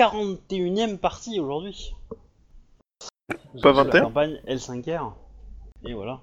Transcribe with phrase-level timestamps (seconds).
[0.00, 1.94] 41ème partie aujourd'hui.
[3.28, 3.84] Pas C'est 21?
[3.92, 5.12] La campagne L5R.
[5.84, 6.20] Et voilà.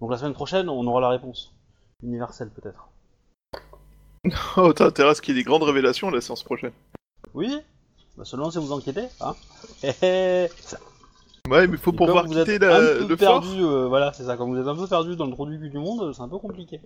[0.00, 1.52] Donc la semaine prochaine, on aura la réponse.
[2.02, 2.88] Universelle peut-être.
[4.56, 6.70] Oh, t'as intérêt à ce qu'il y ait des grandes révélations la séance prochaine.
[7.34, 7.58] Oui
[8.16, 9.34] bah Seulement si vous inquiétez, hein.
[11.50, 13.40] Ouais, mais faut Et vous êtes quitter un la- peu le fort.
[13.40, 14.36] perdu, euh, voilà, c'est ça.
[14.36, 16.28] Quand vous êtes un peu perdu dans le trou du cul du monde, c'est un
[16.28, 16.80] peu compliqué.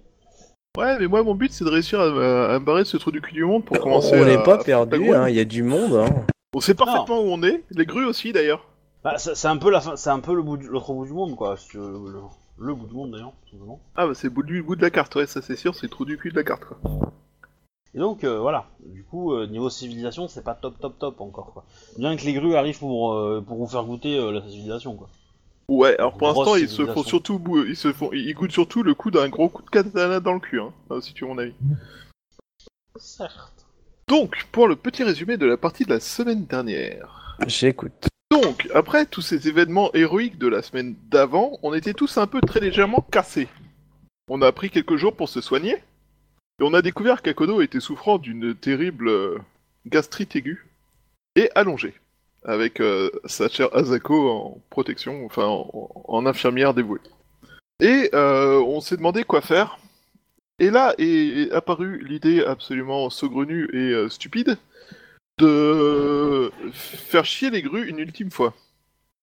[0.76, 2.96] Ouais, mais moi, mon but, c'est de réussir à, me- à me barrer de ce
[2.96, 5.34] trou du cul du monde pour commencer On à- n'est pas perdu, à- hein, il
[5.36, 5.94] y a du monde.
[5.94, 6.24] Hein.
[6.54, 7.62] On sait parfaitement où on est.
[7.70, 8.66] Les grues aussi, d'ailleurs.
[9.04, 11.12] Bah, c'est un peu la fin, c'est un peu le bout du- l'autre bout du
[11.12, 11.56] monde, quoi.
[11.56, 12.20] si tu veux, le,
[12.58, 13.80] le bout du monde d'ailleurs, tout simplement.
[13.94, 15.84] Ah, bah, c'est le bout du bout de la carte, ouais, ça c'est sûr, c'est
[15.84, 16.78] le trou du cul de la carte, quoi.
[17.94, 21.52] Et donc euh, voilà, du coup euh, niveau civilisation c'est pas top top top encore
[21.54, 21.64] quoi.
[21.96, 25.08] Bien que les grues arrivent pour, euh, pour vous faire goûter euh, la civilisation quoi.
[25.68, 28.82] Ouais, alors pour l'instant, ils se font surtout, bou- ils se font, ils goûtent surtout
[28.82, 31.30] le coup d'un gros coup de katana dans le cul, hein, euh, si tu veux
[31.30, 31.54] mon avis.
[32.96, 33.66] Certes.
[34.08, 37.36] Donc, pour le petit résumé de la partie de la semaine dernière.
[37.46, 38.08] J'écoute.
[38.30, 42.40] Donc, après tous ces événements héroïques de la semaine d'avant, on était tous un peu
[42.40, 43.48] très légèrement cassés.
[44.28, 48.18] On a pris quelques jours pour se soigner, et on a découvert qu'Akodo était souffrant
[48.18, 49.38] d'une terrible euh,
[49.86, 50.66] gastrite aiguë
[51.34, 51.94] et allongée,
[52.46, 57.00] avec euh, sa chère Azako en protection, enfin en, en infirmière dévouée.
[57.80, 59.78] Et euh, on s'est demandé quoi faire.
[60.58, 64.56] Et là est, est apparue l'idée absolument saugrenue et euh, stupide
[65.38, 68.54] de faire chier les grues une ultime fois.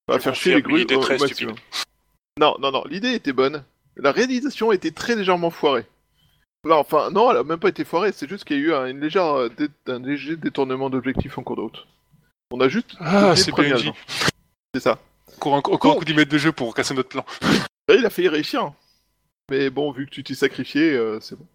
[0.07, 1.55] Enfin, faire chier les grues au, très maximum.
[2.39, 3.63] Non, non, non, l'idée était bonne.
[3.95, 5.85] La réalisation était très légèrement foirée.
[6.69, 8.85] Enfin, non, elle a même pas été foirée, c'est juste qu'il y a eu un,
[8.85, 9.49] une légère,
[9.87, 11.87] un léger détournement d'objectif en cours de route.
[12.53, 12.95] On a juste...
[12.99, 13.95] Ah, c'est agent.
[14.75, 14.99] C'est ça.
[15.37, 17.25] Encore, un- encore un coup d'email de jeu pour casser notre plan.
[17.89, 18.71] Là, il a failli réussir.
[19.49, 21.47] Mais bon, vu que tu t'es sacrifié, euh, c'est bon.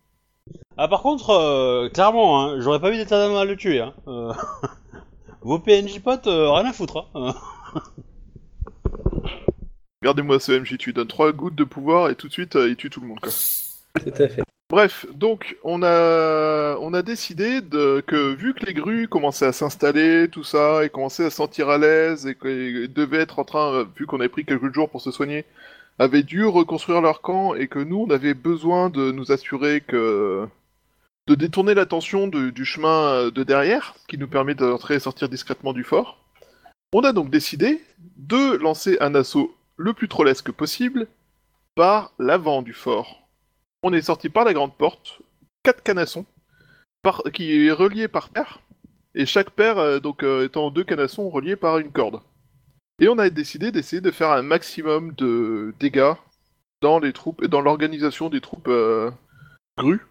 [0.77, 3.81] Ah par contre, euh, clairement, hein, j'aurais pas eu d'état à le tuer.
[3.81, 3.95] Hein.
[4.09, 4.33] Euh,
[5.43, 7.07] Vos PNJ potes, euh, rien à foutre.
[7.15, 7.33] Hein.
[10.03, 12.69] Regardez-moi ce MJ, tu lui donnes 3 gouttes de pouvoir et tout de suite, euh,
[12.69, 13.31] il tue tout le monde, quoi.
[14.01, 14.43] Tout à fait.
[14.71, 17.61] Bref, donc on a décidé
[18.07, 21.71] que vu que les grues commençaient à s'installer, tout ça, et commençaient à se sentir
[21.71, 25.01] à l'aise, et qu'ils devaient être en train, vu qu'on avait pris quelques jours pour
[25.01, 25.47] se soigner,
[25.99, 30.47] avaient dû reconstruire leur camp, et que nous on avait besoin de nous assurer que
[31.29, 35.75] de détourner l'attention du chemin euh, de derrière, qui nous permet d'entrer et sortir discrètement
[35.75, 36.19] du fort.
[36.93, 37.83] On a donc décidé
[38.17, 41.07] de lancer un assaut le plus trollesque possible
[41.75, 43.18] par l'avant du fort.
[43.83, 45.21] On est sorti par la grande porte,
[45.63, 46.27] quatre canassons,
[47.33, 48.61] qui est relié par paire,
[49.15, 52.21] et chaque paire euh, donc euh, étant deux canassons reliés par une corde.
[53.01, 56.15] Et on a décidé d'essayer de faire un maximum de dégâts
[56.83, 59.11] dans les troupes, dans l'organisation des troupes euh,
[59.77, 60.05] grues.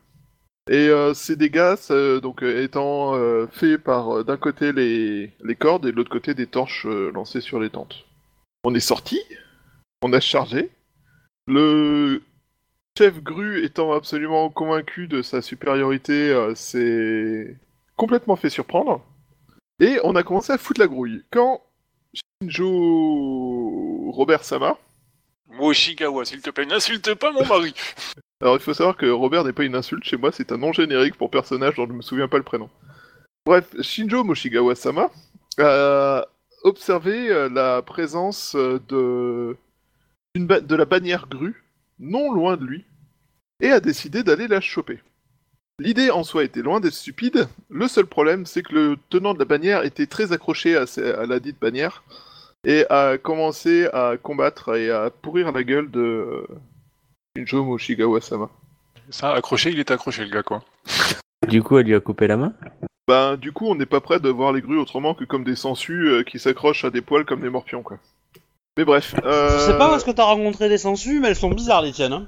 [0.70, 1.76] Et ces dégâts,
[2.22, 3.14] donc étant
[3.54, 7.62] faits par d'un côté les, les cordes et de l'autre côté des torches lancées sur
[7.62, 8.04] les tentes.
[8.66, 9.18] On est sorti,
[10.02, 10.70] on a chargé.
[11.48, 12.22] Le
[12.98, 17.56] chef Gru étant absolument convaincu de sa supériorité, euh, s'est
[17.96, 19.06] complètement fait surprendre.
[19.80, 21.24] Et on a commencé à foutre la grouille.
[21.32, 21.62] Quand
[22.42, 24.78] Shinjo Robert Sama,
[25.48, 27.76] Moshigawa, s'il te plaît, n'insulte pas mon mari.
[28.42, 30.74] alors il faut savoir que Robert n'est pas une insulte chez moi, c'est un nom
[30.74, 32.70] générique pour personnage dont je ne me souviens pas le prénom.
[33.46, 35.12] Bref, Shinjo Moshigawa Sama
[35.60, 36.26] a
[36.64, 39.56] observé euh, la présence euh, de,
[40.36, 41.64] ba- de la bannière Gru
[42.00, 42.86] non loin de lui
[43.60, 45.00] et a décidé d'aller la choper.
[45.80, 49.40] L'idée en soi était loin d'être stupide, le seul problème c'est que le tenant de
[49.40, 50.86] la bannière était très accroché à,
[51.26, 52.04] la dite bannière
[52.66, 56.48] et a commencé à combattre et à pourrir la gueule de euh,
[57.38, 58.50] Shinjo Moshigawa-sama.
[59.10, 60.64] Ça, accroché, il est accroché, le gars, quoi.
[61.48, 62.54] Du coup, elle lui a coupé la main?
[63.08, 65.56] Ben, du coup, on n'est pas prêt de voir les grues autrement que comme des
[65.56, 68.00] sangsues euh, qui s'accrochent à des poils comme des morpions, quoi.
[68.78, 69.16] Mais bref.
[69.24, 69.60] Euh...
[69.60, 72.14] Je sais pas parce que t'as rencontré des sangsues, mais elles sont bizarres les tiennes.
[72.14, 72.28] Hein.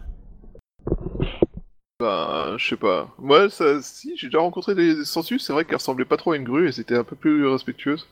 [2.00, 3.10] Ben, je sais pas.
[3.18, 6.32] Moi, ça, si, j'ai déjà rencontré des, des sangsues, c'est vrai qu'elles ressemblaient pas trop
[6.32, 8.08] à une grue et c'était un peu plus respectueuse.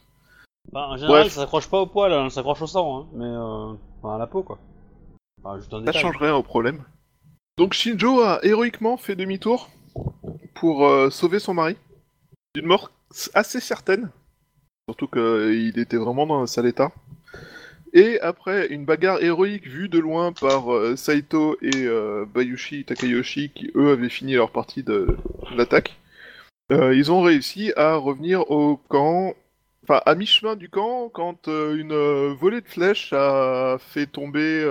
[0.73, 1.33] Enfin, en général, Bref.
[1.33, 4.17] ça s'accroche pas au poil, hein, ça s'accroche au sang, hein, mais euh, enfin, à
[4.17, 4.59] la peau quoi.
[5.41, 6.01] Enfin, juste un Ça détail.
[6.01, 6.83] change rien au problème.
[7.57, 9.69] Donc Shinjo a héroïquement fait demi-tour
[10.55, 11.77] pour euh, sauver son mari.
[12.55, 12.91] D'une mort
[13.33, 14.09] assez certaine.
[14.89, 16.91] Surtout qu'il était vraiment dans un sale état.
[17.93, 23.49] Et après une bagarre héroïque vue de loin par euh, Saito et euh, Bayushi Takayoshi,
[23.49, 25.17] qui eux avaient fini leur partie de
[25.55, 25.97] l'attaque,
[26.71, 29.35] euh, ils ont réussi à revenir au camp,
[29.83, 34.65] enfin à mi-chemin du camp, quand euh, une volée de flèches a fait tomber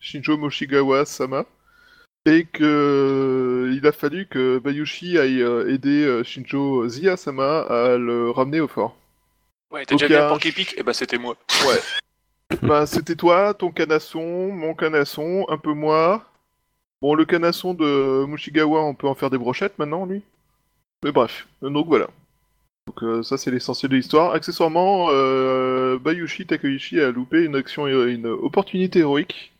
[0.00, 1.46] Shinjo Moshigawa Sama
[2.26, 8.68] et que il a fallu que Bayushi aille aider Shinjo Ziyasama à le ramener au
[8.68, 8.96] fort.
[9.70, 11.36] Ouais, t'as déjà a un un Panky Pic Eh ben c'était moi.
[12.62, 16.24] Bah, c'était toi, ton canasson, mon canasson, un peu moi.
[17.02, 20.22] Bon, le canasson de Mushigawa, on peut en faire des brochettes maintenant, lui?
[21.04, 22.08] Mais bref, donc voilà.
[22.86, 24.32] Donc euh, ça, c'est l'essentiel de l'histoire.
[24.32, 29.52] Accessoirement, euh, Bayushi Takeuchi a loupé une action, une opportunité héroïque.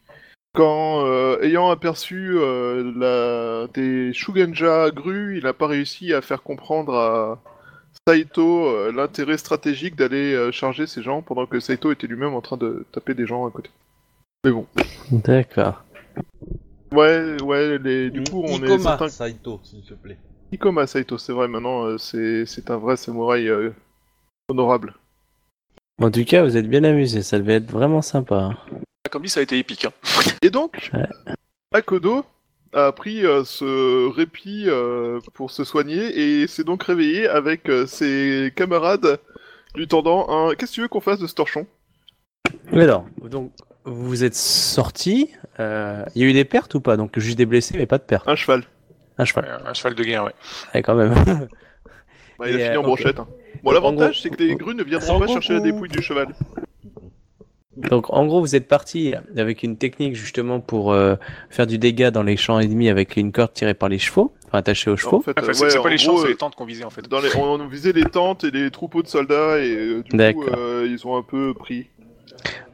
[0.55, 3.67] Quand, euh, ayant aperçu la...
[3.75, 7.43] des Shugenja grues, il n'a pas réussi à faire comprendre à
[8.09, 12.41] Saito euh, l'intérêt stratégique d'aller euh, charger ces gens pendant que Saito était lui-même en
[12.41, 13.71] train de taper des gens à côté.
[14.45, 14.67] Mais bon.
[15.11, 15.83] D'accord.
[16.93, 18.11] Ouais, ouais, les...
[18.11, 19.09] du coup, on est Ikoma certain...
[19.09, 20.19] Saito, s'il te plaît.
[20.53, 23.71] Ikoma Saito, c'est vrai, maintenant, euh, c'est c'est un vrai samouraï euh,
[24.49, 24.95] honorable.
[26.01, 28.37] En tout cas, vous êtes bien amusés, ça devait être vraiment sympa.
[28.37, 28.57] hein.
[29.11, 29.85] Comme dit, ça a été épique.
[29.85, 29.93] Hein.
[30.43, 31.09] Et donc, Ouais.
[31.75, 32.25] Akodo
[32.73, 37.87] a pris euh, ce répit euh, pour se soigner et s'est donc réveillé avec euh,
[37.87, 39.19] ses camarades
[39.75, 41.67] lui tendant un «Qu'est-ce que tu veux qu'on fasse de ce torchon?
[42.73, 43.53] Mais alors, donc,
[43.85, 45.31] vous êtes sortis,
[45.61, 46.97] euh, il y a eu des pertes ou pas?
[46.97, 48.27] Donc juste des blessés, mais pas de pertes.
[48.29, 48.65] Un cheval.
[49.19, 50.35] Un cheval, Ouais, un cheval de guerre, ouais.
[50.75, 51.15] ouais, quand même.
[52.39, 53.19] Bah, il Et, a fini euh, en brochette.
[53.19, 53.29] hein.
[53.63, 56.29] Bon, l'avantage, c'est que les grues ne viendront pas chercher la dépouille du cheval.
[57.77, 61.17] Donc en gros, vous êtes parti avec une technique justement pour euh,
[61.51, 64.59] faire du dégât dans les champs ennemis avec une corde tirée par les chevaux, enfin
[64.59, 65.19] attachée aux chevaux.
[65.19, 66.55] En fait, Enfin, euh, c'est ouais, c'est en pas les champs, c'est euh, les tentes
[66.55, 67.07] qu'on visait en fait.
[67.09, 70.11] Dans les, on, on visait les tentes et les troupeaux de soldats et euh, du
[70.11, 70.45] coup, D'accord.
[70.57, 71.89] euh, ils ont un peu pris.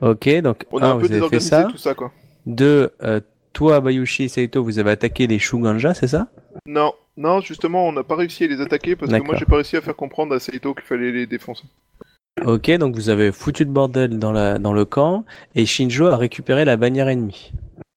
[0.01, 1.65] Ok, donc On a un, un peu vous avez fait désorganisé ça.
[1.65, 2.13] tout ça, quoi.
[2.47, 3.21] Deux, euh,
[3.53, 6.29] toi, Bayushi et Saito, vous avez attaqué les Shuganja, c'est ça?
[6.67, 9.57] Non, non, justement, on n'a pas réussi à les attaquer parce que moi, j'ai pas
[9.57, 11.65] réussi à faire comprendre à Saito qu'il fallait les défoncer.
[12.45, 15.25] Ok, donc vous avez foutu le bordel dans, la, dans le camp
[15.55, 17.53] et Shinjo a récupéré la bannière ennemie.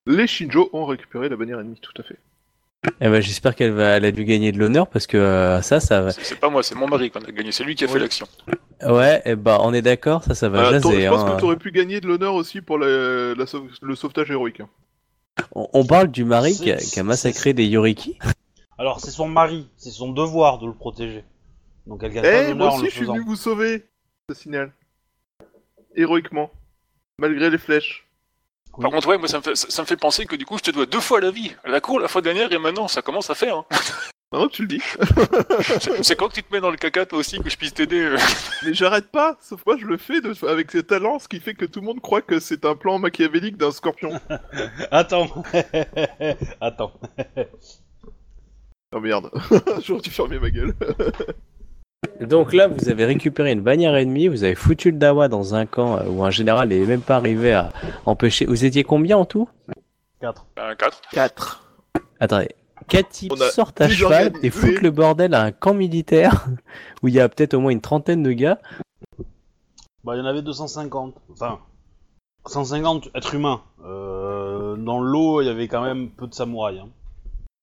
[0.07, 2.17] Les Shinjo ont récupéré la bannière ennemie, tout à fait.
[3.01, 5.79] Eh ben, j'espère qu'elle va, elle a dû gagner de l'honneur parce que euh, ça,
[5.79, 6.11] ça va.
[6.11, 7.51] C'est pas moi, c'est mon mari qu'on a gagné.
[7.51, 8.27] C'est lui qui a fait l'action.
[8.85, 11.05] Ouais, eh ben, on est d'accord, ça, ça va Euh, t'aurais- jaser.
[11.05, 11.33] je pense hein.
[11.35, 14.59] que tu aurais pu gagner de l'honneur aussi pour la- la sauve- le sauvetage héroïque.
[14.59, 14.69] hein.
[15.55, 18.19] on, on parle du mari qui a, C'est- qui a massacré des Yoriki.
[18.77, 21.23] Alors, c'est son mari, c'est son devoir de le protéger.
[21.87, 23.85] Donc, elle gagne Eh, pas moi en aussi, le je suis venu vous sauver,
[24.29, 24.71] ce signal.
[25.95, 26.51] Héroïquement.
[27.19, 28.07] Malgré les flèches.
[28.81, 30.57] Par contre, ouais, moi ça me, fait, ça, ça me fait penser que du coup
[30.57, 31.55] je te dois deux fois la vie.
[31.63, 33.57] La cour la fois dernière et maintenant ça commence à faire.
[33.57, 33.65] Hein.
[34.31, 34.81] Maintenant que tu le dis.
[35.79, 37.73] C'est c'est quand que tu te mets dans le caca toi aussi que je puisse
[37.73, 38.01] t'aider.
[38.01, 38.17] euh.
[38.63, 41.53] Mais j'arrête pas, sauf moi je le fais de- avec ses talents, ce qui fait
[41.53, 44.19] que tout le monde croit que c'est un plan machiavélique d'un scorpion.
[44.91, 45.43] Attends.
[46.59, 46.99] Attends.
[48.93, 49.29] Oh merde,
[49.83, 50.73] j'aurais dû fermer ma gueule.
[52.21, 55.65] Donc là, vous avez récupéré une bannière ennemie, vous avez foutu le Dawa dans un
[55.65, 57.71] camp euh, où un général n'est même pas arrivé à
[58.05, 58.45] empêcher.
[58.45, 59.49] Vous étiez combien en tout?
[60.21, 60.45] 4.
[60.57, 61.01] Un 4.
[61.11, 61.63] 4.
[62.19, 62.49] Attendez.
[62.87, 66.45] Quatre types On a sortent à cheval et foutent le bordel à un camp militaire
[67.03, 68.59] où il y a peut-être au moins une trentaine de gars?
[70.03, 71.15] Bah, il y en avait 250.
[71.31, 71.59] Enfin,
[72.45, 73.61] 150 êtres humains.
[73.85, 76.79] Euh, dans le lot, il y avait quand même peu de samouraïs.
[76.79, 76.89] hein.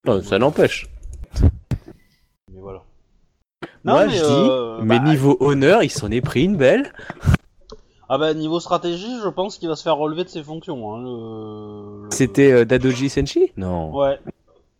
[0.04, 0.88] Non, ça n'empêche.
[2.52, 2.82] Mais voilà.
[3.84, 6.56] Moi, Non, je mais, dis, euh, mais bah, niveau honneur, il s'en est pris une
[6.56, 6.92] belle.
[8.08, 10.94] Ah bah, niveau stratégie, je pense qu'il va se faire relever de ses fonctions.
[10.94, 12.08] Hein, le...
[12.10, 13.52] C'était euh, Dadoji Senshi?
[13.56, 13.94] Non.
[13.96, 14.18] Ouais.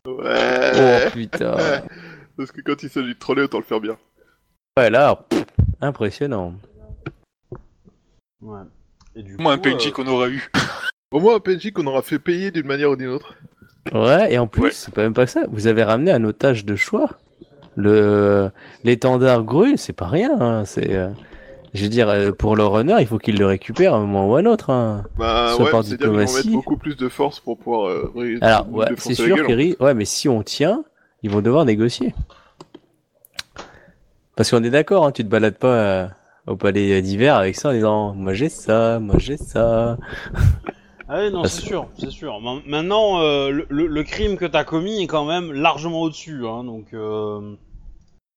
[0.07, 0.73] Ouais.
[1.07, 1.57] Oh putain.
[2.37, 3.97] Parce que quand il s'agit de troller, autant le faire bien.
[4.77, 5.45] Ouais, là, pff,
[5.81, 6.55] impressionnant.
[8.41, 8.61] ouais.
[9.15, 10.51] Et du Moi un coup, PNJ euh, qu'on aura eu.
[11.13, 13.35] Au moins, un PNJ qu'on aura fait payer d'une manière ou d'une autre.
[13.93, 14.71] Ouais, et en plus, Ouais.
[14.73, 15.43] c'est pas même pas ça.
[15.51, 17.11] Vous avez ramené un otage de choix.
[17.77, 18.51] Le
[18.85, 20.37] l'étendard grue, c'est pas rien.
[20.41, 21.09] hein, C'est, euh,
[21.75, 24.29] je veux dire, euh, pour leur honneur, il faut qu'ils le récupèrent à un moment
[24.29, 24.71] ou à un autre.
[24.71, 25.05] hein.
[25.17, 28.87] Bah Soit ouais, par vont mettre beaucoup plus de force pour pouvoir euh, Alors, ouais,
[28.99, 30.85] c'est sûr gueule, qu'Eri, ouais, mais si on tient,
[31.23, 32.15] ils vont devoir négocier.
[34.37, 36.07] Parce qu'on est d'accord, hein, tu te balades pas euh,
[36.47, 39.97] au palais d'hiver avec ça en disant, moi j'ai ça, moi j'ai ça.
[41.15, 42.41] Ah oui, non, Parce- c'est sûr, c'est sûr.
[42.41, 46.47] Ma- Maintenant, euh, le, le- le crime que t'as commis est quand même largement au-dessus,
[46.47, 46.87] hein, donc...
[46.95, 47.55] Euh...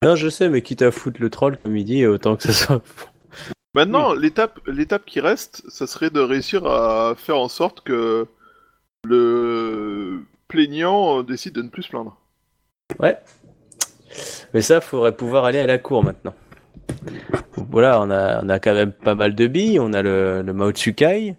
[0.04, 2.52] Non, je sais, mais quitte à foutre le troll comme il dit, autant que ça
[2.52, 2.82] soit.
[3.76, 8.28] Maintenant, l'étape, l'étape qui reste, ça serait de réussir à faire en sorte que
[9.06, 12.18] le plaignant euh, décide de ne plus se plaindre.
[13.00, 13.18] Ouais.
[14.54, 16.34] Mais ça, faudrait pouvoir aller à la cour maintenant.
[17.72, 19.80] Voilà, on a, on a quand même pas mal de billes.
[19.80, 21.36] On a le, le Mao Tsukai,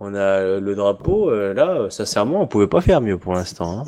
[0.00, 1.30] on a le drapeau.
[1.30, 3.80] euh, là, sincèrement, on pouvait pas faire mieux pour l'instant.
[3.80, 3.84] hein.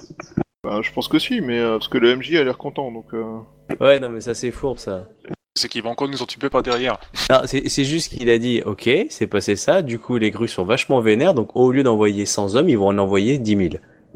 [0.64, 3.12] Bah, je pense que si, mais euh, parce que le MJ a l'air content, donc.
[3.14, 3.38] euh,
[3.80, 5.08] Ouais, non, mais ça c'est fourbe ça.
[5.56, 6.98] C'est qu'il va encore nous entuber par derrière.
[7.30, 9.82] Non, c'est juste qu'il a dit, ok, c'est passé ça.
[9.82, 11.34] Du coup, les grues sont vachement vénères.
[11.34, 13.70] Donc, au lieu d'envoyer 100 hommes, ils vont en envoyer 10 000.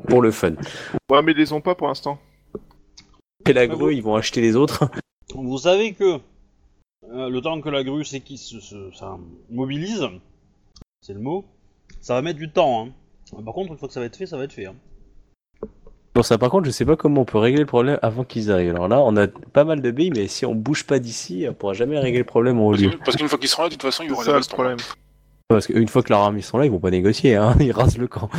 [0.08, 0.52] pour le fun.
[1.10, 2.18] Ouais, mais ils les ont pas pour l'instant.
[3.48, 4.88] Et la Ah grue, bon ils vont acheter les autres.
[5.34, 6.18] Vous savez que
[7.12, 9.16] euh, le temps que la grue c'est qui se, se- ça
[9.50, 10.06] mobilise,
[11.00, 11.44] c'est le mot,
[12.06, 12.86] ça va mettre du temps.
[12.86, 13.42] Hein.
[13.44, 14.66] Par contre, une fois que ça va être fait, ça va être fait.
[14.66, 14.76] Hein.
[16.14, 18.52] Bon, ça par contre, je sais pas comment on peut régler le problème avant qu'ils
[18.52, 18.76] arrivent.
[18.76, 21.52] Alors là, on a pas mal de billes, mais si on bouge pas d'ici, on
[21.54, 22.90] pourra jamais régler le problème en haut Parce lieu.
[23.04, 24.78] parce qu'une fois qu'ils seront là, de toute façon, il y aura ça le problème.
[25.48, 27.56] Parce qu'une fois que leurs armes ils sont là, ils vont pas négocier, hein.
[27.60, 28.30] ils rasent le camp.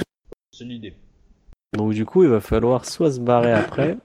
[0.54, 0.94] C'est l'idée.
[1.74, 3.98] Donc du coup, il va falloir soit se barrer après,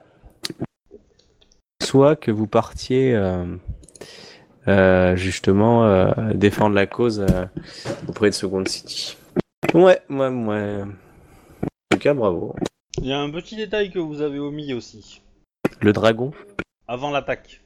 [1.81, 3.45] soit que vous partiez euh,
[4.67, 7.47] euh, justement euh, défendre la cause euh,
[8.09, 9.17] auprès de Second City.
[9.75, 10.83] Ouais, ouais, ouais.
[10.83, 10.89] En
[11.91, 12.55] tout cas, bravo.
[12.99, 15.23] Il y a un petit détail que vous avez omis aussi.
[15.81, 16.33] Le dragon.
[16.89, 17.63] Avant l'attaque.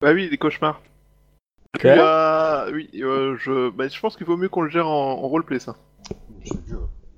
[0.00, 0.82] Bah oui, les cauchemars.
[1.84, 3.70] As- Oui, euh, je...
[3.70, 5.76] Bah, je pense qu'il vaut mieux qu'on le gère en, en roleplay, ça.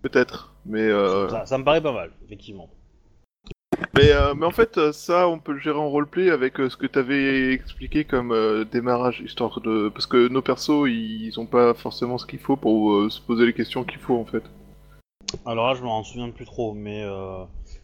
[0.02, 0.54] Peut-être.
[0.66, 1.28] Mais, euh...
[1.28, 2.68] Ça, ça me paraît pas mal, effectivement.
[3.94, 6.68] Mais, euh, mais en fait, euh, ça, on peut le gérer en roleplay avec euh,
[6.68, 9.88] ce que t'avais expliqué comme euh, démarrage, histoire de...
[9.88, 13.52] Parce que nos persos, ils, ont pas forcément ce qu'il faut pour se poser les
[13.52, 14.42] questions qu'il faut, en fait.
[15.44, 17.04] Alors là, je m'en souviens plus trop, mais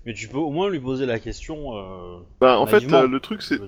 [0.04, 1.76] mais tu peux au moins lui poser la question.
[1.76, 3.58] Euh, Bah, en fait, euh, le truc, c'est...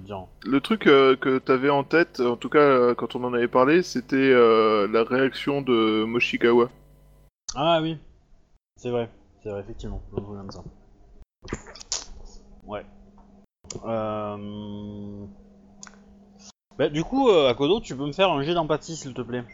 [0.45, 3.83] Le truc euh, que t'avais en tête, en tout cas quand on en avait parlé,
[3.83, 6.71] c'était la réaction de Moshikawa.
[7.55, 7.99] Ah oui,
[8.77, 9.09] c'est vrai,
[9.43, 10.65] c'est vrai, effectivement, je me souviens de ça.
[12.67, 12.85] Ouais.
[13.85, 15.27] Euh...
[16.79, 19.45] Bah, du coup, euh, Akodo, tu peux me faire un jet d'empathie, s'il te plaît.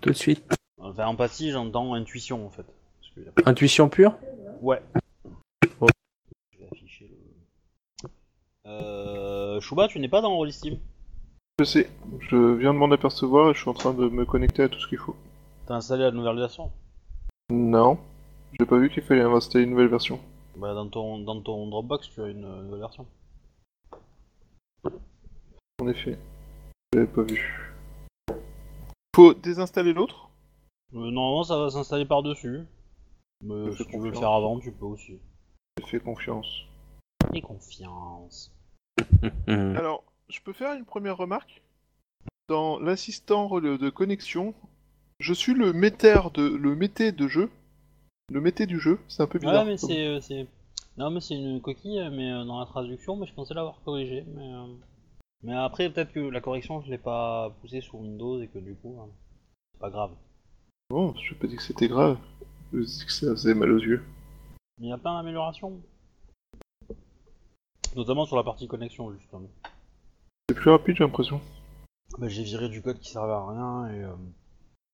[0.00, 0.44] Tout de suite.
[0.78, 2.66] Enfin, empathie, j'entends intuition, en fait.
[3.46, 4.16] Intuition pure
[4.60, 4.82] Ouais.
[5.80, 5.86] Oh.
[6.52, 7.10] Je vais afficher
[8.02, 8.10] le...
[8.66, 9.60] Euh...
[9.60, 10.78] Shuba, tu n'es pas dans Rollistim
[11.60, 11.90] Je sais,
[12.20, 14.80] je viens de m'en apercevoir et je suis en train de me connecter à tout
[14.80, 15.16] ce qu'il faut.
[15.66, 16.70] T'as installé la nouvelle version
[17.50, 17.98] Non,
[18.58, 20.18] j'ai pas vu qu'il fallait installer une nouvelle version.
[20.56, 23.06] Bah, dans ton, dans ton Dropbox, tu as une euh, nouvelle version.
[25.80, 26.18] En effet,
[26.92, 27.74] j'avais pas vu.
[29.16, 30.30] Faut désinstaller l'autre?
[30.94, 32.60] Euh, normalement, ça va s'installer par-dessus.
[33.42, 34.20] Mais Je si fais tu veux le confiance.
[34.20, 35.18] faire avant, tu peux aussi.
[35.80, 36.64] J'ai fait confiance.
[37.32, 38.52] Et confiance.
[39.48, 41.62] Alors, je peux faire une première remarque?
[42.48, 44.54] Dans l'assistant de connexion,
[45.18, 47.50] je suis le metteur de le mété de jeu.
[48.32, 49.64] Le mété du jeu, c'est un peu bizarre.
[49.64, 50.46] Ouais, mais c'est, euh, c'est.
[50.96, 54.24] Non, mais c'est une coquille, mais euh, dans la traduction, mais je pensais l'avoir corrigé.
[54.34, 54.66] Mais, euh,
[55.42, 58.74] mais après, peut-être que la correction, je l'ai pas poussée sur Windows et que du
[58.76, 59.06] coup, euh,
[59.72, 60.12] c'est pas grave.
[60.90, 62.18] Bon, je pas dit que c'était grave.
[62.72, 64.02] Je dis que ça faisait mal aux yeux.
[64.78, 65.80] Mais il y a plein d'améliorations.
[67.94, 69.48] Notamment sur la partie connexion, justement.
[70.48, 71.40] C'est plus rapide, j'ai l'impression.
[72.18, 74.14] Bah, j'ai viré du code qui servait à rien et, euh,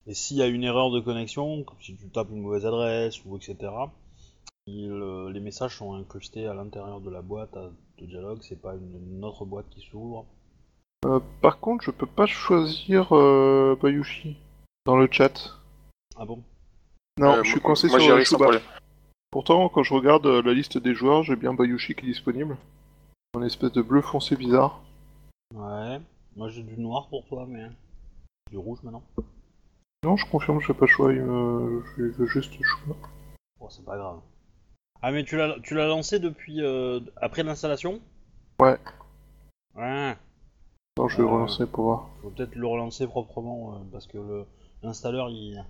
[0.07, 3.25] et s'il y a une erreur de connexion, comme si tu tapes une mauvaise adresse
[3.25, 3.57] ou etc.,
[4.67, 8.61] il, euh, les messages sont incrustés à l'intérieur de la boîte à- de dialogue, c'est
[8.61, 10.25] pas une, une autre boîte qui s'ouvre.
[11.07, 14.37] Euh, par contre, je peux pas choisir euh, Bayushi
[14.87, 15.59] dans le chat.
[16.17, 16.43] Ah bon?
[17.19, 18.45] Non, Euh, je suis coincé moi, sur Shuba.
[18.45, 18.63] problème.
[19.31, 22.57] Pourtant, quand je regarde la liste des joueurs, j'ai bien Bayushi qui est disponible.
[23.35, 24.81] Un espèce de bleu foncé bizarre.
[25.55, 26.01] Ouais.
[26.37, 27.67] Moi j'ai du noir pour toi, mais
[28.51, 29.03] du rouge maintenant.
[30.05, 31.83] Non, je confirme, je fais pas choix, il me...
[31.97, 32.97] je veux juste choix.
[33.59, 34.21] Bon, c'est pas grave.
[35.03, 38.01] Ah mais tu l'as tu l'as lancé depuis euh, après l'installation?
[38.61, 38.79] Ouais.
[39.75, 40.17] Ouais.
[40.99, 41.27] Non, je vais Euh.
[41.27, 42.09] relancer pour voir.
[42.23, 44.47] Faut peut-être le relancer proprement euh, parce que le
[44.83, 45.63] l'installeur il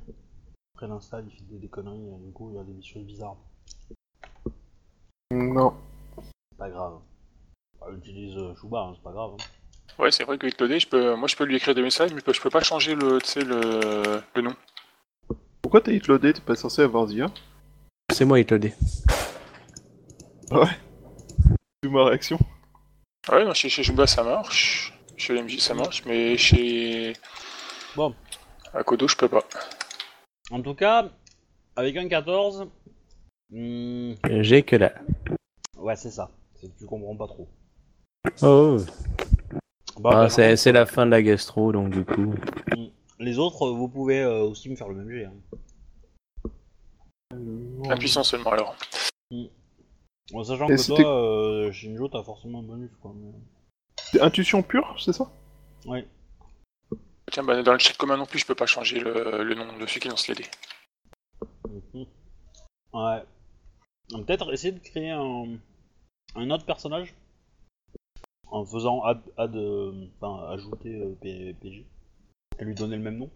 [0.77, 3.05] après l'install il fait des, des conneries et du coup il y a des choses
[3.05, 3.37] bizarres.
[5.33, 5.75] Non.
[6.53, 6.99] C'est pas grave.
[7.81, 9.33] Bah, utilise euh, Shuba, hein, c'est pas grave.
[9.33, 9.45] hein.
[10.00, 12.21] Ouais, c'est vrai que Hitloadé, je peux, moi je peux lui écrire des messages, mais
[12.21, 14.54] je peux, je peux pas changer le, tu sais, le, le nom.
[15.61, 17.26] Pourquoi t'as hitloadé T'es pas censé avoir Zia
[18.11, 18.73] C'est moi, Hitloadé.
[21.83, 22.38] D'où ma réaction.
[23.30, 27.12] Ouais, non, chez, chez Juba ça marche, chez LMJ ça marche, mais chez
[27.95, 28.14] Bon.
[28.73, 29.45] Akodo je peux pas.
[30.50, 31.11] En tout cas,
[31.76, 32.66] avec un 14,
[33.50, 34.92] hmm, J'ai que là.
[35.76, 36.30] ouais c'est ça.
[36.78, 37.49] Tu comprends pas trop.
[38.42, 38.78] Oh,
[40.02, 42.35] Bah, ah, bah, c'est c'est la fin de la gastro, donc du coup.
[43.19, 45.26] Les autres, vous pouvez euh, aussi me faire le même jet.
[45.26, 45.35] hein.
[47.90, 48.76] Impuissant seulement alors.
[50.33, 53.12] En sachant Et que c'était- toi, euh, Shinjo, t'as forcément un bonus quoi.
[53.16, 53.33] mais-
[54.02, 55.30] C'est intuition pure, c'est ça?
[55.87, 56.07] Ouais.
[57.30, 59.66] Tiens, bah, dans le chat commun non plus, je peux pas changer le, le nom
[59.78, 60.47] de celui qui lance les dés.
[61.69, 62.07] Mhm.
[62.92, 63.23] Ouais.
[64.11, 65.47] Donc, Peut-être essayer de créer un,
[66.35, 67.14] un autre personnage
[68.50, 71.85] en faisant add, add, euh, enfin ajouter euh, P- PJ
[72.59, 73.30] et lui donner le même nom.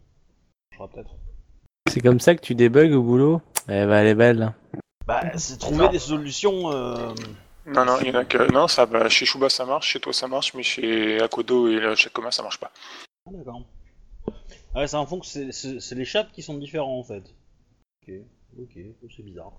[0.73, 1.15] Ça marchera peut-être.
[1.91, 3.41] C'est comme ça que tu débugs au boulot?
[3.69, 4.53] Eh ben, elle est belle.
[5.07, 5.91] Bah, c'est trouver Non.
[5.91, 6.73] des solutions.
[6.73, 7.13] euh,
[7.67, 8.51] Non, non, il y en a que.
[8.53, 11.95] Non, ça, bah, chez Shuba ça marche, chez toi ça marche, mais chez Akodo et
[11.97, 12.71] chez Koma ça marche pas.
[13.27, 13.63] Ah, d'accord.
[14.75, 17.23] Ah Ouais, c'est un fond que c'est- les chats qui sont différents en fait.
[18.07, 18.15] Ok,
[18.61, 18.79] ok,
[19.17, 19.53] c'est bizarre.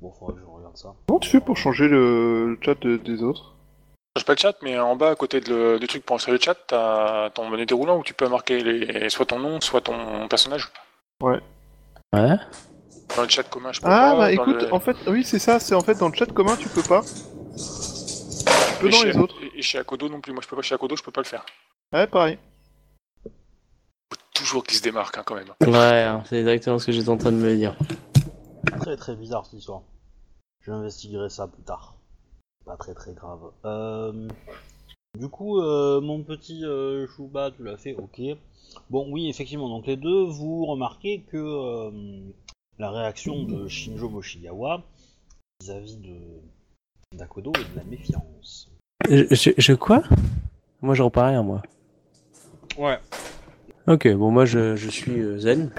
[0.00, 0.94] Bon, faudrait que je regarde ça.
[1.06, 3.55] Comment tu fais pour changer le, le chat de- des autres?
[4.16, 6.38] Je pas le chat, mais en bas, à côté de le- du truc pour installer
[6.38, 9.10] le chat, t'as ton menu déroulant où tu peux marquer les...
[9.10, 10.70] soit ton nom, soit ton personnage.
[11.20, 11.38] Ouais.
[12.12, 14.16] Dans le chat commun, je peux Ah pas.
[14.16, 16.26] bah dans écoute, le- en fait, oui c'est ça, c'est en fait dans le chat
[16.26, 17.02] commun tu peux pas.
[17.02, 19.12] Tu peux et dans chez...
[19.12, 19.34] les autres.
[19.54, 20.32] Et chez Akodo non plus.
[20.32, 21.44] Moi, je peux pas chez Akodo, je peux pas le faire.
[21.92, 22.38] Ouais pareil.
[24.34, 25.48] Toujours qu'il se démarque, hein, quand même.
[25.62, 27.74] Ouais, hein, c'est exactement ce que j'étais en train de me dire.
[28.80, 29.80] Très très bizarre cette histoire.
[30.60, 31.94] Je investiguerai ça plus tard.
[32.66, 33.52] Pas très très grave.
[33.64, 34.28] Euh,
[35.16, 38.20] du coup, euh, mon petit euh, Chouba, tu l'as fait, ok.
[38.90, 41.90] Bon, oui, effectivement, donc les deux, vous remarquez que euh,
[42.80, 44.82] la réaction de Shinjo Moshigawa
[45.60, 46.16] vis-à-vis de
[47.16, 48.68] d'Akodo est de la méfiance.
[49.08, 50.02] Je, je, je quoi?
[50.82, 51.62] Moi, je repars rien, moi.
[52.76, 52.98] Ouais.
[53.86, 55.70] Ok, bon, moi, je, je suis zen.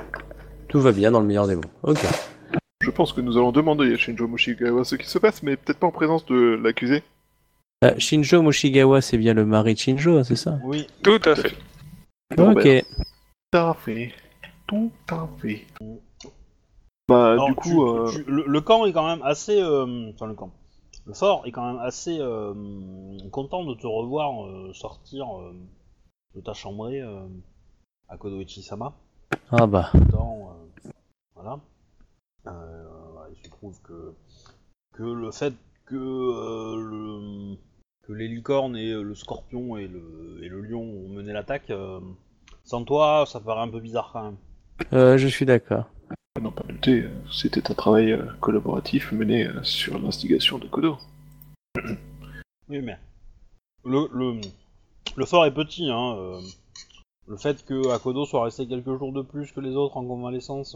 [0.69, 1.65] Tout va bien dans le meilleur des mondes.
[1.83, 1.99] Ok.
[2.87, 5.77] Je pense que nous allons demander à Shinjo Moshigawa ce qui se passe, mais peut-être
[5.79, 7.03] pas en présence de l'accusé.
[7.83, 10.87] Euh, Shinjo Moshigawa, c'est bien le mari de Shinjo, hein, c'est ça Oui.
[11.03, 11.53] Tout à fait.
[12.37, 12.63] Bon, Ok.
[12.63, 12.81] ben,
[13.51, 14.13] Tout à fait.
[14.67, 15.67] Tout à fait.
[17.09, 19.61] Bah Alors, du tu- coup, euh, tu- le, le camp est quand même assez.
[19.61, 20.51] euh, enfin, le camp.
[21.05, 22.53] Le fort est quand même assez euh,
[23.33, 25.53] content de te revoir euh, sortir euh,
[26.35, 27.19] de ta chambrée euh,
[28.07, 28.93] à Kodoichi-sama.
[29.51, 29.91] Ah bah.
[30.09, 30.53] Dans,
[30.85, 30.89] euh,
[31.35, 31.59] voilà.
[32.47, 34.13] Euh, il se trouve que,
[34.93, 35.53] que le fait
[35.85, 37.55] que, euh, le,
[38.03, 41.69] que les licornes et euh, le scorpion et le, et le lion ont mené l'attaque,
[41.69, 41.99] euh,
[42.63, 44.37] sans toi, ça paraît un peu bizarre quand même.
[44.93, 45.85] Euh, je suis d'accord.
[46.35, 50.67] à n'en pas douter, euh, c'était un travail euh, collaboratif mené euh, sur l'instigation de
[50.67, 50.97] Kodo.
[52.69, 52.97] Oui, mais
[53.85, 54.41] le, le,
[55.15, 56.17] le fort est petit, hein.
[56.17, 56.41] euh,
[57.27, 60.75] le fait que Akodo soit resté quelques jours de plus que les autres en convalescence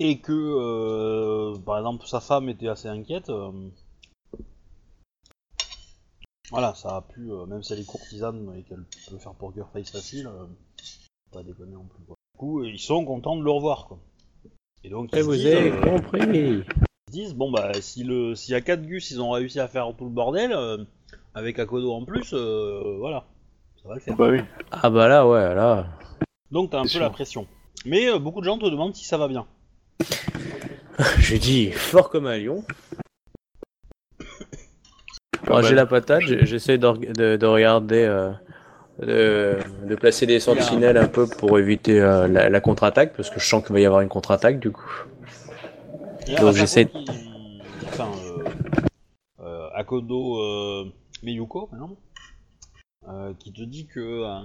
[0.00, 3.52] et que, euh, par exemple, sa femme était assez inquiète, euh,
[6.50, 9.68] voilà, ça a pu, euh, même si elle est courtisane et qu'elle peut faire poker
[9.72, 10.46] face facile, euh,
[11.30, 12.02] pas déconner non plus.
[12.04, 12.16] Quoi.
[12.34, 13.98] Du coup, ils sont contents de le revoir, quoi.
[14.82, 17.72] Et donc, Et ils se vous disent, avez euh, compris ils se disent bon bah
[17.82, 20.52] si le s'il y a 4 gus ils ont réussi à faire tout le bordel
[20.52, 20.78] euh,
[21.34, 23.26] avec Akodo en plus euh, voilà
[23.82, 24.38] ça va le faire Bah oui.
[24.70, 25.86] Ah bah là, ouais, là.
[26.52, 27.46] donc t'as un peu la pression
[27.84, 29.46] mais euh, beaucoup de gens te demandent si ça va bien
[31.18, 32.64] Je dis fort comme un lion.
[35.46, 38.30] Alors, j'ai la patate, j'ai- j'essaie de, reg- de- de regarder, euh,
[39.00, 39.58] de,
[39.88, 43.46] de placer des sentinelles un peu pour éviter euh, la, la contre-attaque, parce que je
[43.46, 44.90] sens qu'il va y avoir une contre-attaque du coup.
[46.38, 46.88] Donc, j'essaie-
[47.86, 48.44] enfin euh,
[49.40, 50.84] euh, Akodo euh,
[51.22, 51.96] Miyuko maintenant
[53.08, 54.40] euh, qui te dit que euh,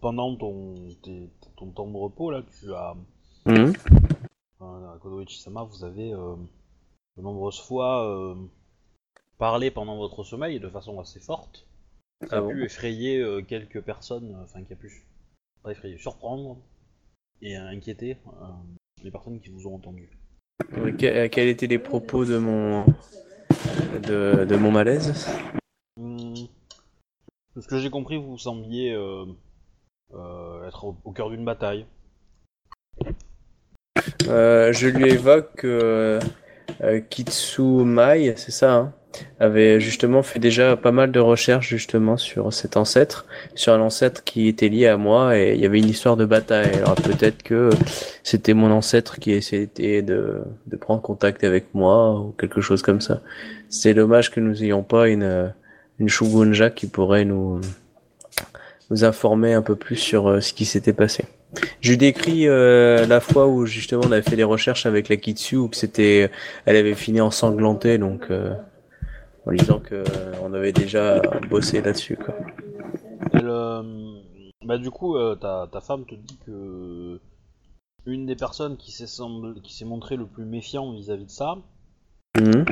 [0.00, 2.94] pendant ton tes- ton temps de repos là tu as
[3.46, 3.72] Mhm.
[4.60, 6.36] Akodo Ichisama, vous avez euh,
[7.16, 8.34] de nombreuses fois euh,
[9.38, 11.66] parlé pendant votre sommeil de façon assez forte.
[12.22, 15.06] Ça Ah a bon pu effrayer euh, quelques personnes, enfin qui a pu
[15.62, 16.58] pas effrayer, surprendre
[17.40, 18.18] et inquiéter
[19.02, 20.10] les personnes qui vous ont entendu.
[20.58, 22.84] Que- quels étaient les propos de mon
[24.06, 25.26] de, de mon malaise?
[25.96, 26.34] Hmm.
[27.56, 29.24] De ce que j'ai compris, vous sembliez euh,
[30.12, 31.86] euh, être au, au cœur d'une bataille.
[34.28, 36.20] Euh, Je lui évoque euh,
[36.82, 38.92] euh, Kitsumai, c'est ça, hein,
[39.38, 44.24] avait justement fait déjà pas mal de recherches justement sur cet ancêtre, sur un ancêtre
[44.24, 46.74] qui était lié à moi et il y avait une histoire de bataille.
[46.76, 47.70] Alors peut-être que
[48.22, 53.00] c'était mon ancêtre qui essayait de, de prendre contact avec moi ou quelque chose comme
[53.00, 53.20] ça.
[53.68, 55.52] C'est dommage que nous n'ayons pas une,
[55.98, 57.60] une Shugunja qui pourrait nous,
[58.90, 61.24] nous informer un peu plus sur euh, ce qui s'était passé.
[61.80, 65.16] Je lui décris euh, la fois où justement on avait fait des recherches avec la
[65.16, 66.30] Kitsu où c'était,
[66.66, 68.54] elle avait fini ensanglantée donc euh,
[69.46, 72.34] en disant que euh, on avait déjà bossé là-dessus quoi.
[74.66, 77.18] Bah du coup, ta, ta femme te dit que
[78.06, 81.56] une des personnes qui s'est semble- qui s'est montré le plus méfiant vis-à-vis de ça,
[82.38, 82.64] Mhm.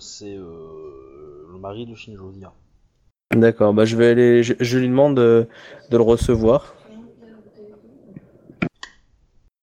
[0.00, 2.52] c'est le mari de Shinjo Zia.
[3.34, 5.46] D'accord, bah je vais aller, je, je lui demande de,
[5.90, 6.74] de le recevoir.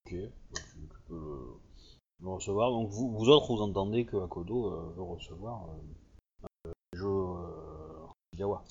[0.07, 2.71] Ok, donc tu, tu peux le, le recevoir.
[2.71, 8.37] Donc vous, vous autres, vous entendez que Akodo euh, veut recevoir euh, euh, Shinjo euh,
[8.37, 8.63] Yawa.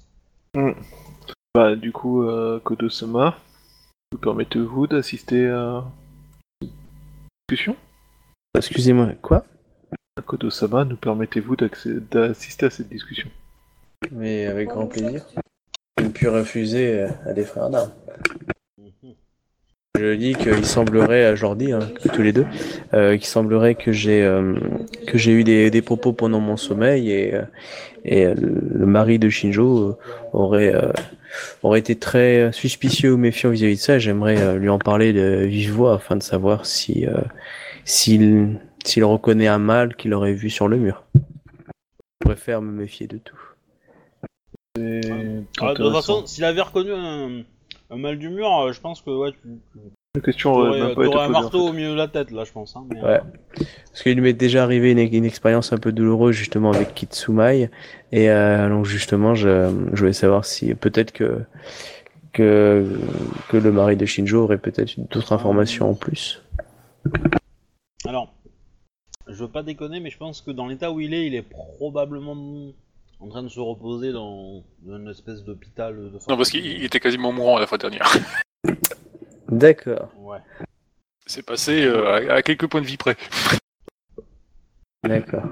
[1.54, 3.36] Bah du coup, euh, Kodo-sama,
[4.12, 5.84] vous permettez-vous d'assister à
[6.62, 6.68] une
[7.48, 7.76] discussion?
[8.56, 9.44] Excusez-moi, quoi?
[10.26, 13.28] Kodo-sama, nous permettez-vous d'assister à cette discussion?
[14.12, 15.24] Mais avec grand plaisir.
[15.98, 17.92] Je ne puis refuser euh, à des frères d'armes.
[20.00, 21.80] Je dis qu'il semblerait à Jordi, hein,
[22.14, 22.46] tous les deux,
[22.94, 24.54] euh, qu'il semblerait que j'ai euh,
[25.06, 27.42] que j'ai eu des, des propos pendant mon sommeil et euh,
[28.06, 29.98] et le mari de Shinjo
[30.32, 30.90] aurait euh,
[31.62, 33.98] aurait été très suspicieux ou méfiant vis-à-vis de ça.
[33.98, 37.20] J'aimerais euh, lui en parler de vive voix afin de savoir si euh,
[37.84, 41.04] s'il s'il reconnaît un mal qu'il aurait vu sur le mur.
[41.14, 43.36] Je préfère me méfier de tout.
[44.78, 47.42] Ah, de toute façon, s'il avait reconnu un,
[47.90, 49.48] un mal du mur, euh, je pense que ouais, tu,
[50.14, 51.70] La question même pas été un posée, en marteau fait.
[51.70, 52.76] au milieu de la tête, là, je pense.
[52.76, 53.20] Hein, mais, Ouais.
[53.56, 57.70] Parce qu'il m'est déjà arrivé une, une expérience un peu douloureuse justement avec Kitsumai
[58.12, 61.40] et euh, donc justement je, je voulais savoir si peut-être que
[62.32, 62.86] que
[63.48, 66.42] que le mari de Shinjo aurait peut-être d'autres informations en plus.
[68.06, 68.32] Alors,
[69.26, 71.42] je veux pas déconner, mais je pense que dans l'état où il est, il est
[71.42, 72.36] probablement
[73.20, 77.00] en train de se reposer dans une espèce d'hôpital de Non, parce qu'il il était
[77.00, 78.10] quasiment mourant la fois dernière.
[79.48, 80.38] D'accord, Ouais.
[81.26, 83.16] C'est passé euh, à, à quelques points de vie près.
[85.04, 85.44] d'accord.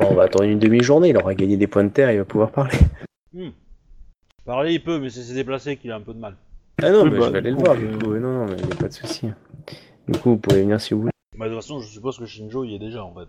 [0.00, 2.24] Bon, on va attendre une demi-journée, il aura gagné des points de terre, il va
[2.24, 2.76] pouvoir parler.
[3.32, 3.50] Hmm.
[4.44, 6.36] Parler, il peut, mais c'est s'est déplacé qu'il a un peu de mal.
[6.82, 8.14] Ah non, Oui, mais bah, je vais aller le du coup, voir euh, du coup.
[8.14, 9.28] Non, non, mais il n'y a pas de souci.
[10.08, 11.12] Du coup, vous pouvez venir si vous voulez.
[11.36, 13.28] Bah, de toute façon, je suppose que Shinjo y est déjà en fait.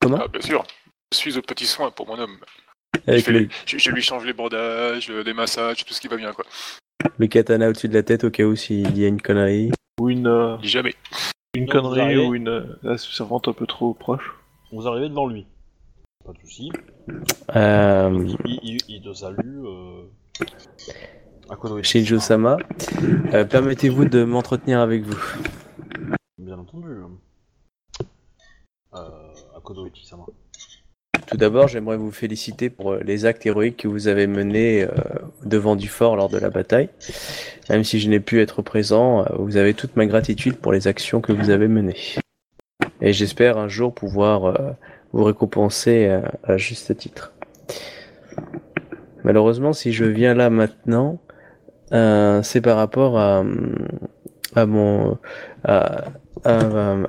[0.00, 0.18] Comment?
[0.20, 0.64] Ah, bien sûr.
[1.12, 2.36] Je suis aux petits soins pour mon homme.
[3.06, 5.94] Avec je, fais le, les- je- je lui change les bordages, euh, les massages, tout
[5.94, 6.44] ce qui va bien, quoi.
[7.18, 9.70] le katana au-dessus de la tête au cas où s'il y a une connerie.
[10.00, 10.94] Ou une, euh, jamais.
[11.54, 14.34] une connerie arrivez ou une euh, la servante un peu trop proche.
[14.72, 15.46] Vous arrivez devant lui.
[16.24, 16.72] Pas de soucis.
[17.54, 19.64] Euh, Il, il- il te salue.
[19.64, 20.02] Euh...
[21.48, 22.56] À Kodo Shinjo-sama,
[23.32, 25.16] euh, permettez-vous de m'entretenir avec vous.
[26.38, 26.88] Bien entendu.
[28.94, 28.98] Euh,
[29.56, 30.24] à Kodo sama
[31.26, 34.88] Tout d'abord, j'aimerais vous féliciter pour euh, les actes héroïques que vous avez menés euh,
[35.44, 36.88] devant du fort lors de la bataille.
[37.68, 40.86] Même si je n'ai pu être présent, euh, vous avez toute ma gratitude pour les
[40.86, 41.96] actions que vous avez menées.
[43.00, 44.74] Et j'espère un jour pouvoir
[45.12, 46.08] vous récompenser
[46.44, 47.32] à juste titre.
[49.22, 51.18] Malheureusement, si je viens là maintenant,
[51.90, 53.44] c'est par rapport à,
[54.54, 55.18] à mon
[55.64, 56.04] à,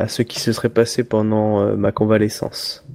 [0.07, 2.86] ce qui se serait passé pendant ma convalescence.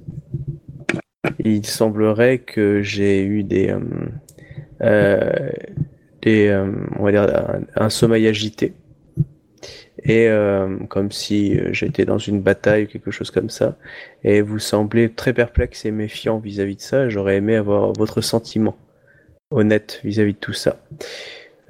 [1.43, 3.79] Il semblerait que j'ai eu des, euh,
[4.83, 5.49] euh,
[6.21, 8.73] des euh, on va dire un, sommeil agité
[10.03, 13.77] et euh, comme si j'étais dans une bataille ou quelque chose comme ça.
[14.23, 17.09] Et vous semblez très perplexe et méfiant vis-à-vis de ça.
[17.09, 18.75] J'aurais aimé avoir votre sentiment
[19.51, 20.77] honnête vis-à-vis de tout ça.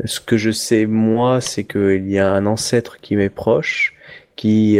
[0.06, 3.94] Ce que je sais moi, c'est qu'il y a un ancêtre qui m'est proche,
[4.36, 4.80] qui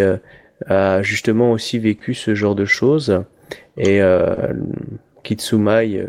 [0.66, 3.24] a justement aussi vécu ce genre de choses.
[3.78, 4.54] Et euh,
[5.24, 6.08] Kitsumai euh,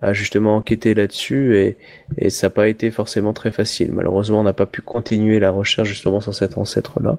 [0.00, 1.76] a justement enquêté là-dessus et,
[2.16, 3.92] et ça n'a pas été forcément très facile.
[3.92, 7.18] Malheureusement, on n'a pas pu continuer la recherche justement sur cet ancêtre-là.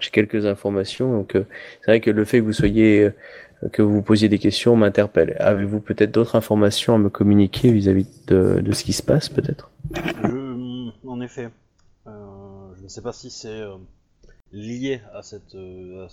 [0.00, 1.46] J'ai quelques informations, donc euh,
[1.80, 5.36] c'est vrai que le fait que vous soyez, euh, que vous posiez des questions m'interpelle.
[5.38, 9.70] Avez-vous peut-être d'autres informations à me communiquer vis-à-vis de, de ce qui se passe, peut-être?
[11.06, 11.48] En effet,
[12.06, 12.10] euh,
[12.76, 13.62] je ne sais pas si c'est
[14.52, 15.56] lié à cette,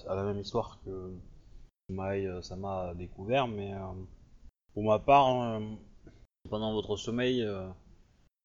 [0.07, 0.91] à la même histoire que
[1.89, 3.77] Mai euh, Sama a découvert, mais euh,
[4.73, 5.59] pour ma part, euh,
[6.49, 7.67] pendant votre sommeil, euh,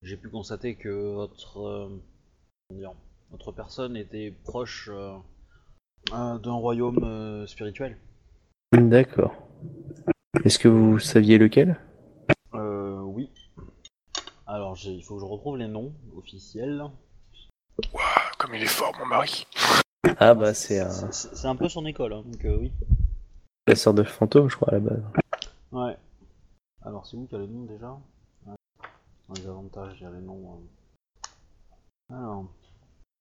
[0.03, 1.89] j'ai pu constater que votre, euh,
[2.69, 2.93] comment dire,
[3.31, 5.17] votre personne était proche euh,
[6.13, 7.97] euh, d'un royaume euh, spirituel.
[8.73, 9.35] D'accord.
[10.45, 11.81] Est-ce que vous saviez lequel?
[12.55, 13.31] Euh, oui.
[14.47, 16.85] Alors, il faut que je retrouve les noms officiels.
[17.95, 19.47] Ouah, comme il est fort, mon mari.
[20.19, 22.73] Ah bah c'est un C'est c'est un peu son école, hein, donc euh, oui.
[23.69, 25.03] Chasseur de fantômes, je crois, à la base.
[25.73, 25.97] Ouais.
[26.83, 27.91] Alors, c'est où qu'il y a les noms déjà?
[28.47, 28.55] Ouais.
[29.29, 30.59] Dans les avantages, il y a les noms.
[32.11, 32.15] euh.
[32.17, 32.45] Alors,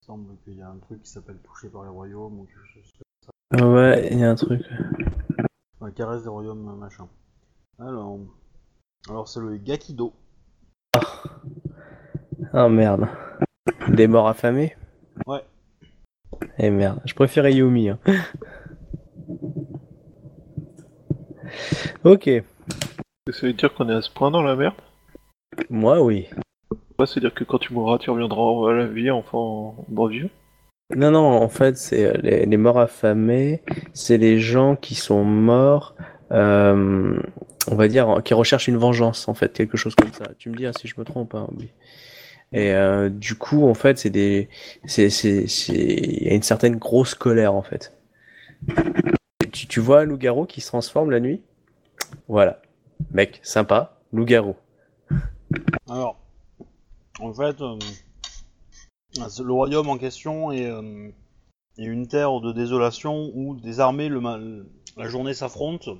[0.01, 2.65] il semble qu'il y a un truc qui s'appelle Touché par les royaumes ou quelque
[2.73, 4.63] chose comme Ah Ouais, il y a un truc.
[4.63, 5.45] ça.
[5.85, 7.07] Ouais, Caresse des royaumes, machin.
[7.77, 8.19] Alors,
[9.07, 10.13] alors c'est le Gakido.
[12.51, 13.07] Ah merde.
[13.89, 14.75] Des morts affamés?
[15.27, 15.43] Ouais.
[16.57, 17.89] Eh merde, je préférais Yumi.
[17.89, 17.99] Hein.
[22.03, 22.29] Ok,
[23.31, 24.75] Ça veut dire qu'on est à ce point dans la merde?
[25.69, 26.27] Moi oui.
[26.97, 30.29] Ouais, c'est-à-dire que quand tu mourras, tu reviendras à la vie, enfin, en bon vieux.
[30.95, 33.61] Non, non, en fait, c'est euh, les, les morts affamés,
[33.93, 35.95] c'est les gens qui sont morts,
[36.31, 37.17] euh,
[37.69, 40.25] on va dire, qui recherchent une vengeance, en fait, quelque chose comme ça.
[40.37, 41.69] Tu me dis si je me trompe, hein, oui.
[42.51, 44.49] Et euh, du coup, en fait, c'est des,
[44.85, 47.93] c'est, c'est, c'est, il y a une certaine grosse colère, en fait.
[49.39, 51.41] tu, tu, tu vois un loup-garou qui se transforme la nuit?
[52.27, 52.61] Voilà.
[53.11, 54.55] Mec, sympa, loup-garou.
[55.89, 56.17] Alors,
[57.19, 57.77] en fait, euh,
[59.17, 61.09] le royaume en question est, euh,
[61.77, 65.97] est une terre de désolation où des armées, la journée s'affrontent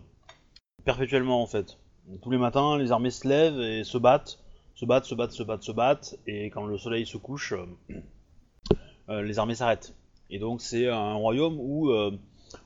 [0.85, 1.77] perpétuellement en fait.
[2.21, 4.39] Tous les matins, les armées se lèvent et se battent,
[4.75, 7.53] se battent, se battent, se battent, se battent, et quand le soleil se couche,
[9.09, 9.95] euh, les armées s'arrêtent.
[10.29, 11.91] Et donc c'est un royaume où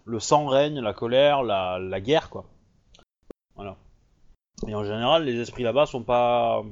[0.06, 2.46] le sang règne, la colère, la guerre, quoi.
[3.56, 3.76] Voilà.
[4.68, 6.64] Et en général, les esprits là-bas sont pas,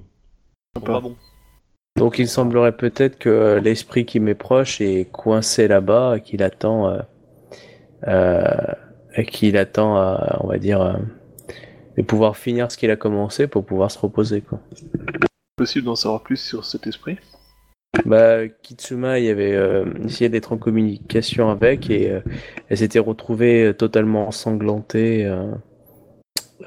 [0.75, 1.15] sont pas bons.
[1.97, 6.89] Donc il semblerait peut-être que l'esprit qui m'est proche est coincé là-bas et qu'il attend,
[6.89, 7.01] euh,
[8.07, 8.43] euh,
[9.15, 10.93] et qu'il attend, euh, on va dire, euh,
[11.97, 14.41] de pouvoir finir ce qu'il a commencé pour pouvoir se reposer.
[14.41, 14.59] Quoi.
[15.57, 17.17] Possible d'en savoir plus sur cet esprit?
[18.05, 22.21] Bah, Kitsuma, il avait euh, essayé d'être en communication avec et euh,
[22.69, 25.51] elle s'était retrouvée totalement ensanglantée euh,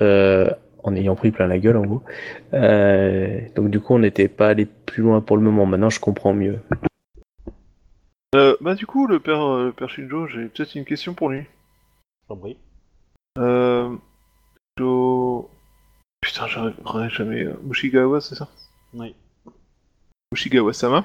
[0.01, 0.51] euh,
[0.83, 2.03] en ayant pris plein la gueule en gros.
[2.53, 5.67] Euh, donc du coup, on n'était pas allé plus loin pour le moment.
[5.67, 6.61] Maintenant, je comprends mieux.
[8.35, 11.45] euh, Bah du coup, le père, le père Shinjo, j'ai peut-être une question pour lui.
[12.29, 12.57] T'en prie.
[13.39, 13.97] Euh...
[14.79, 15.51] Shinjo...
[16.21, 17.47] Putain, j'arriverai jamais...
[17.63, 18.49] Mushigawa, c'est ça?
[18.95, 19.15] Oui.
[20.33, 21.05] Mushigawa-sama.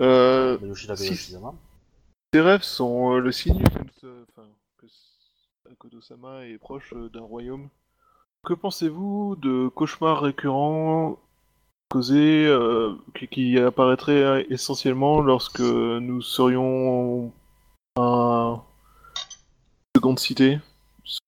[0.00, 0.58] Euh...
[0.74, 1.54] Si- Kazashizama.
[2.30, 3.64] Tes rêves sont euh, le signe
[4.00, 4.46] que, enfin,
[4.78, 4.86] que
[6.44, 7.68] est proche euh, d'un royaume.
[8.48, 11.18] Que pensez-vous de cauchemars récurrents
[11.90, 17.30] causés euh, qui, qui apparaîtraient essentiellement lorsque nous serions
[17.96, 18.64] en
[19.94, 20.60] seconde cité?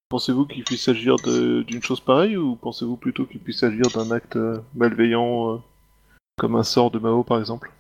[0.09, 4.37] Pensez-vous qu'il puisse s'agir d'une chose pareille ou pensez-vous plutôt qu'il puisse s'agir d'un acte
[4.37, 5.59] euh, malveillant euh,
[6.39, 7.71] comme un sort de Mao par exemple?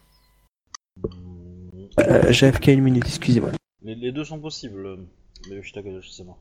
[1.98, 3.52] Euh, JFK une minute, excusez-moi.
[3.80, 4.96] Les, les deux sont possibles, euh,
[5.48, 6.36] le Yoshida Kazashizama.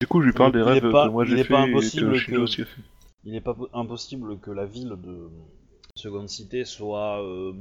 [0.00, 1.66] Du coup, je lui parle Il- des rêves pas- que moi il j'ai fait pas
[1.66, 2.82] et impossible que Shinjo que- aussi a fait.
[3.24, 5.30] Il n'est pas po- impossible que la ville de
[5.96, 7.54] Seconde Cité soit, euh,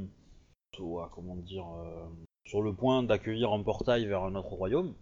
[0.75, 2.05] soit comment dire, euh,
[2.45, 4.93] sur le point d'accueillir un portail vers un autre royaume.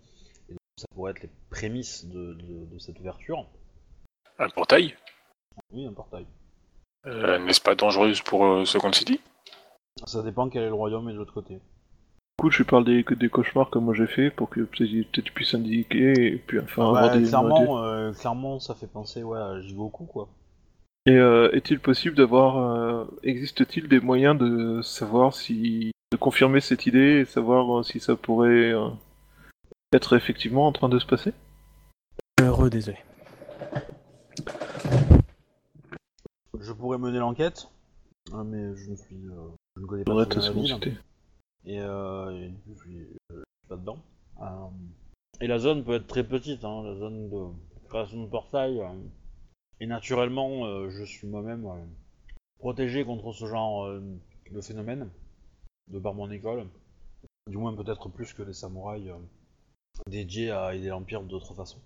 [0.50, 3.48] Et donc, ça pourrait être les prémices de, de- de cette ouverture.
[4.38, 4.96] Un portail?
[5.72, 6.26] Oui, un portail.
[7.08, 9.20] Euh, N'est-ce pas dangereuse pour euh, Second City
[10.06, 11.60] Ça dépend quel est le royaume et de l'autre côté.
[12.40, 14.90] Du coup, je lui parle des, des cauchemars que moi j'ai fait pour que peut-être
[15.12, 17.28] peut-être tu puisses indiquer et puis enfin avoir Ouais, des.
[17.28, 20.28] clairement, euh, clairement, ça fait penser ouais, à Jigoku, quoi.
[21.06, 22.58] Et euh, est-il possible d'avoir.
[22.58, 25.92] euh, Existe-t-il des moyens de savoir si.
[26.12, 28.90] de confirmer cette idée et savoir euh, si ça pourrait euh,
[29.94, 31.34] être effectivement en train de se passer?
[32.42, 32.98] Heureux, désolé.
[36.60, 37.68] Je pourrais mener l'enquête,
[38.32, 40.14] hein, mais je ne suis, euh, je ne connais pas
[41.66, 44.00] Et, euh, et du coup, je suis, euh, je suis pas dedans.
[44.42, 44.68] Euh,
[45.40, 48.82] et la zone peut être très petite, hein, la zone de création de portail.
[49.80, 51.68] et naturellement, je suis moi-même
[52.60, 55.10] protégé contre ce genre de phénomène,
[55.90, 56.68] de par mon école.
[57.50, 59.12] Du moins, peut-être plus que les samouraïs
[60.08, 61.82] dédiés à aider l'Empire d'autres façons.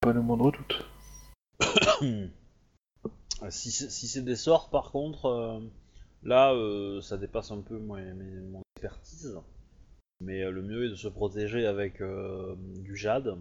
[0.00, 0.84] Pas le moindre doute.
[3.50, 5.62] Si c'est si des sorts, par contre,
[6.22, 9.38] là, euh, ça dépasse un peu mon expertise.
[10.20, 13.36] Mais euh, le mieux est de se protéger avec euh, du jade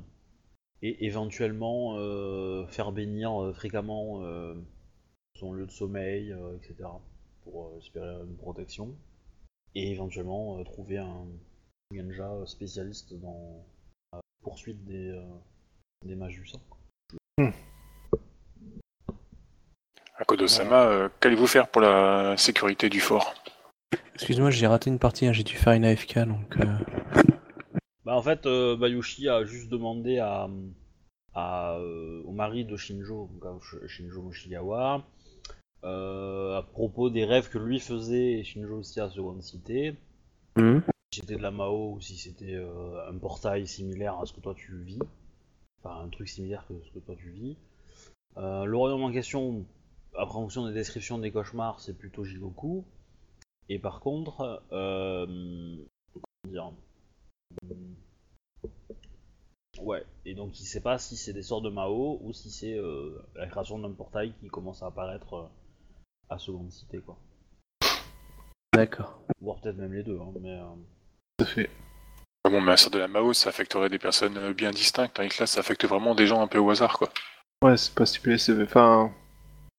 [0.84, 1.98] et éventuellement
[2.68, 4.22] faire bénir fréquemment
[5.34, 6.88] son lieu de sommeil, etc.
[7.42, 8.96] pour espérer une protection.
[9.74, 11.26] Et éventuellement trouver un
[11.90, 13.66] ninja spécialiste dans
[14.14, 15.20] la poursuite des,
[16.06, 16.62] des mages du sang.
[20.20, 23.34] Akodo-sama, euh, qu'allez-vous faire pour la sécurité du fort?
[24.16, 26.58] Excuse-moi, j'ai raté une partie, hein, j'ai dû faire une AFK, donc...
[26.60, 27.22] euh,
[28.04, 30.50] Bah en fait, euh, Bayushi a juste demandé à,
[31.34, 35.04] à, euh, au mari de Shinjo, donc Shinjo Moshigawa,
[35.84, 39.96] euh, à propos des rêves que lui faisait et Shinjo aussi à Seconde Cité,
[40.56, 40.80] hmm
[41.14, 44.42] si c'était de la Mao ou si c'était euh, un portail similaire à ce que
[44.42, 45.00] toi tu vis,
[45.82, 47.56] enfin un truc similaire que ce que toi tu vis.
[48.36, 49.66] Euh, le royaume en question,
[50.18, 52.86] après en fonction des descriptions des cauchemars, c'est plutôt Jigoku.
[53.70, 55.26] Et par contre, euh,
[56.14, 56.72] comment dire,
[59.82, 62.74] Ouais, et donc il sait pas si c'est des sorts de Mao ou si c'est
[62.74, 65.48] euh, la création d'un portail qui commence à apparaître euh,
[66.30, 67.18] à Seconde Cité, quoi.
[68.74, 69.22] D'accord.
[69.40, 70.60] Voire peut-être même les deux, hein, mais...
[70.60, 70.66] euh,
[71.38, 71.70] Tout à fait.
[72.44, 75.30] Ah Bon, mais un sort de la Mao, ça affecterait des personnes bien distinctes, tandis
[75.30, 77.10] que là, ça affecte vraiment des gens un peu au hasard, quoi.
[77.64, 78.60] Ouais, c'est pas ciblé, c'est.
[78.64, 79.14] Enfin.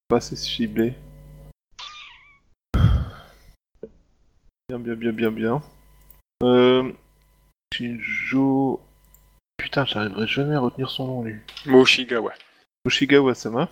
[0.08, 0.94] Pas assez ciblé.
[4.68, 5.62] Bien, bien, bien, bien, bien.
[6.42, 6.92] Euh.
[7.74, 8.80] Shinjo.
[9.58, 11.36] putain, j'arriverai jamais à retenir son nom, lui.
[11.66, 12.32] Moshigawa.
[12.86, 13.68] Oshigawa-sama.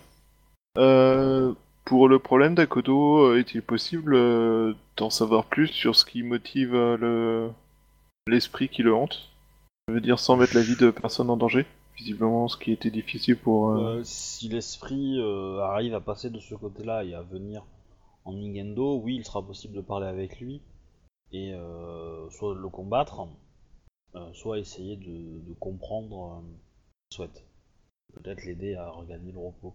[0.77, 1.53] Euh,
[1.85, 6.75] pour le problème d'Akodo, euh, est-il possible euh, d'en savoir plus sur ce qui motive
[6.75, 7.49] euh, le
[8.27, 9.29] l'esprit qui le hante?
[9.87, 11.65] Je veux dire, sans mettre la vie de personne en danger?
[11.97, 13.69] Visiblement, ce qui était difficile pour...
[13.71, 17.65] euh, Euh, si l'esprit euh, arrive à passer de ce côté-là et à venir
[18.23, 20.61] en Ningendo, oui, il sera possible de parler avec lui
[21.31, 21.53] et
[22.31, 23.27] soit de le combattre,
[24.33, 26.41] soit essayer de, comprendre
[27.09, 27.45] ce qu'il souhaite.
[28.13, 29.73] Peut-être l'aider à regagner le repos.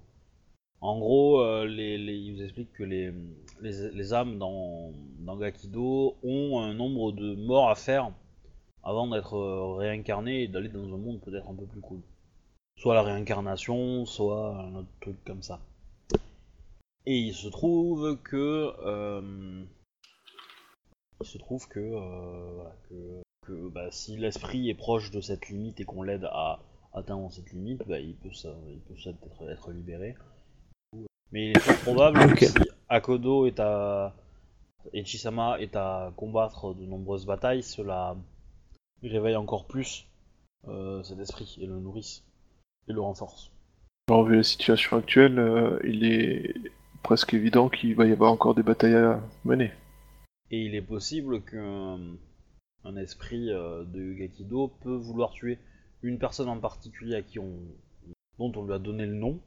[0.80, 3.12] En gros, les, il vous explique que les,
[3.60, 8.10] les, âmes dans, dans Gakido ont un nombre de morts à faire
[8.82, 12.00] avant d'être réincarnées et d'aller dans un monde peut-être un peu plus cool
[12.76, 15.60] soit la réincarnation, soit un autre truc comme ça.
[17.06, 19.64] Et il se trouve que euh,
[21.20, 25.48] il se trouve que, euh, voilà, que, que, bah, si l'esprit est proche de cette
[25.48, 26.60] limite et qu'on l'aide à
[26.92, 30.14] atteindre cette limite, bah, il peut, ça, il peut peut-être être, être libéré.
[31.32, 32.58] Mais il est fort probable que si
[32.88, 34.14] Akodo est à
[34.92, 38.16] et Chisama est à combattre de nombreuses batailles, cela
[39.02, 40.06] réveille encore plus
[40.68, 42.24] euh, cet esprit et le nourrisse
[42.88, 43.50] et le renforce.
[44.08, 46.54] Alors, vu la situation actuelle, euh, il est
[47.02, 49.72] presque évident qu'il va y avoir encore des batailles à mener.
[50.50, 51.98] Et il est possible qu'un
[52.84, 55.58] un esprit euh, de Gakido peut vouloir tuer
[56.02, 57.52] une personne en particulier à qui on,
[58.38, 59.40] dont on lui a donné le nom.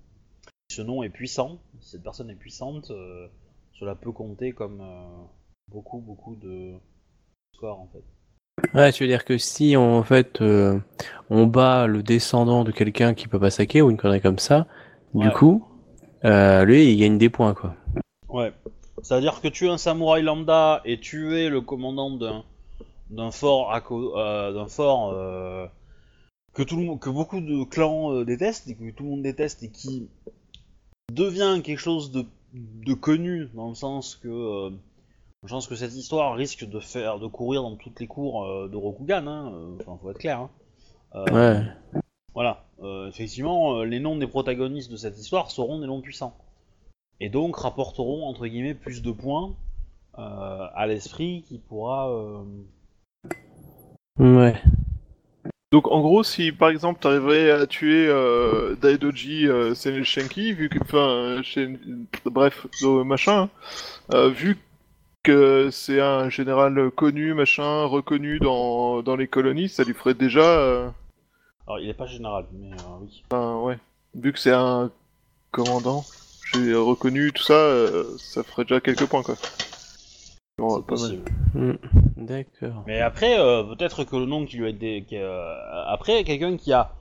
[0.71, 3.27] Ce nom est puissant, si cette personne est puissante, euh,
[3.73, 5.25] cela peut compter comme euh,
[5.69, 6.75] beaucoup beaucoup de
[7.53, 8.03] scores en fait.
[8.73, 10.79] Ouais, tu veux dire que si en fait euh,
[11.29, 14.67] on bat le descendant de quelqu'un qui peut pas saquer ou une connerie comme ça,
[15.13, 15.65] du coup,
[16.23, 17.75] euh, lui il gagne des points quoi.
[18.29, 18.53] Ouais.
[19.01, 22.43] C'est-à-dire que tuer un samouraï lambda et tuer le commandant d'un
[23.09, 25.13] d'un fort à euh, d'un fort
[26.53, 29.63] que tout le monde, que beaucoup de clans détestent et que tout le monde déteste
[29.63, 30.07] et qui
[31.11, 34.71] devient quelque chose de, de connu dans le sens que
[35.45, 38.67] je pense que cette histoire risque de faire de courir dans toutes les cours euh,
[38.67, 40.49] de Rokugan hein, euh, enfin faut être clair hein.
[41.15, 41.63] Euh, Ouais.
[42.33, 46.35] voilà, euh, effectivement, euh, les noms des protagonistes de cette histoire seront des noms puissants.
[47.21, 49.55] Et donc rapporteront, entre guillemets, plus de points
[50.19, 52.11] euh, à l'esprit qui pourra...
[52.11, 52.43] euh,
[54.19, 54.55] Ouais.
[55.71, 60.79] Donc en gros, si par exemple t'arriverais à tuer euh, Daidoji euh, Senelshenki, vu que,
[60.81, 61.77] enfin, euh, chez-
[62.25, 63.49] bref, machin, hein,
[64.13, 64.57] euh, vu
[65.25, 70.41] que c'est un général connu, machin, reconnu dans, dans les colonies, ça lui ferait déjà,
[70.41, 70.89] euh,
[71.67, 73.23] Alors, il est pas général, mais euh, oui.
[73.29, 73.77] enfin, ouais,
[74.13, 74.91] vu que c'est un
[75.51, 76.03] commandant,
[76.53, 79.35] j'ai reconnu tout ça, euh, ça ferait déjà quelques points quoi.
[80.57, 81.19] Bon, C'est pas mal.
[81.19, 81.31] possible.
[81.53, 81.73] Mm.
[82.17, 82.83] D'accord.
[82.87, 85.03] Mais après, euh, peut-être que le nom qui lui a été...
[85.03, 86.91] qui, euh, après, quelqu'un qui a...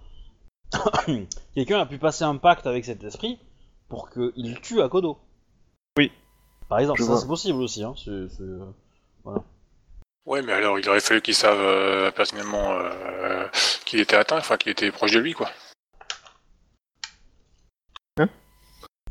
[1.54, 3.38] quelqu'un a pu passer un pacte avec cet esprit
[3.88, 5.18] pour qu'il tue Akodo.
[6.74, 7.20] Par exemple, Je ça vois.
[7.20, 7.84] c'est possible aussi.
[7.84, 7.94] Hein.
[7.96, 9.38] c'est- c'est, euh,
[10.26, 13.44] Ouais, mais alors il aurait fallu qu'ils savent euh, personnellement euh,
[13.84, 15.48] qu'il était atteint, enfin qu'il était proche de lui, quoi.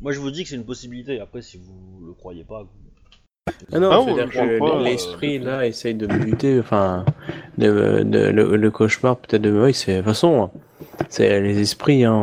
[0.02, 1.22] Moi je vous dis que c'est une possibilité.
[1.22, 2.66] Après, si vous le croyez pas...
[3.72, 7.06] Ah non, Ah, que euh, l'esprit là essaye de me buter, enfin,
[7.58, 10.52] de, de- le, le cauchemar peut-être de oui, c'est de toute façon,
[11.08, 12.14] c'est les esprits, hein,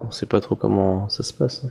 [0.00, 1.62] on, on sait pas trop comment ça se passe.
[1.64, 1.70] hein.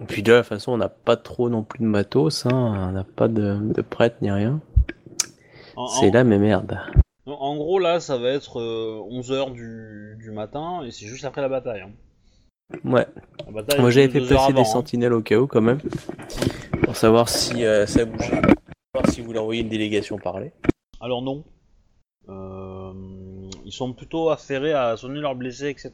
[0.00, 2.50] Et puis de toute façon, on n'a pas trop non plus de matos, hein,
[2.88, 4.60] on n'a pas de, de prêtre ni rien.
[5.76, 6.78] En- C'est en- là mais merde.
[7.26, 11.48] En, gros, là, ça va être 11h du, du matin et c'est juste après la
[11.48, 11.80] bataille.
[11.80, 11.90] hein.
[12.84, 13.06] Ouais.
[13.46, 14.64] La bataille Moi j'avais fait avant, des hein.
[14.64, 15.80] sentinelles au cas où quand même,
[16.84, 18.40] pour savoir si euh, ça bougeait.
[18.94, 20.52] Voir si vous voulez envoyer une délégation parler.
[21.00, 21.44] Alors non.
[22.28, 22.92] Euh,
[23.64, 25.92] ils sont plutôt affairés à soigner leurs blessés, etc.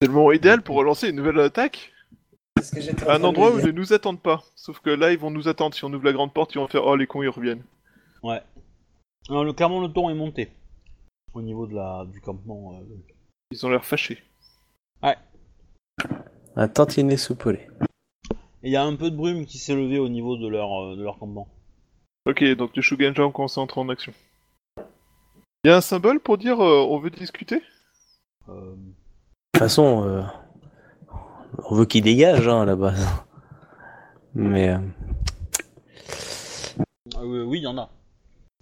[0.00, 1.92] C'est le moment idéal pour relancer une nouvelle attaque?
[3.08, 4.42] Un endroit où ils ne nous attendent pas.
[4.56, 5.74] Sauf que là, ils vont nous attendre.
[5.74, 7.62] Si on ouvre la grande porte, ils vont faire Oh, les cons, ils reviennent.
[8.22, 8.40] Ouais.
[9.28, 10.50] Alors, le, clairement, le ton est monté.
[11.34, 12.74] Au niveau de la, du campement.
[12.78, 13.02] euh, de-
[13.52, 14.22] Ils ont l'air fâchés.
[16.56, 17.68] Un tantinet soupolé.
[18.62, 20.72] Et il y a un peu de brume qui s'est levée au niveau de leur,
[20.84, 21.48] euh, de leur campement.
[22.26, 24.12] Ok, donc le Shugenja commence à entrer en action.
[25.64, 27.62] Il y a un symbole pour dire euh, on veut discuter?
[28.48, 28.76] Euh, De
[29.54, 30.22] toute façon, euh,
[31.58, 33.06] on veut qu'il dégage hein, à la base.
[34.34, 34.78] Mais euh,
[37.16, 37.90] ah oui, il y en a.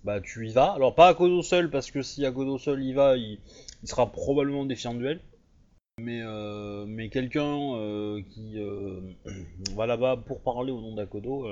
[0.04, 0.72] Bah, tu y vas.
[0.72, 3.38] Alors, pas à Kodo seul, parce que si Akodo seul y va, il,
[3.82, 5.20] il sera probablement défiant de duel.
[6.00, 8.56] Mais, euh, quelqu'un euh, qui
[9.74, 11.46] va là-bas pour parler au nom d'Akodo,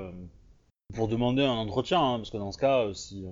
[0.95, 3.27] pour demander un entretien, hein, parce que dans ce cas, si.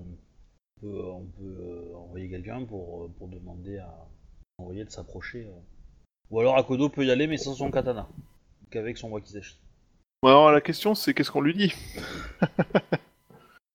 [0.83, 4.07] on peut envoyer quelqu'un pour, pour demander à
[4.59, 5.49] envoyer de s'approcher.
[6.31, 6.35] Euh.
[6.35, 8.07] Ou alors Akodo peut y aller mais sans son katana,
[8.71, 9.57] qu'avec son wakizashi.
[10.23, 11.73] Bon, alors la question c'est qu'est-ce qu'on lui dit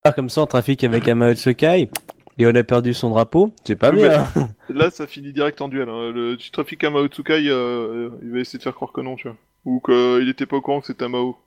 [0.04, 1.90] Ah, comme ça, on trafique avec un Mao Tsukai
[2.38, 3.54] et on a perdu son drapeau.
[3.66, 4.26] C'est pas Oui, bien.
[4.70, 5.90] Là ça finit direct en duel.
[5.90, 6.12] hein.
[6.12, 9.16] Le, tu trafiques un Mao Tsukai, euh, il va essayer de faire croire que non,
[9.16, 9.38] tu vois.
[9.66, 11.38] Ou qu'il était pas au courant que c'était un Mao.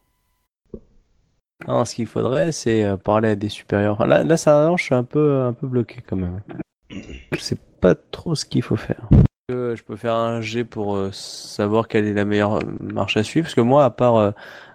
[1.66, 4.04] Non, ce qu'il faudrait, c'est euh, parler à des supérieurs.
[4.06, 6.42] Là, là ça, je suis un peu, un peu bloqué quand même.
[6.90, 9.08] Je sais pas trop ce qu'il faut faire.
[9.52, 13.16] Euh, je peux faire un G pour euh, savoir quelle est la meilleure euh, marche
[13.16, 13.44] à suivre.
[13.46, 14.30] Parce que moi, à part, euh,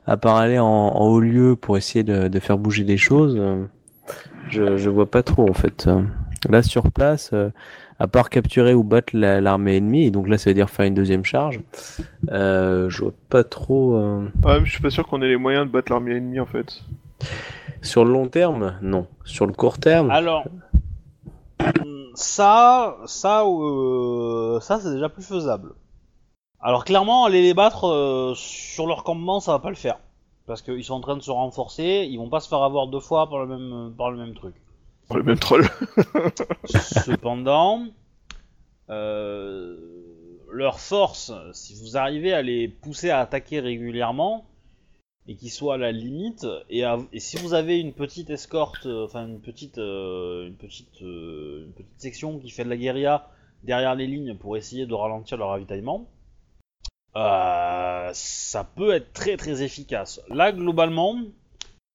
[0.06, 3.36] à part aller en, en haut lieu pour essayer de, de faire bouger des choses,
[3.38, 3.66] euh,
[4.50, 5.90] je, je vois pas trop en fait.
[6.50, 7.50] Là, sur place, euh,
[8.00, 10.86] à part capturer ou battre la- l'armée ennemie, et donc là, ça veut dire faire
[10.86, 11.60] une deuxième charge,
[12.32, 13.96] euh, je vois pas trop.
[13.96, 16.40] euh, Ouais, mais je suis pas sûr qu'on ait les moyens de battre l'armée ennemie
[16.40, 16.84] en fait.
[17.82, 19.08] Sur le long terme, non.
[19.26, 20.46] Sur le court terme, Alors,
[22.16, 25.74] ça, ça, euh, ça c'est déjà plus faisable.
[26.60, 30.00] Alors clairement, aller les battre euh, sur leur campement, ça va pas le faire.
[30.48, 33.00] Parce qu'ils sont en train de se renforcer, ils vont pas se faire avoir deux
[33.00, 34.56] fois par le même, par le même truc.
[35.14, 35.68] Le même troll.
[36.66, 37.86] Cependant,
[38.90, 39.78] euh,
[40.52, 44.46] leur force, si vous arrivez à les pousser à attaquer régulièrement,
[45.28, 46.86] et qu'ils soient à la limite, et,
[47.20, 51.74] si vous avez une petite escorte, euh, enfin une petite, euh, une, petite, euh, une
[51.74, 53.30] petite section qui fait de la guérilla
[53.64, 56.08] derrière les lignes pour essayer de ralentir leur ravitaillement,
[57.14, 60.22] ça peut être très très efficace.
[60.30, 61.18] Là, globalement,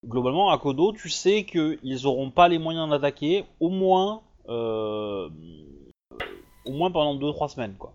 [0.05, 5.31] globalement, à Kodo, tu sais qu'ils auront pas les moyens d'attaquer, au moins, au
[6.67, 7.95] moins pendant 2-3 semaines, quoi.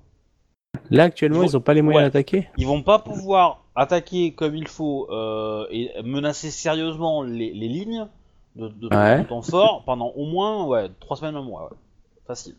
[0.91, 2.09] Là actuellement, ils ont pas les moyens Ouais.
[2.09, 2.49] d'attaquer?
[2.57, 8.07] Ils vont pas pouvoir attaquer comme il faut euh, et menacer sérieusement les, les lignes
[8.55, 9.19] de, de, Ouais.
[9.23, 11.77] de ton fort pendant au moins ouais, 3 semaines, un mois, ouais.
[12.25, 12.55] Facile.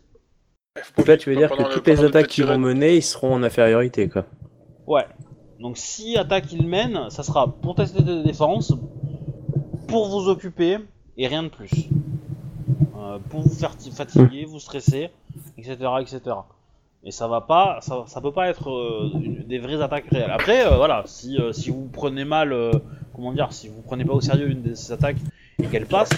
[0.97, 3.33] Donc là, tu veux dire que le- toutes les attaques qu'ils vont mener, ils seront
[3.33, 4.25] en infériorité, quoi.
[4.87, 5.05] Ouais.
[5.59, 8.73] Donc si attaque il mène, ça sera pour tester tes défenses,
[9.87, 10.77] pour vous occuper
[11.17, 11.71] et rien de plus.
[12.97, 15.09] Euh, pour vous faire ti- fatiguer, vous stresser,
[15.57, 16.21] etc., etc.
[17.03, 20.31] Et ça va pas, ça, ça peut pas être euh, une- des vraies attaques réelles.
[20.31, 22.71] Après, euh, voilà, si, euh, si vous prenez mal, euh,
[23.15, 25.15] comment dire, si vous prenez pas au sérieux une de ces attaques
[25.63, 26.09] et qu'elle passe,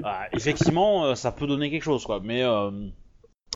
[0.00, 2.20] bah, effectivement, euh, ça peut donner quelque chose, quoi.
[2.22, 2.70] Mais, euh,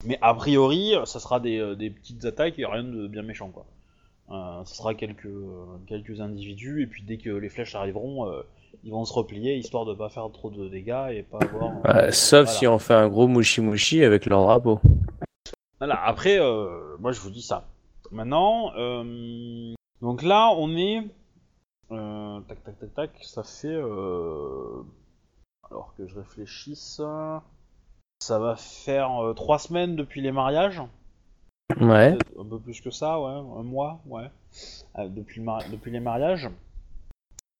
[0.04, 3.48] mais a priori, ça sera des, euh, des petites attaques et rien de bien méchant,
[3.48, 3.66] quoi.
[4.30, 8.42] Euh, ce sera quelques, euh, quelques individus, et puis dès que les flèches arriveront, euh,
[8.84, 11.72] ils vont se replier, histoire de pas faire trop de dégâts et pas avoir...
[11.86, 12.46] Euh, sauf Voilà.
[12.58, 14.80] si on fait un gros mouchi mouchi avec leur drapeau.
[15.78, 17.68] Voilà, après, euh, moi je vous dis ça.
[18.10, 21.06] Maintenant, euh, donc là, on est...
[21.90, 23.76] euh, tac, tac, tac, tac, ça fait...
[23.76, 24.84] alors
[25.96, 27.00] que je réfléchisse...
[28.20, 30.82] Ça va faire trois semaines depuis les mariages.
[31.80, 32.18] Ouais.
[32.36, 34.28] Un peu plus que ça, ouais, un mois, ouais,
[34.98, 36.50] depuis, le mari- depuis les mariages.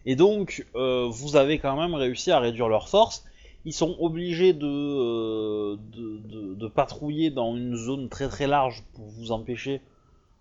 [0.05, 3.25] Et donc, vous avez quand même réussi à réduire leur force.
[3.69, 9.31] Ils sont obligés de, euh, de, patrouiller dans une zone très très large pour vous
[9.31, 9.83] empêcher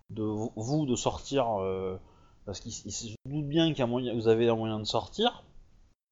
[0.08, 1.98] de vous- de sortir, euh,
[2.46, 5.44] parce qu'ils ils se doutent bien a moyen, vous avez un moyen de sortir.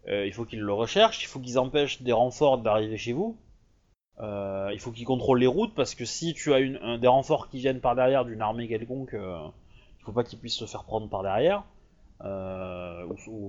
[0.08, 3.38] Euh, il faut qu'ils le recherchent, il faut qu'ils empêchent des renforts d'arriver chez vous.
[4.20, 7.48] Il faut qu'ils contrôlent les routes parce que si tu as une, un- des renforts
[7.48, 11.08] qui viennent par derrière d'une armée quelconque, il faut pas qu'ils puissent se faire prendre
[11.08, 11.64] par derrière
[12.22, 13.48] ou, ou-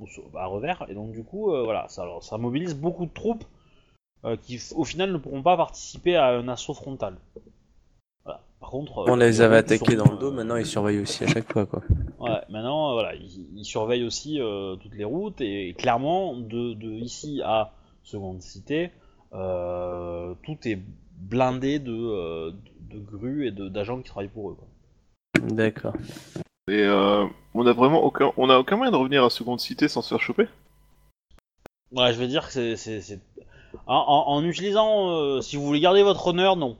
[0.00, 0.84] ou- ou- à revers.
[0.88, 3.44] Et donc du coup, euh, voilà, ça, alors, ça mobilise beaucoup de troupes
[4.24, 7.16] euh, qui au final ne pourront pas participer à un assaut frontal.
[8.24, 8.40] Voilà.
[8.60, 11.00] Par contre, euh, On les avait sont, attaqués dans le dos, euh, maintenant ils surveillent
[11.00, 11.82] aussi à chaque fois, quoi.
[12.20, 16.74] Ouais, maintenant, euh, voilà, ils, ils surveillent aussi euh, toutes les routes et, clairement, de,
[16.74, 17.72] de ici à
[18.02, 18.90] Seconde Cité,
[19.32, 20.78] euh, tout est
[21.18, 22.50] blindé de, euh,
[22.90, 24.56] de, de grues et d'agents qui travaillent pour eux.
[25.40, 25.94] D'accord.
[26.70, 29.88] Et euh, on a vraiment aucun, on a aucun moyen de revenir à Seconde Cité
[29.88, 30.46] sans se faire choper.
[31.90, 33.20] Ouais, je vais dire que c'est.
[33.88, 35.10] En, utilisant.
[35.10, 36.78] euh, si vous voulez garder votre honneur, non.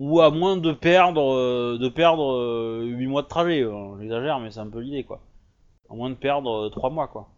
[0.00, 3.64] Ou à moins de perdre euh, de perdre 8 mois de trajet.
[4.00, 5.20] J'exagère, mais c'est un peu l'idée, quoi.
[5.88, 7.28] À moins de perdre 3 mois, quoi.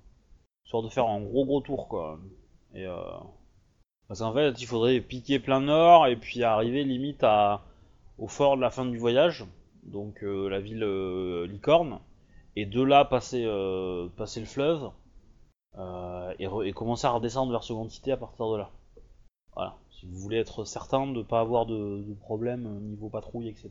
[0.64, 2.18] Histoire de faire un gros gros tour, quoi.
[2.74, 2.86] Et.
[4.06, 7.60] Parce qu'en fait, il faudrait piquer plein nord et puis arriver limite à...
[8.16, 9.44] au fort de la fin du voyage.
[9.88, 12.00] Donc euh, la ville euh, Licorne.
[12.56, 14.90] Et de là passer, euh, passer le fleuve.
[16.38, 18.70] Et, commencer à redescendre vers Seconde Cité à partir de là.
[19.54, 23.70] Voilà, si vous voulez être certain de ne pas avoir de, problème niveau patrouille, etc.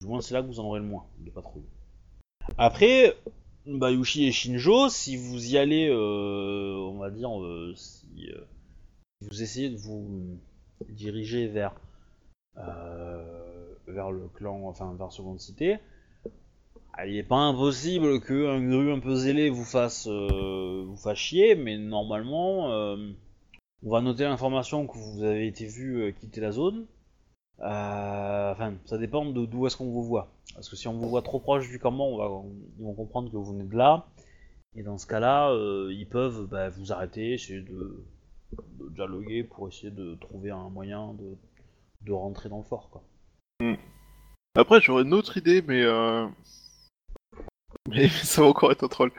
[0.00, 1.66] Du moins, c'est là que vous en aurez le moins de patrouille.
[2.58, 3.16] Après,
[3.66, 7.30] Bayushi et Shinjo, si vous y allez, on va dire,
[7.74, 8.30] si,
[9.20, 10.38] vous essayez de vous
[10.88, 11.74] diriger vers
[13.90, 15.78] vers le clan, enfin vers Seconde Cité,
[16.92, 21.16] ah, il n'est pas impossible qu'un gru un peu zélé vous fasse euh, vous fasse
[21.16, 22.96] chier, mais normalement, euh,
[23.82, 26.86] on va noter l'information que vous avez été vu euh, quitter la zone.
[27.58, 30.32] Enfin, ça dépend de d'où est-ce qu'on vous voit.
[30.54, 32.42] Parce que si on vous voit trop proche du campement,
[32.78, 34.06] ils vont comprendre que vous venez de là.
[34.76, 35.54] Et dans ce cas-là,
[35.90, 38.04] ils peuvent bah, vous arrêter, essayer de,
[38.90, 41.36] dialoguer pour essayer de trouver un moyen de,
[42.02, 43.02] de rentrer dans le fort.
[44.56, 45.82] Après, j'aurais une autre idée, mais.
[45.82, 46.26] Euh...
[47.88, 49.12] Mais ça va encore être un troll.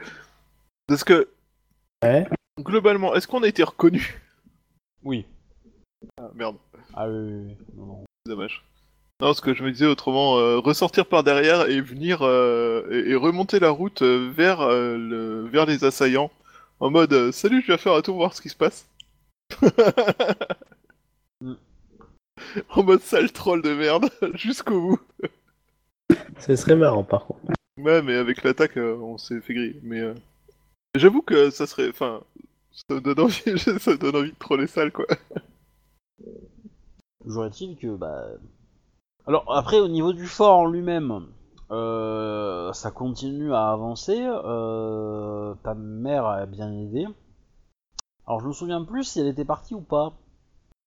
[0.86, 1.28] Parce que,
[2.04, 2.26] Ouais.
[2.60, 4.20] globalement, est-ce qu'on a été reconnu
[5.04, 5.24] Oui.
[6.18, 6.56] Ah, merde,
[6.94, 7.56] Ah oui, oui, oui.
[7.76, 8.04] Non, non.
[8.26, 8.64] dommage.
[9.20, 13.10] Non, ce que je me disais autrement, euh, ressortir par derrière et venir euh, et,
[13.10, 16.32] et remonter la route euh, vers, euh, le, vers les assaillants
[16.80, 18.88] en mode euh, Salut, je vais faire un tour voir ce qui se passe.
[22.70, 25.00] En mode sale troll de merde, jusqu'au bout.
[26.38, 27.40] Ce serait marrant par contre.
[27.78, 29.80] Ouais, mais avec l'attaque, euh, on s'est fait griller.
[29.82, 30.14] Mais euh,
[30.94, 32.22] j'avoue que ça serait, enfin,
[32.70, 35.06] ça me donne envie, ça me donne envie de troller sale, quoi.
[37.22, 38.24] Toujours est-il que, bah...
[39.26, 41.26] Alors, après, au niveau du fort en lui-même,
[41.70, 44.18] euh, ça continue à avancer.
[44.20, 47.06] euh, ta mère a bien aidé.
[48.26, 50.12] Alors, je me souviens plus si elle était partie ou pas.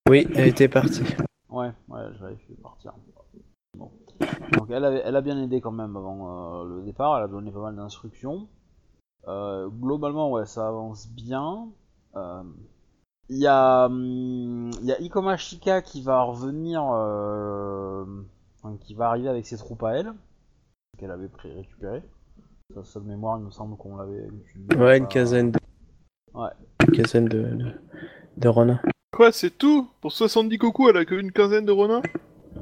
[0.08, 1.02] Oui, elle était partie.
[1.50, 2.92] Ouais, ouais, je l'avais fait partir.
[3.76, 3.90] Bon.
[4.52, 7.16] Donc, elle, avait- elle a bien aidé quand même avant euh, le départ.
[7.18, 8.48] Elle a donné pas mal d'instructions.
[9.28, 11.68] Euh, globalement, ouais, ça avance bien.
[12.16, 12.42] Euh,
[13.28, 19.08] Il y a, hum, il y a Ikoma Shika qui va revenir, enfin, qui va
[19.08, 20.12] arriver avec ses troupes à elle,
[20.96, 22.02] qu'elle avait récupérées.
[22.74, 24.28] Ça, ça de mémoire, il me semble qu'on l'avait.
[24.76, 25.58] Ouais, une quinzaine de.
[26.34, 26.50] Ouais.
[26.86, 27.72] Une quinzaine de, de,
[28.36, 28.76] de.
[29.16, 32.02] Quoi, c'est tout Pour 70 cocos, elle a que une quinzaine de renards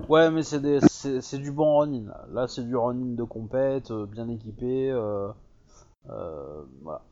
[0.09, 2.07] Ouais, mais c'est des- c'est c'est du bon Ronin.
[2.07, 4.90] Là, Là, c'est du Ronin de compète, euh, bien équipé.
[4.90, 5.28] euh,
[6.11, 7.02] euh, voilà.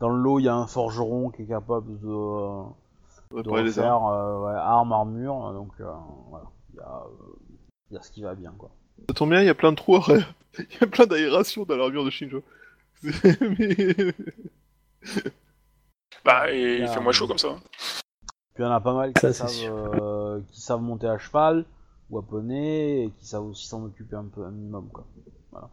[0.00, 3.68] Dans le lot, il y a un forgeron qui est capable de, de Réparer les
[3.68, 4.42] refaire armes.
[4.44, 5.52] ouais, armes, armure.
[5.52, 6.80] Donc voilà, il
[7.90, 8.70] y, y a ce qui va bien quoi.
[9.08, 10.00] Ça tombe bien, il y a plein de trous,
[10.58, 12.42] il y a plein d'aération dans l'armure de Shinjo.
[13.04, 13.86] Mais...
[16.24, 17.56] Bah, et il fait moins chaud comme ça.
[18.54, 21.18] Puis il y en a pas mal qui, Ça, savent, euh, qui savent monter à
[21.18, 21.64] cheval
[22.10, 25.06] ou à poney et qui savent aussi s'en occuper un peu un minimum quoi.
[25.50, 25.70] Voilà.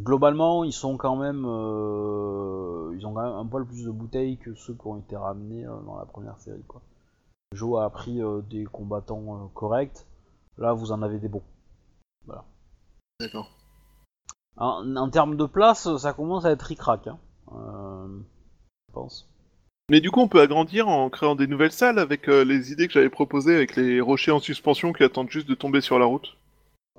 [0.00, 4.38] Globalement, ils sont quand même, euh, ils ont quand même un poil plus de bouteilles
[4.38, 6.80] que ceux qui ont été ramenés euh, dans la première série quoi.
[7.52, 10.06] Joe a pris euh, des combattants euh, corrects.
[10.56, 11.42] Là, vous en avez des bons.
[13.20, 13.50] D'accord.
[14.56, 17.08] En, en termes de place, ça commence à être ric-rac.
[17.08, 17.18] Hein.
[18.90, 19.28] Je pense.
[19.88, 22.88] Mais du coup, on peut agrandir en créant des nouvelles salles avec euh, les idées
[22.88, 26.06] que j'avais proposées avec les rochers en suspension qui attendent juste de tomber sur la
[26.06, 26.36] route.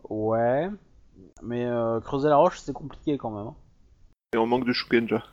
[0.09, 0.69] Ouais.
[1.41, 3.47] Mais euh, creuser la roche, c'est compliqué quand même.
[3.47, 3.55] hein.
[4.33, 5.25] Et on manque de Shugenja.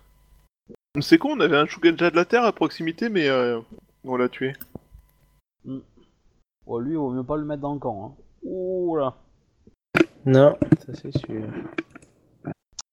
[1.01, 3.61] C'est con, on avait un Shugenja de la Terre à proximité, mais euh,
[4.05, 4.55] on l'a tué.
[6.67, 8.17] Oh, lui, il vaut mieux pas le mettre dans le camp.
[8.19, 8.23] Hein.
[8.43, 9.15] Ouh là.
[10.27, 11.43] Non, ça c'est sûr.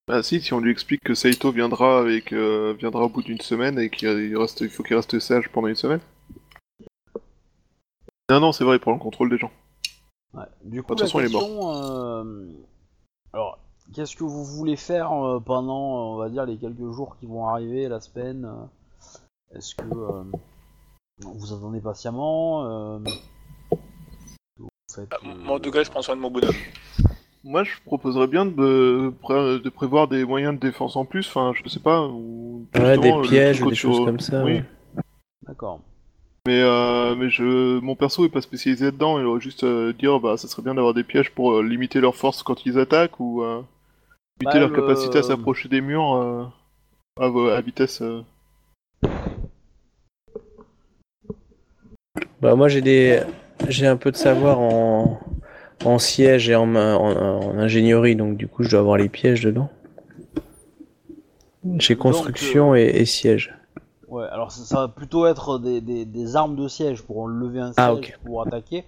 [0.08, 3.42] Bah si, si on lui explique que Saito viendra avec euh, viendra au bout d'une
[3.42, 6.02] semaine et qu'il il reste, il faut qu'il reste sage pendant une semaine.
[8.30, 9.52] Non, non, c'est vrai, il prend le contrôle des gens.
[10.34, 10.44] Ouais.
[10.64, 11.42] Du coup, De toute façon, la il est mort.
[11.42, 12.48] question, euh,
[13.34, 13.60] Alors,
[13.94, 17.48] qu'est-ce que vous voulez faire euh, pendant, on va dire, les quelques jours qui vont
[17.48, 20.24] arriver, la semaine euh, Est-ce que euh,
[21.22, 23.00] vous attendez patiemment euh,
[24.58, 26.56] vous faites, Bah, euh, moi, en tout cas, je prends soin de mon bonhomme.
[27.48, 31.54] Moi, je proposerais bien de, pré- de prévoir des moyens de défense en plus, enfin,
[31.54, 32.08] je sais pas.
[32.08, 34.44] Ou, Ouais, des pièges ou des choses comme ça.
[34.44, 34.54] Oui.
[34.54, 34.64] ouais.
[35.48, 35.80] D'accord.
[36.48, 40.20] Mais, euh, mais je, mon perso est pas spécialisé dedans, il aurait juste euh, dire,
[40.20, 43.20] bah, ça serait bien d'avoir des pièges pour euh, limiter leur force quand ils attaquent
[43.20, 43.62] ou euh,
[44.42, 46.46] limiter Bah, leur le- capacité à s'approcher des murs euh,
[47.20, 48.02] à, à vitesse.
[48.02, 48.22] euh.
[52.42, 53.22] Bah, moi j'ai des.
[53.68, 55.20] J'ai un peu de savoir en,
[55.86, 59.10] en siège et en, ma- en, en ingénierie, donc du coup je dois avoir les
[59.10, 59.70] pièges dedans.
[61.80, 63.54] J'ai Donc, construction et, et siège.
[64.08, 67.60] Ouais, alors ça, ça va plutôt être des, des- des armes de siège pour lever
[67.60, 68.20] un siège, Ah, ok.
[68.24, 68.86] pour attaquer.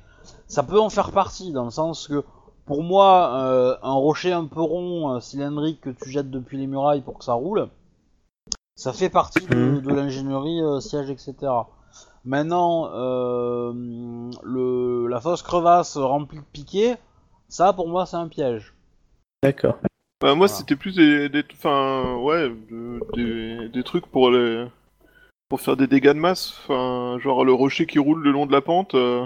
[0.47, 2.23] Ça peut en faire partie, dans le sens que,
[2.65, 6.67] pour moi, euh, un rocher un peu rond, euh, cylindrique, que tu jettes depuis les
[6.67, 7.67] murailles pour que ça roule,
[8.75, 9.81] ça fait partie de, Mhm.
[9.81, 11.67] de l'ingénierie, euh, siège, etc.
[12.27, 13.71] Maintenant, euh,
[14.43, 16.97] le, la fausse crevasse remplie de piquets,
[17.47, 18.73] ça, pour moi, c'est un piège.
[19.41, 19.77] D'accord.
[20.19, 20.49] Bah, moi, Voilà.
[20.49, 24.67] c'était plus des, des, enfin, ouais, de- des, des trucs pour les,
[25.47, 26.59] pour faire des dégâts de masse.
[26.63, 28.93] Enfin, genre le rocher qui roule le long de la pente.
[28.95, 29.25] euh,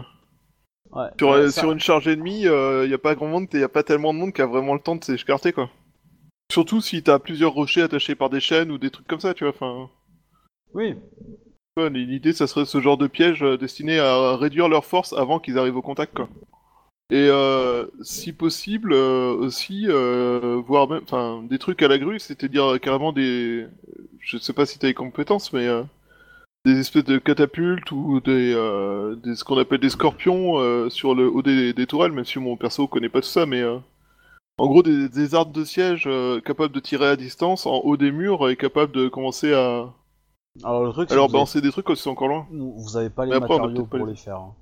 [0.91, 1.07] Ouais.
[1.17, 3.81] sur, euh, sur une charge ennemie, il y a pas grand monde, y a pas
[3.83, 5.69] tellement de monde qui a vraiment le temps de s'écarter quoi.
[6.51, 9.45] Surtout si t'as plusieurs rochers attachés par des chaînes ou des trucs comme ça, tu
[9.45, 9.53] vois.
[9.53, 9.89] Enfin,
[10.73, 10.95] Oui,
[11.77, 15.57] l'idée ça serait ce genre de piège euh, destiné à réduire leur force avant qu'ils
[15.57, 16.29] arrivent au contact quoi.
[17.11, 22.19] Et euh, si possible euh, aussi, euh, voire même, enfin, des trucs à la grue,
[22.19, 23.67] c'est-à-dire carrément des,
[24.21, 25.83] je sais pas si t'as les compétences, mais euh,
[26.65, 31.13] des espèces de catapultes ou des, euh, des ce qu'on appelle des scorpions euh, sur
[31.13, 33.77] le haut des, tourelles, même si mon perso connaît pas tout ça, mais euh,
[34.57, 38.11] en gros des, des de siège euh, capables de tirer à distance en haut des
[38.11, 39.93] murs et capables de commencer à,
[40.63, 42.45] alors le truc, c'est alors que avez- balancer des trucs quand c'est encore loin.
[42.51, 44.37] vous avez pas les après, matériaux pour les- les faire.
[44.37, 44.53] hein.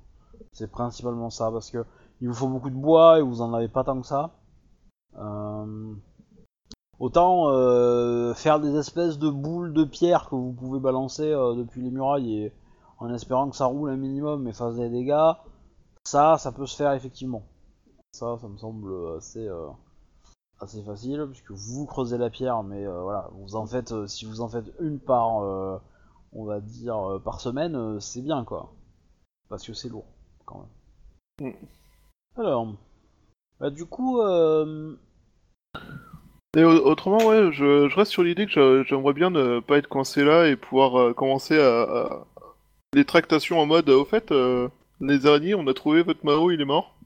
[0.52, 1.84] C'est principalement ça, parce que
[2.20, 4.30] il vous faut beaucoup de bois et vous en avez pas tant que ça.
[5.18, 5.94] Euh,
[6.98, 11.80] Autant euh, faire des espèces de boules de pierre que vous pouvez balancer euh, depuis
[11.80, 12.52] les murailles et
[12.98, 15.32] en espérant que ça roule un minimum et fasse des dégâts,
[16.04, 17.42] ça, ça peut se faire effectivement.
[18.12, 19.48] Ça, ça me semble assez,
[20.60, 24.24] assez facile puisque vous creusez la pierre, mais euh, voilà, vous en faites, euh, si
[24.26, 25.78] vous en faites une par, euh,
[26.32, 28.72] on va dire euh, par semaine, euh, c'est bien quoi,
[29.48, 30.04] parce que c'est lourd
[30.44, 30.66] quand
[31.40, 31.52] même.
[31.52, 31.56] Mm.
[32.36, 32.74] Alors,
[33.58, 34.94] bah du coup, euh,
[36.56, 39.86] Et au- autrement, ouais, je, je reste sur l'idée que j'aimerais bien ne pas être
[39.88, 42.26] coincé là et pouvoir euh, commencer à, à-
[42.92, 44.68] les tractations en mode, au fait, euh,
[45.00, 46.96] les araignées, on a trouvé votre Mao, il est mort.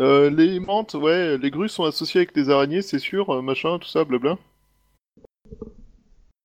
[0.00, 3.78] Euh, les menthes, ouais, les grues sont associées avec les araignées, c'est sûr, euh, machin,
[3.78, 4.38] tout ça, blabla.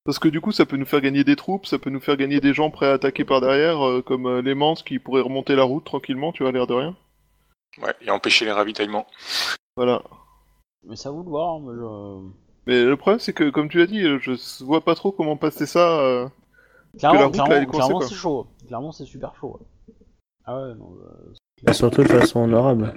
[0.04, 2.16] Parce que du coup, ça peut nous faire gagner des troupes, ça peut nous faire
[2.18, 5.22] gagner des gens prêts à attaquer par derrière, euh, comme euh, les menthes qui pourraient
[5.22, 6.96] remonter la route tranquillement, tu vois, l'air de rien.
[7.82, 9.06] Ouais, et empêcher les ravitaillements.
[9.76, 10.02] Voilà.
[10.84, 12.30] mais ça vous de voir, hein, mais je-
[12.68, 15.66] Mais le problème, c'est que, comme tu l'as dit, je vois pas trop comment passer
[15.66, 16.00] ça.
[16.00, 16.28] euh,
[16.98, 18.48] Clairement, la route, là, clairement, c'est chaud.
[18.66, 19.60] Clairement, c'est super chaud.
[19.60, 19.94] ouais.
[20.46, 20.96] Ah ouais, non.
[21.02, 21.34] euh,
[21.64, 22.94] Bah, surtout de façon honorable.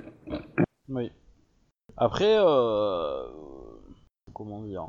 [0.89, 1.11] Oui.
[1.97, 3.27] Après, euh...
[4.33, 4.89] comment dire?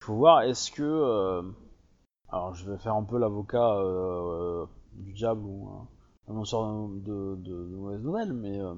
[0.00, 0.82] Il faut voir, est-ce que.
[0.82, 1.42] euh,
[2.28, 7.64] Alors, je vais faire un peu l'avocat euh, du diable ou un annonceur de, de,
[7.64, 8.74] de mauvaises nouvelles, mais euh,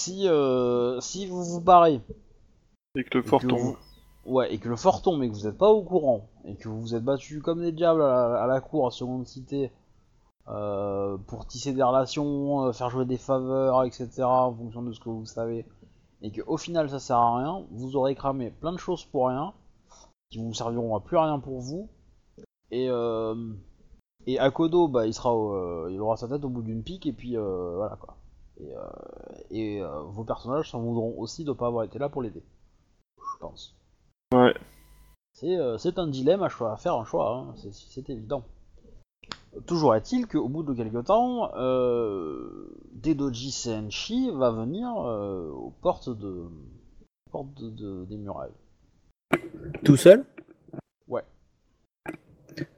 [0.00, 2.00] si, euh, si vous vous barrez
[2.96, 3.76] et que le fort que tombe.
[4.26, 6.68] Ouais, et que le fort tombe et que vous n'êtes pas au courant, et que
[6.68, 9.70] vous vous êtes battu comme des diables à la, à la cour, à seconde cité,
[10.48, 15.00] euh, pour tisser des relations, euh, faire jouer des faveurs, etc., en fonction de ce
[15.00, 15.66] que vous savez,
[16.22, 19.28] et que au final ça sert à rien, vous aurez cramé plein de choses pour
[19.28, 19.52] rien,
[20.30, 21.88] qui vous serviront à plus rien pour vous,
[22.70, 23.52] et, euh,
[24.26, 27.12] et Akodo, bah, il, sera au- il aura sa tête au bout d'une pique, et
[27.12, 28.16] puis voilà quoi.
[28.60, 28.72] Et,
[29.50, 32.42] et vos personnages s'en voudront aussi de pas avoir été là pour l'aider,
[33.18, 33.74] je pense.
[34.34, 34.54] Ouais.
[35.32, 38.42] C'est un dilemme à, choix- à faire un choix, hein, c'est évident.
[39.66, 46.10] Toujours est-il qu'au bout de quelques temps, euh, Dedoji Senshi va venir euh, aux portes
[46.10, 48.50] de, aux portes de- de- des murailles.
[49.84, 50.24] Tout seul?
[51.08, 51.22] Ouais.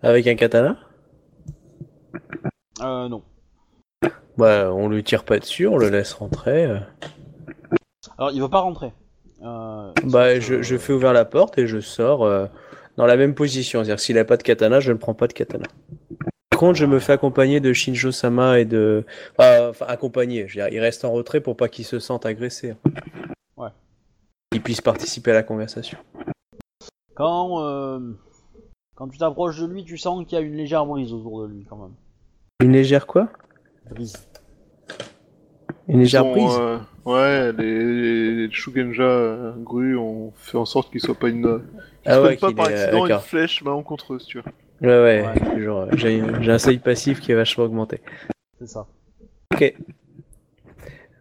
[0.02, 0.78] Avec un katana?
[2.82, 3.22] Euh, non.
[4.36, 6.66] Bah, on lui tire pas dessus, on le laisse rentrer.
[6.66, 6.78] euh.
[8.18, 8.92] Alors, il veut pas rentrer.
[9.42, 12.46] Euh, Bah, je, fais ouvrir la porte et je sors euh,
[12.96, 13.80] dans la même position.
[13.82, 15.66] C'est-à-dire, s'il a pas de katana, je ne prends pas de katana.
[16.56, 19.04] Par contre, je me fais accompagner de Shinjo Sama et de.
[19.38, 20.48] Enfin, accompagner.
[20.48, 22.72] Je veux dire, il reste en retrait pour pas qu'il se sente agressé.
[23.58, 23.68] Ouais.
[24.50, 25.98] Qu'il puisse participer à la conversation.
[27.14, 28.00] Quand, euh,
[28.94, 31.48] quand tu t'approches de lui, tu sens qu'il y a une légère brise autour de
[31.48, 31.92] lui quand même.
[32.62, 33.28] Une légère quoi?
[33.90, 34.26] Brise.
[35.88, 41.02] Une légère prise euh, ouais, les, les Shugenja euh, grues ont fait en sorte qu'ils
[41.02, 41.60] soient pas une.
[42.06, 44.50] Ah se ouais, prennent pas qu'il par est- accident une flèche malencontreuse, tu vois.
[44.82, 45.54] Ouais, ouais, Ouais.
[45.54, 48.00] toujours, euh, j'ai un seuil passif qui est vachement augmenté.
[48.58, 48.86] C'est ça.
[49.52, 49.74] Ok.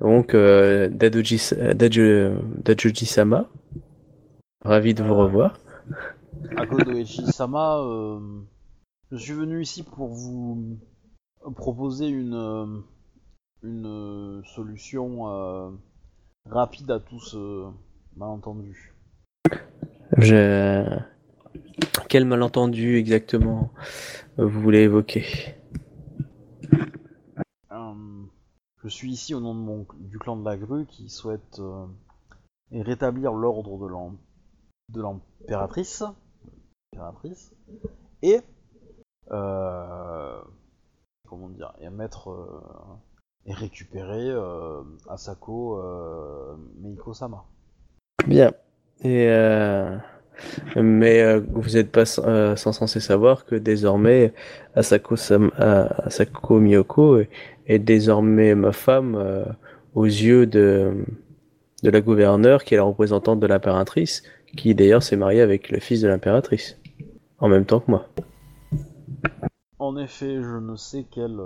[0.01, 3.49] Donc, euh, Dadoji, Daju- Dajoji-sama,
[4.63, 5.57] ravi de vous Euh, revoir.
[6.57, 8.19] Akodo Echi-sama, euh,
[9.11, 10.77] je suis venu ici pour vous
[11.55, 12.65] proposer une, euh,
[13.63, 15.69] une euh, solution euh,
[16.49, 17.67] rapide à tout ce
[18.17, 18.93] malentendu.
[20.17, 20.83] Je...
[22.09, 23.71] Quel malentendu exactement
[24.37, 25.25] vous voulez évoquer?
[27.71, 28.23] Euh,
[28.83, 31.85] je suis ici au nom de mon, du clan de la grue qui souhaite euh,
[32.71, 34.17] rétablir l'ordre de l'em-
[34.93, 36.03] de l'empératrice
[38.21, 38.39] et
[39.31, 40.41] euh,
[41.27, 42.61] comment dire et mettre euh,
[43.47, 47.43] et récupérer euh, Asako euh, Meiko Sama.
[48.25, 48.53] Bien.
[49.01, 49.97] Et euh,
[50.75, 54.33] Mais euh, vous n'êtes pas euh, sans censé savoir que désormais
[54.75, 57.19] Asako, euh, Miyoko
[57.67, 59.45] est, désormais ma femme
[59.93, 60.93] aux yeux de,
[61.83, 64.23] de la gouverneure qui est la représentante de l'impératrice,
[64.55, 66.79] qui d'ailleurs s'est mariée avec le fils de l'impératrice,
[67.39, 68.07] en même temps que moi.
[69.79, 71.39] En effet, je ne sais quel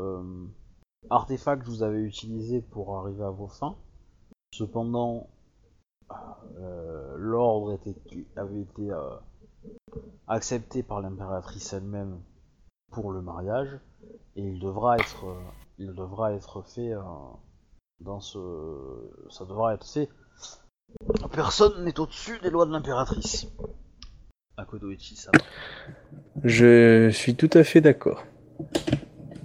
[1.09, 3.75] artefact vous avez utilisé pour arriver à vos fins.
[4.51, 5.27] Cependant,
[6.59, 9.09] euh, l'ordre était- avait été euh,
[10.27, 12.19] accepté par l'impératrice elle-même
[12.91, 13.79] pour le mariage,
[14.35, 15.41] et il devra être, euh,
[15.77, 17.01] il devra être fait euh,
[17.99, 18.39] dans ce,
[19.29, 20.09] ça devra être fait.
[21.31, 23.47] Personne n'est au-dessus des lois de l'impératrice.
[24.57, 25.39] Akodoichi, ça va.
[26.43, 28.23] Je suis tout à fait d'accord.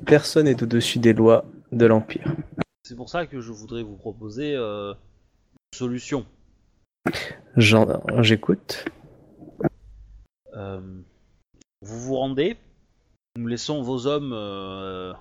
[0.06, 2.34] Personne n'est au-dessus des lois de l'Empire.
[2.82, 6.26] C'est pour ça que je voudrais vous proposer euh, une solution.
[8.22, 8.84] J'écoute.
[10.54, 10.80] Euh,
[11.82, 12.56] vous vous rendez,
[13.36, 15.12] nous laissons vos hommes euh,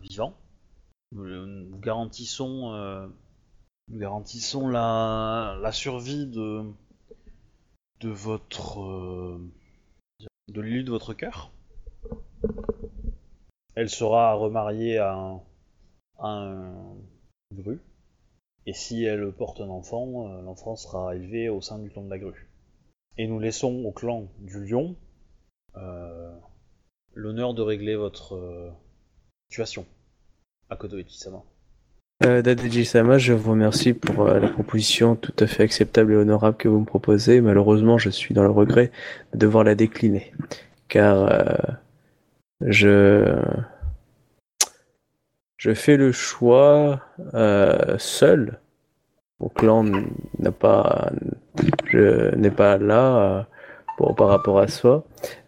[0.00, 0.34] vivants,
[1.12, 3.06] nous, garantissons, euh,
[4.68, 6.62] la, la survie de,
[8.00, 9.38] de votre euh,
[10.48, 11.50] de l'île de votre cœur.
[13.74, 15.40] Elle sera remariée à un,
[16.18, 16.96] à un
[17.52, 17.80] grue.
[18.66, 22.10] Et si elle porte un enfant, euh, l'enfant sera élevé au sein du clan de
[22.10, 22.48] la grue.
[23.18, 24.96] Et nous laissons au clan du lion
[25.76, 26.32] euh,
[27.14, 28.70] l'honneur de régler votre euh,
[29.50, 29.84] situation.
[30.70, 31.42] Akodo Sama.
[32.24, 36.56] Euh, Dadeji-sama, je vous remercie pour euh, la proposition tout à fait acceptable et honorable
[36.56, 37.40] que vous me proposez.
[37.40, 38.90] Malheureusement, je suis dans le regret
[39.32, 40.32] de devoir la décliner.
[40.88, 41.28] Car
[42.60, 43.42] je...
[45.64, 47.00] je fais le choix
[47.32, 48.58] euh, seul.
[49.40, 49.84] Mon clan
[50.38, 51.10] n'a pas...
[52.54, 53.46] Pas là
[53.98, 55.02] euh, par rapport à ça.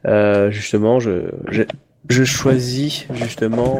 [0.06, 1.28] Euh, justement, je,
[2.24, 3.78] choisis justement...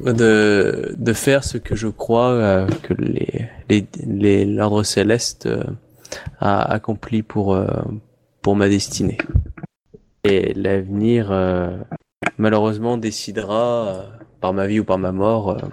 [0.00, 5.48] de, faire ce que je crois que les, l'ordre céleste
[6.40, 7.56] a accompli pour,
[8.42, 9.18] pour ma destinée.
[10.24, 11.32] Et l'avenir,
[12.38, 14.10] malheureusement, décidera euh,
[14.40, 15.68] par ma vie ou par ma mort euh,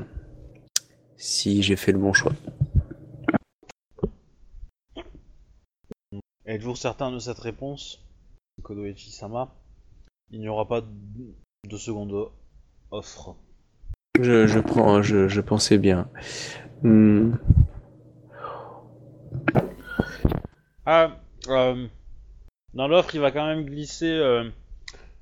[1.18, 2.34] si j'ai fait le bon choix.
[6.46, 8.04] Êtes-vous certain de cette réponse
[8.64, 9.54] Kodoichi Sama?
[10.32, 11.36] Il n'y aura pas de,
[11.70, 12.30] de seconde
[12.92, 13.36] offre.
[14.20, 16.10] Je, je, prends, je, je pensais bien.
[16.84, 17.34] Hmm.
[20.86, 21.88] Ah, euh,
[22.74, 24.12] dans l'offre, il va quand même glisser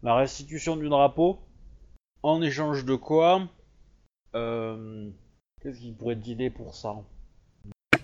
[0.04, 1.40] la restitution du drapeau.
[2.24, 3.48] En échange de quoi
[4.36, 5.10] euh,
[5.62, 6.96] Qu'est-ce qu'il pourrait dealer pour ça?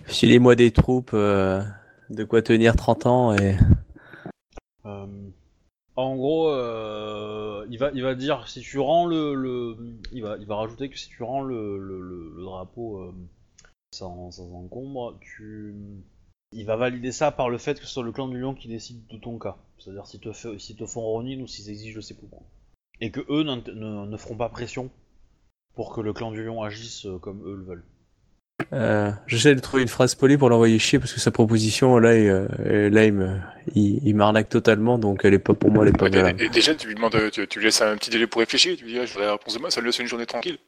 [0.06, 1.62] Filez-moi des troupes, euh,
[2.10, 3.56] de quoi tenir 30 ans et...
[4.86, 5.06] Euh,
[5.96, 6.48] En gros,
[7.68, 9.76] il, va, il va dire si tu rends le, le-
[10.12, 13.12] il, va, il va rajouter que si tu rends le, le, le- le drapeau
[13.92, 15.74] sans, sans encombre, tu,
[16.52, 18.68] il va valider ça par le fait que ce soit le clan du lion qui
[18.68, 19.56] décide de ton cas.
[19.78, 22.42] C'est-à-dire s'ils te, s'ils te font Ronin ou s'ils exigent je sais pas quoi.
[23.00, 24.90] Et que eux ne, ne feront pas pression
[25.74, 27.84] pour que le clan du lion agisse euh, comme eux le veulent.
[28.72, 32.16] Euh, J'essaie de trouver une phrase polie pour l'envoyer chier parce que sa proposition là,
[32.16, 33.38] il, euh, là il, me,
[33.74, 36.74] il, il m'arnaque totalement donc elle est pas pour moi, elle est pas Et, déjà,
[36.74, 38.98] tu lui demandes, tu, tu lui laisses un petit délai pour réfléchir, tu lui dis,
[38.98, 40.58] ah, je voudrais la réponse demain, ça lui laisse une journée tranquille.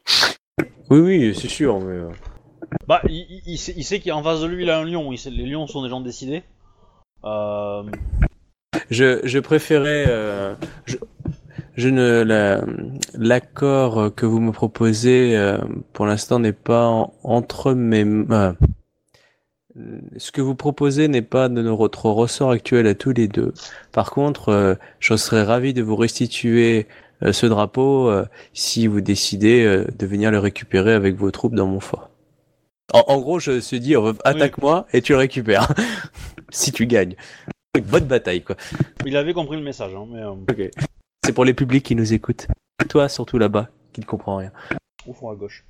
[0.91, 1.81] Oui, oui, c'est sûr.
[1.81, 2.11] Mais, euh,
[2.87, 5.11] Bah, il, il- il sait, qu'en face de lui il a un lion.
[5.11, 6.43] Les lions sont des gens décidés.
[7.25, 7.83] Euh,
[8.91, 10.05] je, je préférais.
[10.09, 10.55] euh,
[10.87, 10.97] je,
[11.77, 12.65] je ne la-
[13.15, 15.59] l'accord que vous me proposez euh,
[15.93, 18.05] pour l'instant n'est pas en- entre mes.
[18.05, 18.57] mains.
[20.17, 23.53] ce que vous proposez n'est pas de notre ressort actuel à tous les deux.
[23.93, 26.87] Par contre, euh, je serais ravi de vous restituer
[27.23, 31.55] euh, ce drapeau euh, si vous décidez euh, de venir le récupérer avec vos troupes
[31.55, 32.11] dans mon fort.
[32.93, 35.73] En, en gros, je me dis, euh, attaque-moi et tu le récupères.
[36.51, 37.17] si tu gagnes.
[37.77, 38.57] Une bonne bataille, quoi.
[39.05, 40.69] il avait compris le message, hein, mais euh,
[41.25, 42.47] C'est pour les publics qui nous écoutent.
[42.89, 44.53] Toi, surtout là-bas, qui ne comprend rien.
[45.07, 45.65] au fond à gauche.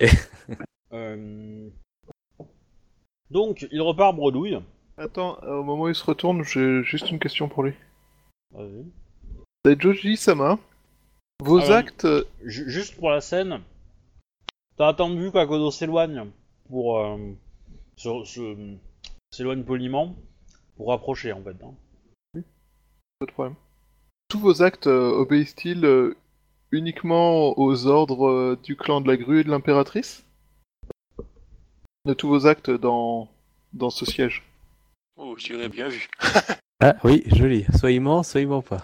[0.00, 0.08] Et-
[0.92, 1.68] Euh,
[3.30, 4.58] Donc, il repart bredouille.
[4.96, 7.74] Attends, euh, au moment où il se retourne, j'ai juste une question pour lui.
[8.52, 8.84] Vas-y.
[9.64, 10.58] Daijoji Sama,
[11.44, 12.06] vos Alors, actes.
[12.06, 13.60] euh, Ju- Juste pour la scène,
[14.80, 16.30] t'as attendu qu'Akodo s'éloigne
[16.70, 17.18] pour euh,
[19.30, 20.16] s'éloigne poliment
[20.78, 21.54] pour approcher en fait.
[21.62, 21.74] hein.
[23.18, 23.56] Pas de problème.
[24.28, 26.16] Tous vos actes euh, obéissent-ils euh,
[26.70, 30.24] uniquement aux ordres euh, du clan de la grue et de l'impératrice?
[32.06, 33.28] De tous vos actes dans,
[33.74, 34.42] dans ce siège?
[35.18, 36.08] Oh, je dirais bien vu.
[36.82, 37.66] Ah oui, joli.
[37.78, 38.82] Soit il ment, soit il ment pas.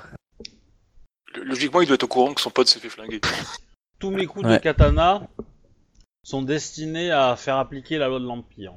[1.34, 3.22] Logiquement, il doit être au courant que son pote s'est fait flinguer.
[3.98, 4.58] Tous mes coups Ouais.
[4.58, 5.26] de katana
[6.26, 8.74] sont destinés à faire appliquer la loi de l'Empire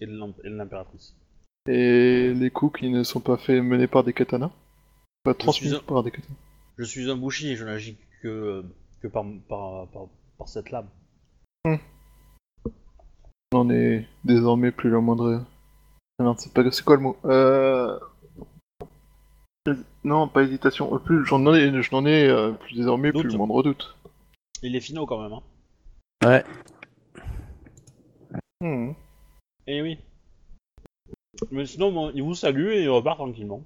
[0.00, 0.12] et de
[0.44, 1.14] l'Impératrice.
[1.66, 4.50] Et les coups qui ne sont pas faits menés par des katanas
[5.24, 6.36] Pas transmis un- par des katanas.
[6.76, 8.62] Je suis un boucher, je n'agis que,
[9.00, 10.02] que par, par, par,
[10.36, 10.88] par cette lame.
[13.52, 15.44] On est désormais plus le moindre.
[16.18, 16.70] Ah Non, c'est pas.
[16.70, 17.16] C'est quoi le mot?
[17.24, 17.98] Euh...
[20.04, 20.94] Non, pas hésitation.
[20.94, 23.96] Euh, Plus j'en ai, je n'en ai euh, plus désormais plus le moindre doute.
[24.62, 25.42] Il est finaux quand même, hein.
[26.24, 26.44] Ouais.
[28.60, 28.92] Hmm.
[29.66, 29.98] Eh oui.
[31.50, 33.62] Mais sinon, bon, il vous salue et il repart tranquillement.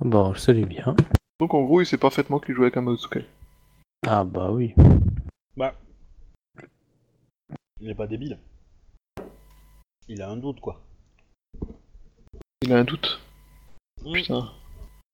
[0.00, 0.94] Bon, je salue bien.
[1.40, 3.24] Donc en gros, il sait parfaitement qu'il joue avec un Maosukai.
[4.06, 4.74] Ah bah oui.
[5.56, 5.74] Bah.
[7.80, 8.38] Il n'est pas débile.
[10.08, 10.80] Il a un doute, quoi.
[12.62, 13.20] Il a un doute.
[14.12, 14.52] Putain.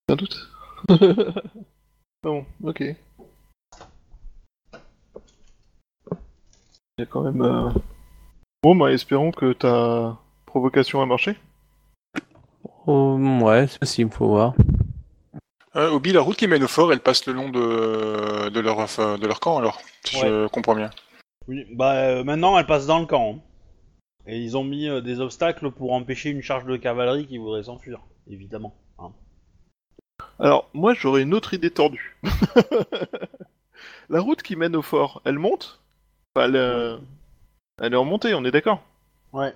[0.07, 0.51] Un doute
[2.23, 2.83] Bon, ok.
[6.99, 7.41] Il y a quand même.
[7.41, 7.69] euh,
[8.61, 11.37] Bon, bah espérons que ta provocation a marché.
[12.87, 14.53] Oh, ouais, c'est possible, faut voir.
[15.77, 18.79] Euh, Obi, la route qui mène au fort, elle passe le long de, de, leur,
[18.79, 20.89] enfin, de leur camp alors, si je comprends bien.
[21.47, 23.35] Oui, bah euh, maintenant elle passe dans le camp.
[23.37, 23.39] hein.
[24.27, 27.63] Et ils ont mis euh, des obstacles pour empêcher une charge de cavalerie qui voudrait
[27.63, 28.75] s'enfuir, évidemment.
[28.97, 29.13] hein.
[30.37, 32.17] Alors, moi j'aurais une autre idée tordue.
[34.09, 35.81] La route qui mène au fort, elle monte?
[36.35, 36.97] Elle, euh,
[37.81, 38.81] elle est en montée, on est d'accord?
[39.33, 39.53] Ouais.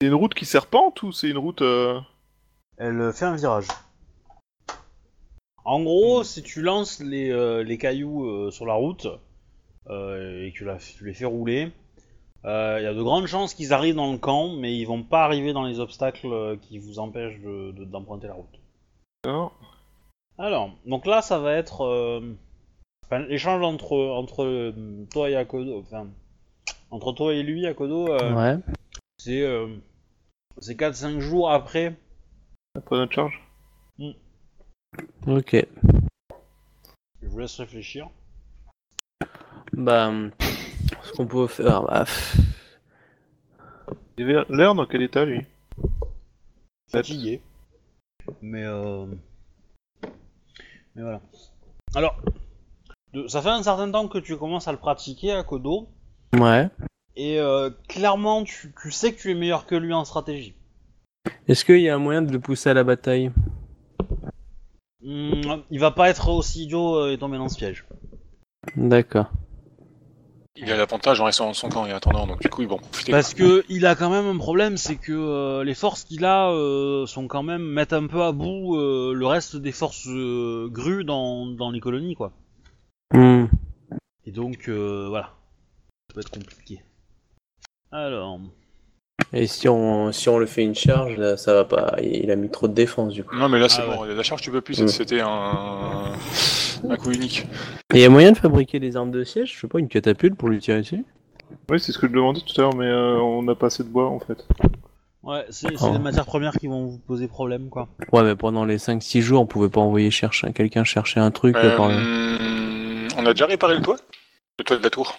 [0.00, 1.62] C'est une route qui serpente ou c'est une route.
[1.62, 2.00] euh,
[2.76, 3.68] Elle euh, fait un virage.
[5.64, 9.06] En gros, si tu lances les, euh, les cailloux euh, sur la route
[9.88, 11.72] euh, et que tu, la- tu les fais rouler,
[12.44, 15.02] euh, il y a de grandes chances qu'ils arrivent dans le camp, mais ils vont
[15.02, 18.60] pas arriver dans les obstacles euh, qui vous empêchent de- de- d'emprunter la route.
[19.22, 19.54] d'accord
[20.36, 22.20] Alors, donc là, ça va être euh,
[23.04, 26.08] enfin, l'échange entre entre euh, toi et Akodo, enfin
[26.90, 28.62] entre toi et lui, Akodo, euh, Ouais.
[29.18, 29.68] c'est euh,
[30.58, 31.96] c'est 4-5 jours après.
[32.76, 33.40] Après notre charge
[35.26, 35.56] Ok.
[37.22, 38.08] Je vous laisse réfléchir.
[39.72, 40.12] Bah,
[41.02, 42.36] ce qu'on peut faire, bah, pff,
[44.18, 45.40] Il avait l'air dans quel état lui?
[46.90, 47.40] Fatigué.
[48.40, 49.06] Mais euh...
[50.94, 51.20] mais voilà.
[51.96, 52.20] Alors,
[53.14, 55.88] de- ça fait un certain temps que tu commences à le pratiquer à Kodo
[56.34, 56.68] ouais.
[57.16, 60.54] et euh, clairement tu, tu sais que tu es meilleur que lui en stratégie.
[61.48, 63.30] Est-ce qu'il y a un moyen de le pousser à la bataille?
[65.02, 67.86] Hmm, il va pas être aussi idiot euh, et tomber dans ce piège.
[68.76, 69.30] D'accord.
[70.56, 72.78] Il a l'avantage en restant dans son camp et attendant, donc du coup, ils vont
[72.78, 73.10] profiter.
[73.10, 76.48] Parce que il a quand même un problème, c'est que euh, les forces qu'il a
[76.50, 80.68] euh, sont quand même mettent un peu à bout euh, le reste des forces euh,
[80.70, 82.32] grues dans, dans les colonies quoi.
[84.26, 85.30] Et donc euh, voilà,
[86.08, 86.80] ça peut être compliqué.
[87.92, 88.40] Alors,
[89.32, 91.94] Et si on, si on le fait une charge, là, ça va pas.
[92.02, 93.36] Il a mis trop de défense du coup.
[93.36, 94.02] Non, mais là, c'est Ah bon.
[94.04, 94.80] La charge, tu peux plus.
[94.82, 94.88] Mm.
[94.88, 96.12] C'était un...
[96.88, 97.46] un coup unique.
[97.92, 99.88] Et il y a moyen de fabriquer des armes de siège Je sais pas, une
[99.88, 101.04] catapulte pour lui tirer dessus?
[101.70, 103.84] Oui, c'est ce que je demandais tout à l'heure, mais euh, on n'a pas assez
[103.84, 104.44] de bois en fait.
[105.22, 105.92] ouais, c'est Oh.
[105.92, 107.86] les matières premières qui vont vous poser problème quoi.
[108.12, 111.54] Ouais, mais pendant les 5-6 jours, on pouvait pas envoyer chercher quelqu'un chercher un truc.
[111.56, 111.76] Euh, là,
[113.16, 113.96] on a déjà réparé le toit
[114.58, 115.16] Le toit de la tour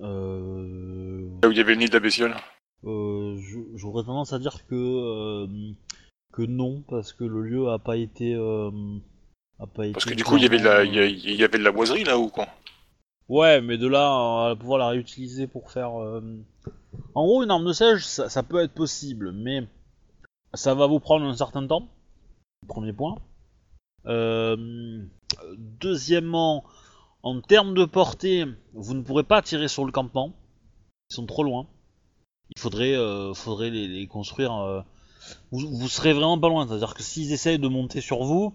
[0.00, 2.34] Euh, Là où il y avait le nid de la bestiole
[2.84, 3.36] euh,
[3.76, 5.46] J'aurais tendance à dire que euh,
[6.32, 8.70] que non parce que le lieu a pas été euh,
[9.60, 9.92] a pas été.
[9.92, 12.04] Parce que du coup, il y avait de la, il y avait de la boiserie
[12.04, 12.46] là ou quoi?
[13.28, 16.00] Ouais, mais de là à pouvoir la réutiliser pour faire.
[16.00, 16.20] euh,
[17.14, 19.66] En gros, une arme de siège, ça, ça peut être possible, mais
[20.54, 21.86] ça va vous prendre un certain temps.
[22.66, 23.16] Premier point.
[24.06, 25.02] Euh,
[25.58, 26.64] Deuxièmement,
[27.22, 28.44] en termes de portée,
[28.74, 30.32] vous ne pourrez pas tirer sur le campement.
[31.10, 31.66] Ils sont trop loin.
[32.56, 34.52] Il faudrait, euh, faudrait les, construire.
[34.54, 34.82] euh,
[35.52, 36.66] Vous, serez vraiment pas loin.
[36.66, 38.54] C'est-à-dire que s'ils essayent de monter sur vous,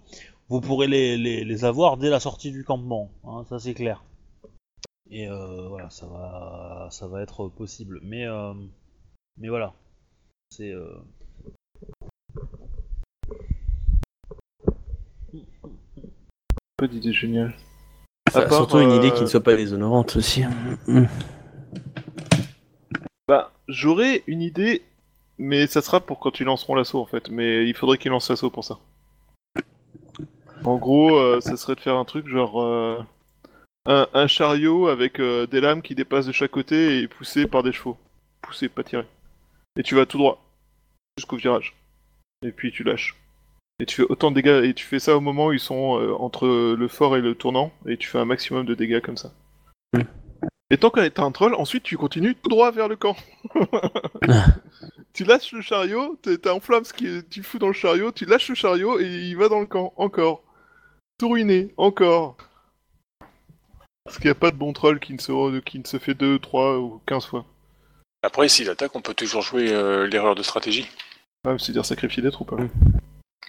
[0.50, 3.10] vous pourrez les, les, avoir dès la sortie du campement.
[3.26, 4.04] hein, ça c'est clair.
[5.10, 8.00] Et euh, voilà, ça va, ça va être possible.
[8.04, 8.54] Mais, euh,
[9.38, 9.74] mais voilà,
[10.50, 10.74] c'est.
[16.78, 17.56] Pas d'idée géniale.
[18.34, 20.44] À Enfin, part, surtout une idée euh, qui ne soit pas déshonorante aussi.
[20.88, 21.06] Hmm.
[23.28, 24.84] Bah, j'aurais une idée,
[25.38, 27.30] mais ça sera pour quand ils lanceront l'assaut en fait.
[27.30, 28.78] Mais il faudrait qu'ils lancent l'assaut pour ça.
[30.64, 32.98] En gros, euh, ça serait de faire un truc genre euh,
[33.86, 37.64] un, un chariot avec euh, des lames qui dépassent de chaque côté et poussé par
[37.64, 37.98] des chevaux.
[38.42, 39.06] Poussé, pas tiré.
[39.78, 40.44] et tu vas tout droit
[41.18, 41.76] jusqu'au virage.
[42.46, 43.16] Et puis tu lâches.
[43.80, 46.00] Et tu fais autant de dégâts, et tu fais ça au moment où ils sont
[46.00, 49.18] euh, entre le fort et le tournant, et tu fais un maximum de dégâts comme
[49.18, 49.32] ça.
[50.70, 53.16] Et tant que t'as un troll, ensuite tu continues tout droit vers le camp.
[55.14, 58.12] tu lâches le chariot, t'es- t'as un flamme ce qui tu fous dans le chariot,
[58.12, 60.44] tu lâches le chariot et il va dans le camp, encore.
[61.20, 62.36] Tout ruiné, encore.
[64.04, 66.14] Parce qu'il n'y a pas de bon troll qui ne, se, qui ne se fait
[66.14, 67.46] 2, 3 ou 15 fois.
[68.24, 70.88] Après, s'il attaque, on peut toujours jouer euh, l'erreur de stratégie.
[71.48, 72.52] Ah, c'est-à-dire sacrifier des troupes.
[72.54, 72.68] alors.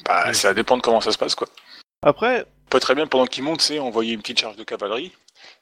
[0.04, 1.48] Bah, ça dépend de comment ça se passe, quoi.
[2.02, 5.12] Après, peut très bien, pendant qu'ils montent, c'est envoyer une petite charge de cavalerie.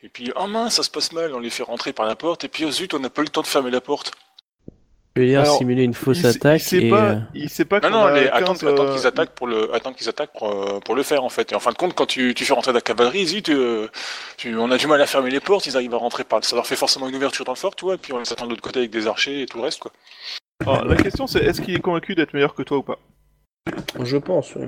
[0.02, 2.44] Et puis, oh mince, ça se passe mal, on les fait rentrer par la porte.
[2.44, 4.12] Et puis, oh zut, on n'a pas eu le temps de fermer la porte.
[5.16, 6.90] Je veux dire, Alors, simuler une fausse il, sait- attaque il sait et.
[6.90, 9.74] pas, euh, il sait pas Non, non, 15, attends, attends euh, qu'ils attaquent pour le,
[9.74, 11.52] attends qu'ils attaquent pour, euh, pour le faire en fait.
[11.52, 13.88] Et en fin de compte, quand tu, tu fais rentrer la cavalerie, zut, euh,
[14.36, 16.54] tu- on a du mal à fermer les portes, ils arrivent à rentrer par, ça
[16.54, 17.94] leur fait forcément une ouverture dans le fort, tu vois.
[17.94, 19.78] Et puis on les attend de l'autre côté avec des archers et tout le reste,
[19.78, 19.90] quoi.
[20.66, 22.98] alors, la question c'est est-ce qu'il est convaincu d'être meilleur que toi ou pas?
[24.00, 24.66] Je pense, oui.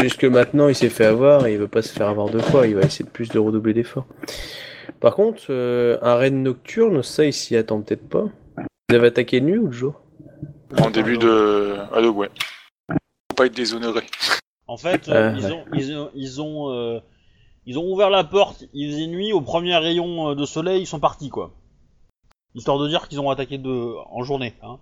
[0.00, 2.66] Jusque maintenant, il s'est fait avoir et il veut pas se faire avoir deux fois.
[2.66, 4.06] Il va essayer de plus de redoubler d'efforts.
[5.00, 8.24] Par contre, euh, un raid nocturne, ça, il s'y attend peut-être pas.
[8.88, 10.00] Vous avez attaqué de nuit ou de jour?
[10.80, 11.76] En début de.
[11.92, 12.30] Ah, de ouais.
[12.90, 14.02] Faut pas être déshonoré.
[14.66, 15.52] En fait, euh, Ah, ils, ouais.
[15.52, 17.00] ont, ils ont, ils ont, euh,
[17.66, 20.86] ils ont ouvert la porte, il faisait nuit, au premier rayon euh, de soleil, ils
[20.86, 21.52] sont partis, quoi.
[22.54, 23.94] Histoire de dire qu'ils ont attaqué de...
[24.10, 24.54] en journée.
[24.62, 24.78] Hein.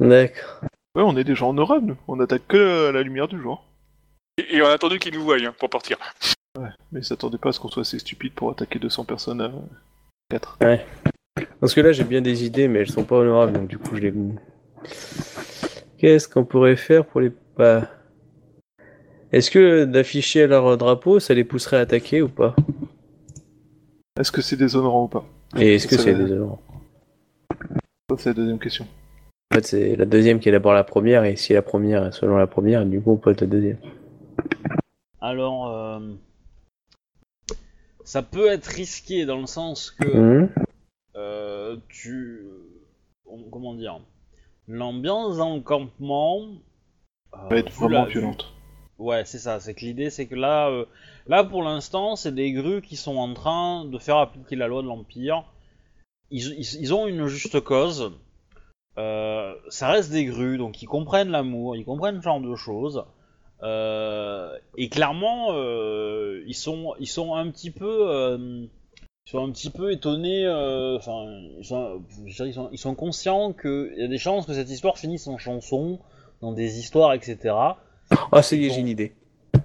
[0.00, 0.60] D'accord.
[0.94, 1.96] Ouais, on est déjà en Europe, nous.
[2.08, 3.64] On attaque que à la lumière du jour.
[4.38, 5.98] Et, et on a attendu qu'ils nous voient hein, pour partir.
[6.92, 9.52] Mais ils s'attendaient pas à ce qu'on soit assez stupide pour attaquer 200 personnes à
[10.30, 10.58] 4.
[11.60, 13.94] Parce que là, j'ai bien des idées, mais elles sont pas honorables, donc du coup,
[13.96, 14.14] je les.
[15.98, 17.32] Qu'est-ce qu'on pourrait faire pour les.
[17.56, 17.88] Bah...
[19.30, 22.56] Est-ce que d'afficher leur drapeau, ça les pousserait à attaquer ou pas?
[24.18, 25.24] Est-ce que c'est déshonorant ou pas?
[25.56, 26.60] Et est-ce que Ça c'est déshonorant?
[28.10, 28.86] Ça, c'est la deuxième question.
[29.50, 32.12] En fait, c'est la deuxième qui est d'abord la première, et si la première est
[32.12, 33.78] selon la première, du coup, on peut être la deuxième.
[35.20, 36.00] Alors, euh,
[38.04, 40.48] ça peut être risqué dans le sens que Hum
[41.16, 42.42] euh, tu...
[43.50, 44.00] Comment dire
[44.68, 46.40] L'ambiance dans le campement...
[47.34, 48.54] euh, va être vraiment la- violente.
[48.98, 49.60] Ouais, c'est ça.
[49.60, 50.84] C'est que l'idée, c'est que là, euh,
[51.26, 54.82] là pour l'instant, c'est des grues qui sont en train de faire appliquer la loi
[54.82, 55.44] de l'Empire.
[56.30, 58.12] Ils, ils- ils ont une juste cause.
[58.98, 63.04] Euh, ça reste des grues, donc ils comprennent l'amour, ils comprennent ce genre de choses.
[63.62, 68.36] Euh, et clairement, euh, ils sont, ils sont un petit peu,
[69.26, 70.48] ils sont un petit peu étonnés.
[70.96, 71.26] Enfin,
[71.58, 74.98] ils, sont, ils sont, ils sont conscients qu'il y a des chances que cette histoire
[74.98, 76.00] finisse en chanson,
[76.40, 77.54] dans des histoires, etc.
[78.32, 79.14] Ah, c'est j'ai une idée.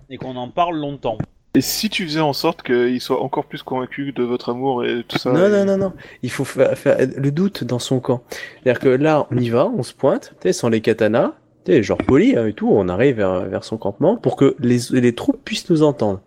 [0.10, 1.18] Et qu'on en parle longtemps.
[1.56, 5.04] Et si tu faisais en sorte qu'ils soient encore plus convaincus de votre amour et
[5.08, 5.94] tout ça Non, et- non, non, non.
[6.24, 8.24] Il faut faire, faire le doute dans son camp.
[8.64, 11.34] C'est-à-dire que là, on y va, on se pointe, tu sais, sans les katanas,
[11.66, 14.56] tu sais, genre poli hein, et tout, on arrive vers, vers son campement pour que
[14.60, 16.22] les, les troupes puissent nous entendre.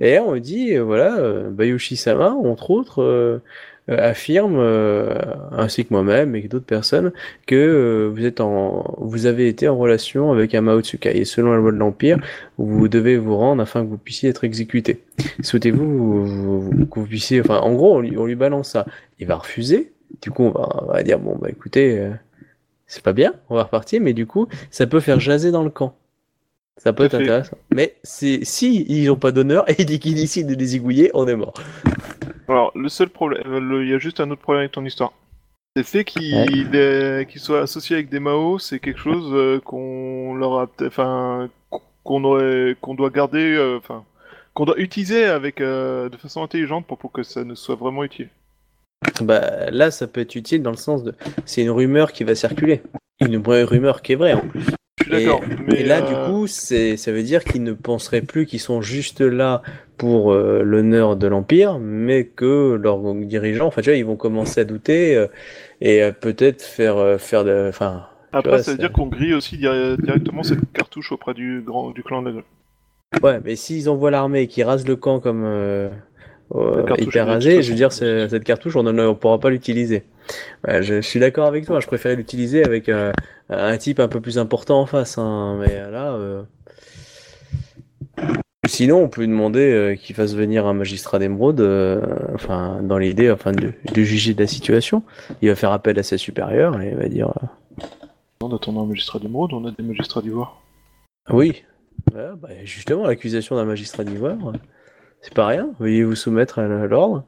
[0.00, 3.38] Et là, on dit, voilà, euh, Bayushi-sama, entre autres, euh,
[3.88, 5.14] affirme, euh,
[5.50, 7.12] ainsi que moi-même et d'autres personnes,
[7.46, 11.16] que euh, vous êtes en, vous avez été en relation avec un Mao Tsukai.
[11.18, 12.18] Et selon la loi de l'Empire,
[12.58, 15.00] vous devez vous rendre afin que vous puissiez être exécuté.
[15.42, 18.86] Souhaitez-vous vous- vous- que vous puissiez, enfin, en gros, on lui, on lui balance ça.
[19.18, 19.92] Il va refuser.
[20.20, 22.10] Du coup, on va, on va dire, bon, bah écoutez, euh,
[22.86, 25.70] c'est pas bien, on va repartir, mais du coup, ça peut faire jaser dans le
[25.70, 25.96] camp.
[26.76, 27.22] Ça peut être fait.
[27.22, 27.56] intéressant.
[27.74, 31.54] Mais c'est, si ils ont pas d'honneur et qu'ils décident de les on est mort.
[32.52, 34.84] Alors, le seul problème, euh, le- il y a juste un autre problème avec ton
[34.84, 35.12] histoire.
[35.74, 39.58] C'est le fait qu'il est- qu'il soit associé avec des Mao, c'est quelque chose euh,
[39.60, 41.48] qu'on leur a, enfin,
[42.04, 44.04] qu'on aurait, qu'on doit garder, euh, enfin,
[44.54, 48.04] qu'on doit utiliser avec euh, de façon intelligente pour, pour que ça ne soit vraiment
[48.04, 48.28] utile.
[49.22, 51.14] Bah, là, ça peut être utile dans le sens de,
[51.46, 52.82] c'est une rumeur qui va circuler.
[53.20, 54.64] Une vraie rumeur qui est vraie, en plus.
[54.98, 55.40] Je suis d'accord.
[55.66, 58.82] Mais Et là, euh, du coup, ça veut dire qu'ils ne penseraient plus qu'ils sont
[58.82, 59.62] juste là
[60.02, 64.60] pour euh, l'honneur de l'Empire, mais que leurs dirigeants, enfin, tu vois, ils vont commencer
[64.60, 65.28] à douter euh,
[65.80, 69.58] et euh, peut-être faire, faire de, enfin, après, vois, ça veut dire qu'on grille aussi
[69.58, 72.42] dir- directement cette cartouche auprès du grand, du clan de
[73.22, 75.44] ouais, mais s'ils envoient l'armée et qu'ils rasent le camp comme
[76.98, 80.02] hyper rasé, je veux dire, cette cartouche, on ne pourra pas l'utiliser.
[80.66, 83.12] Ouais, je, je suis d'accord avec toi, je préférais l'utiliser avec euh,
[83.50, 86.14] un type un peu plus important en face, hein, mais là.
[86.14, 86.42] euh,
[88.64, 92.00] Sinon, on peut lui demander euh, qu'il fasse venir un magistrat d'émeraude, euh,
[92.34, 95.02] enfin, dans l'idée, enfin, de, de juger de la situation.
[95.40, 97.84] Il va faire appel à ses supérieurs et il va dire euh,
[98.40, 100.62] En attendant un magistrat d'émeraude, on a des magistrats d'ivoire.
[101.30, 101.62] oui.
[102.12, 102.34] Bah,
[102.64, 104.52] justement, l'accusation d'un magistrat d'ivoire, euh,
[105.20, 105.70] c'est pas rien.
[105.78, 107.24] Veuillez vous soumettre à l'ordre.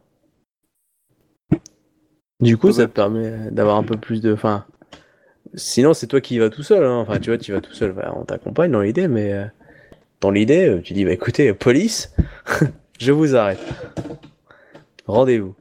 [2.41, 4.67] Du coup, ça te permet d'avoir un peu plus de, enfin,
[5.55, 6.85] sinon, c'est toi qui y vas tout seul.
[6.85, 6.97] hein.
[6.99, 7.95] Enfin, tu vois, tu vas tout seul.
[8.17, 9.45] On t'accompagne dans l'idée, mais euh,
[10.31, 12.15] l'idée, euh, tu dis, bah écoutez, euh, police,
[12.99, 13.61] je vous arrête.
[15.07, 15.55] Rendez-vous.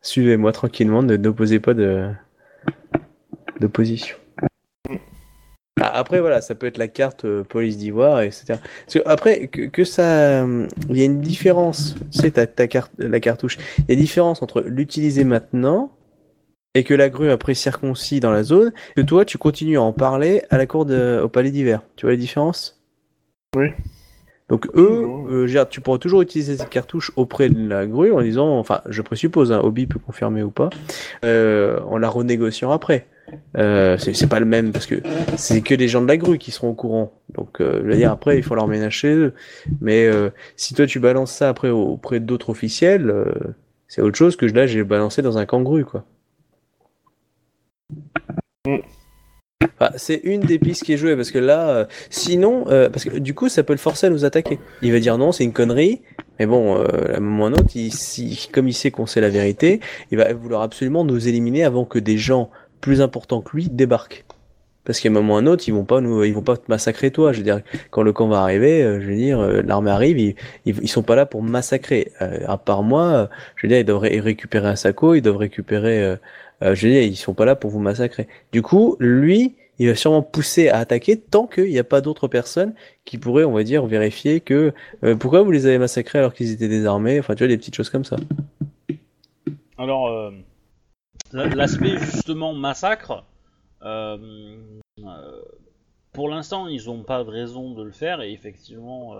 [0.00, 2.10] Suivez-moi tranquillement, ne n'opposez pas de
[3.60, 4.16] d'opposition.
[5.80, 8.54] Ah, Après, voilà, ça peut être la carte euh, police d'ivoire, etc.
[9.06, 10.44] Après, que, ça.
[10.88, 11.94] Il y a une différence.
[12.10, 13.58] Sais, ta, ta carte, la cartouche.
[13.78, 15.92] Il y a une différence entre l'utiliser maintenant
[16.74, 19.92] et que la grue après circoncis dans la zone, que toi, tu continues à en
[19.92, 21.82] parler à la cour de, au palais d'hiver.
[21.96, 22.80] Tu vois la différence?
[23.56, 23.68] Oui.
[24.48, 28.58] Donc, eux, euh, tu pourras toujours utiliser cette cartouche auprès de la grue en disant,
[28.58, 30.68] enfin, je présuppose, hein, Obi peut confirmer ou pas,
[31.24, 33.06] euh, en la renégociant après.
[33.56, 34.96] Euh, c'est pas le même parce que
[35.36, 37.12] c'est que les gens de la grue qui seront au courant.
[37.34, 39.34] Donc, euh, je veux dire, après, il faut leur ménager chez eux.
[39.80, 43.32] Mais euh, si toi, tu balances ça après auprès d'autres officiels, euh,
[43.88, 46.04] c'est autre chose que là, j'ai balancé dans un camp grue, quoi.
[49.78, 53.04] Enfin, c'est une des pistes qui est jouée parce que là, euh, sinon, euh, parce
[53.04, 54.58] que du coup, ça peut le forcer à nous attaquer.
[54.82, 56.02] Il va dire non, c'est une connerie.
[56.38, 59.20] Mais bon, euh, à un moment ou un autre, si- comme il sait qu'on sait
[59.20, 59.80] la vérité,
[60.10, 64.24] il va vouloir absolument nous éliminer avant que des gens plus importants que lui débarquent.
[64.84, 66.64] Parce qu'à un moment ou un autre, ils vont pas nous, ils vont pas te
[66.68, 67.32] massacrer toi.
[67.32, 70.34] Je veux dire, quand le camp va arriver, je veux dire, l'armée arrive, ils,
[70.64, 72.10] ils, sont pas là pour massacrer.
[72.18, 76.16] À part moi, je veux dire, ils doivent ré- récupérer un saco, ils doivent récupérer,
[76.62, 78.28] euh, je dire, ils sont pas là pour vous massacrer.
[78.52, 82.28] Du coup, lui, il va sûrement pousser à attaquer tant qu'il n'y a pas d'autres
[82.28, 86.34] personnes qui pourraient, on va dire, vérifier que euh, pourquoi vous les avez massacrés alors
[86.34, 87.18] qu'ils étaient désarmés.
[87.18, 88.16] Enfin, tu vois, des petites choses comme ça.
[89.78, 90.30] Alors, euh,
[91.32, 93.24] la- l'aspect justement massacre,
[93.82, 94.56] euh,
[96.12, 99.16] pour l'instant, ils n'ont pas de raison de le faire, et effectivement,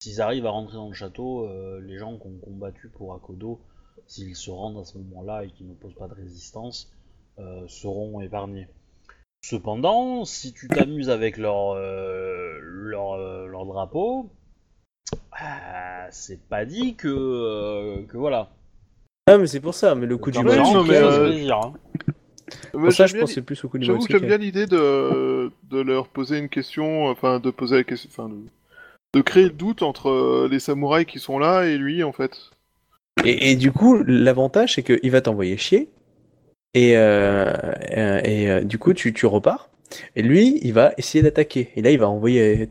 [0.00, 1.48] s'ils arrivent à rentrer dans le château,
[1.80, 3.60] les gens qui ont combattu pour Akodo,
[4.06, 6.92] s'ils se rendent à ce moment-là et qu'ils ne posent pas de résistance,
[7.38, 8.68] euh, seront épargnés.
[9.44, 14.30] Cependant, si tu t'amuses avec leur, euh, leur, euh, leur drapeau,
[15.32, 18.50] ah, c'est pas dit que, euh, que voilà.
[19.26, 19.94] Ah, mais c'est pour ça.
[19.94, 21.72] Mais le coup du Maotu, non, mais, ça euh, plaisir, hein.
[22.70, 26.08] Pour je pensais plus au coup du J'avoue que j'aime bien l'idée de, de leur
[26.08, 28.36] poser une question, enfin de poser la question, enfin de,
[29.14, 32.50] de créer le doute entre les samouraïs qui sont là et lui en fait.
[33.24, 35.88] Et, du coup, l'avantage, c'est qu'il va t'envoyer chier.
[36.74, 37.52] Et, euh,
[37.96, 39.70] euh, et euh, du coup, tu, tu repars.
[40.16, 41.70] Et lui, il va essayer d'attaquer.
[41.76, 42.70] Et là, il va envoyer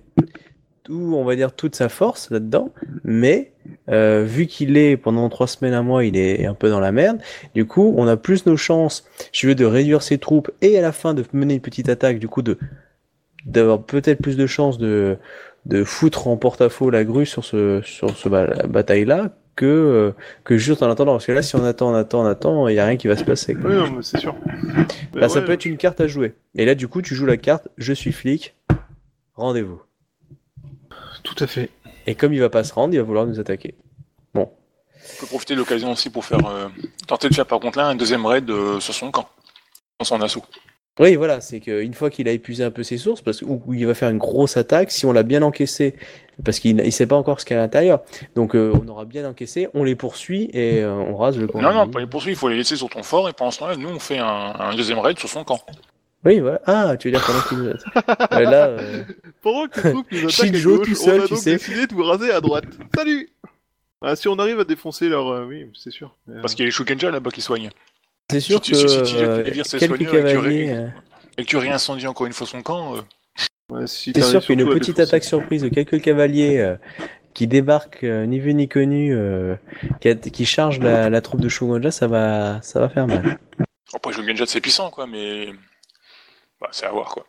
[0.84, 2.72] tout, on va dire, toute sa force là-dedans.
[3.04, 3.54] Mais
[3.88, 7.20] vu qu'il est pendant trois semaines, un mois, il est un peu dans la merde.
[7.54, 10.82] Du coup, on a plus nos chances, je veux, de réduire ses troupes et à
[10.82, 12.18] la fin de mener une petite attaque.
[12.18, 12.58] Du coup, de
[13.46, 15.18] d'avoir peut-être plus de chances de
[15.66, 20.12] de foutre en porte-à-faux la grue sur ce sur ce ba- bataille-là que euh,
[20.44, 21.14] que juste en attendant.
[21.14, 23.08] Parce que là, si on attend, on attend, on attend, il y a rien qui
[23.08, 23.54] va se passer.
[23.54, 23.70] quoi.
[23.70, 24.36] Oui, non, mais c'est sûr.
[25.14, 26.36] Là, ça ouais, peut être une carte à jouer.
[26.56, 28.56] Et là, du coup, tu joues la carte Je suis flic,
[29.36, 29.82] rendez-vous.
[31.24, 31.70] Tout à fait.
[32.08, 33.76] Et comme il va pas se rendre, il va vouloir nous attaquer.
[35.04, 36.68] On peut profiter de l'occasion aussi pour faire euh,
[37.08, 39.30] tenter de faire par contre là un deuxième raid euh, sur son camp,
[40.00, 40.44] dans son assaut.
[41.02, 43.62] Oui, voilà, c'est qu'une fois qu'il a épuisé un peu ses sources, parce que, ou,
[43.66, 45.96] ou il va faire une grosse attaque, si on l'a bien encaissé,
[46.46, 48.02] parce qu'il ne sait pas encore ce qu'il y a à l'intérieur,
[48.36, 51.62] donc euh, on aura bien encaissé, on les poursuit et euh, on rase le camp.
[51.62, 53.60] Non, non, pas les poursuivre, il faut les laisser sur ton fort et pendant ce
[53.60, 55.60] temps-là, nous on fait un, un deuxième raid sur son camp.
[56.24, 56.62] Oui, voilà.
[56.68, 58.32] Ah, tu veux dire pendant qu'il nous attaque.
[58.32, 59.04] Ouais, là, euh,
[59.42, 61.54] Pendant que nous attaquent à gauche, tout seul, on a tu donc sais.
[61.54, 62.66] décidé de vous raser à droite.
[62.96, 63.30] Salut
[64.02, 65.28] ah, Si on arrive à défoncer leur...
[65.30, 66.16] euh, oui, c'est sûr.
[66.30, 67.72] Euh, Parce qu'il y a les Shukenja là-bas qui soignent.
[68.30, 69.44] C'est sûr Si que tu- si tu euh,
[69.80, 70.70] quelques et cavaliers...
[70.72, 70.88] euh,
[71.38, 73.02] Et que tu réincendies encore une fois son camp, euh,
[73.72, 76.76] ouais, C'est sûr qu'une petite attaque surprise de quelques cavaliers
[77.34, 79.16] qui débarquent ni vu ni connu,
[80.02, 83.40] qui, chargent la, la troupe de Shogunja, ça va, ça va faire mal.
[83.94, 85.48] après Shukenja c'est puissant quoi, mais
[86.60, 87.26] bah, c'est à voir quoi.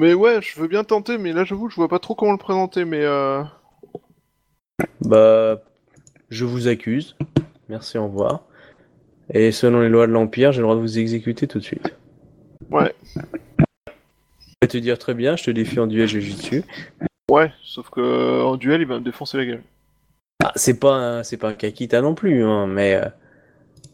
[0.00, 2.32] Mais ouais, je veux bien tenter, mais là j'avoue que je vois pas trop comment
[2.32, 3.42] le présenter, mais euh...
[5.00, 5.58] Bah,
[6.28, 7.16] je vous accuse.
[7.68, 8.42] Merci, au revoir.
[9.30, 11.94] Et selon les lois de l'Empire, j'ai le droit de vous exécuter tout de suite.
[12.70, 12.94] Ouais.
[13.14, 13.20] Je
[14.62, 16.62] vais te dire très bien, je te défie en duel Jujutsu.
[17.30, 19.62] Ouais, sauf que euh, en duel, il va me défoncer la gueule.
[20.44, 23.08] Ah, c'est pas c'est pas un Kakita non plus, hein, mais euh,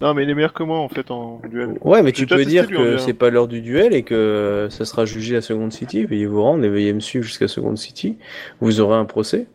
[0.02, 1.78] Non, mais il est meilleur que moi en fait en duel.
[1.80, 4.84] ouais, mais tu peux dire lui, que c'est pas l'heure du duel et que ça
[4.84, 6.04] sera jugé à Second City.
[6.04, 8.18] Veuillez vous rendre et veuillez me suivre jusqu'à Second City.
[8.60, 9.46] Vous aurez un procès.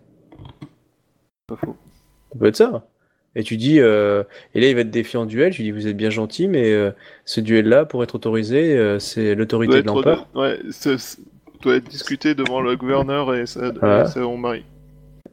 [1.47, 1.75] Pas faux.
[2.31, 2.87] Ça peut être ça.
[3.39, 4.23] Et tu dis, euh,
[4.55, 5.53] et là il va te défier en duel.
[5.53, 6.89] Tu dis, vous êtes bien gentil, mais euh,
[7.23, 10.27] ce duel-là, pour être autorisé, euh, c'est l'autorité de l'empereur.
[10.33, 11.21] ouais, c'est- c'est-
[11.61, 14.63] doit être discuté devant le gouverneur et son mari.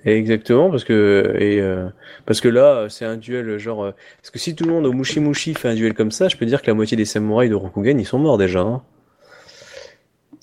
[0.04, 1.88] Exactement, parce que et euh,
[2.26, 3.84] parce que là, c'est un duel genre.
[3.84, 6.28] euh, parce que si tout le monde au Mushi Mushi fait un duel comme ça,
[6.28, 8.60] je peux dire que la moitié des samouraïs de Rokugan ils sont morts déjà.
[8.60, 8.82] hein.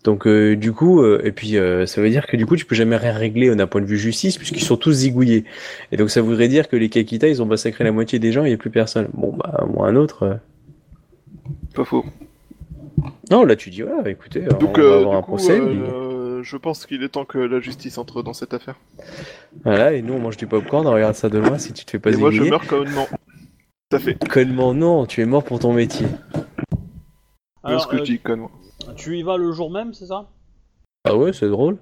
[0.03, 2.65] Donc euh, du coup, euh, et puis euh, ça veut dire que du coup tu
[2.65, 5.45] peux jamais rien régler d'un point de vue justice puisqu'ils sont tous zigouillés.
[5.91, 8.43] Et donc ça voudrait dire que les Kakita ils ont massacré la moitié des gens,
[8.43, 9.09] il n'y a plus personne.
[9.13, 10.23] Bon bah moi un autre.
[10.23, 10.33] euh.
[11.75, 12.03] Pas faux.
[13.29, 15.59] Non là tu dis ouais, écoutez, Donc, on va euh, avoir du un coup, procès.
[15.59, 18.75] euh, euh, je pense qu'il est temps que la justice entre dans cette affaire.
[19.63, 21.91] Voilà et nous on mange du popcorn, on regarde ça de loin si tu te
[21.91, 23.07] fais pas Et moi, je meurs connement.
[23.89, 24.17] Tout à fait.
[24.27, 26.07] Connement non, tu es mort pour ton métier.
[26.33, 26.39] C'est
[27.63, 28.49] Alors, ce que euh, je dis, connement?
[28.95, 30.29] Tu y vas le jour même, c'est ça?
[31.05, 31.77] Ah ouais c'est drôle.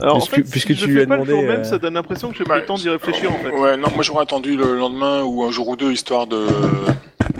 [0.00, 1.42] Alors, en puisque- fait, puisque si tu le lui fais as pas le demandé, jour
[1.48, 3.50] même, euh, ça donne l'impression que j'ai pas le temps d'y réfléchir, en fait.
[3.50, 6.46] Ouais, non, moi j'aurais attendu le lendemain ou un jour ou deux, histoire de.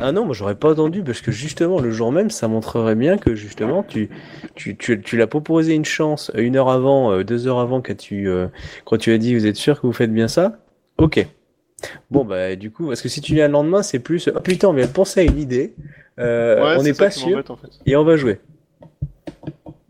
[0.00, 3.16] Ah non, moi j'aurais pas attendu parce que justement le jour même, ça montrerait bien
[3.16, 4.10] que justement tu
[4.54, 7.96] tu, tu, tu l'as proposé une chance une heure avant, euh, deux heures avant quand
[7.96, 8.48] tu euh,
[8.84, 10.58] quand tu as dit vous êtes sûr que vous faites bien ça?
[10.98, 11.26] Ok.
[12.10, 14.68] Bon bah du coup parce que si tu viens le lendemain c'est plus oh, putain
[14.68, 15.74] on vient de penser à une idée,
[16.18, 17.68] euh, Ouais, on n'est pas sûr m'embête, en fait.
[17.86, 18.40] et on va jouer.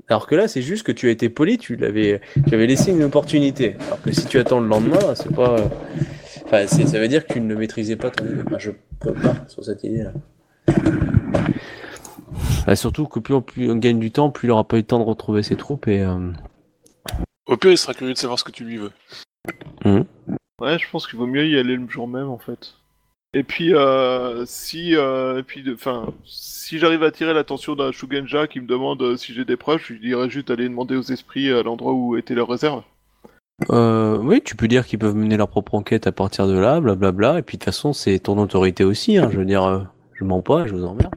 [0.08, 2.90] Alors que là c'est juste que tu as été poli, tu l'avais tu avais laissé
[2.92, 3.76] une opportunité.
[3.86, 5.56] Alors que si tu attends le lendemain c'est pas
[6.44, 8.40] Enfin, c'est- ça veut dire que tu ne maîtrisais pas ton idée.
[8.46, 8.70] Enfin, je
[9.00, 10.12] peux pas sur cette idée-là.
[12.66, 14.80] Bah, surtout que plus on, plus on gagne du temps, plus il aura pas eu
[14.80, 16.00] le temps de retrouver ses troupes et.
[16.02, 16.30] euh,
[17.46, 18.92] Au pire, il sera curieux de savoir ce que tu lui veux.
[20.60, 22.74] Ouais, je pense qu'il vaut mieux y aller le jour même, en fait.
[23.34, 28.46] Et puis, euh, si, euh, et puis, enfin, si j'arrive à attirer l'attention d'un Shugenja
[28.46, 31.02] qui me demande euh, si j'ai des preuves, je lui dirais juste d'aller demander aux
[31.02, 32.82] esprits à l'endroit où était leur réserve.
[33.70, 36.80] Euh, oui, tu peux dire qu'ils peuvent mener leur propre enquête à partir de là,
[36.80, 37.38] blablabla.
[37.38, 39.18] Et puis de toute façon, c'est ton autorité aussi.
[39.18, 39.82] Hein, je veux dire, euh,
[40.14, 41.14] je mens pas, je vous emmerde.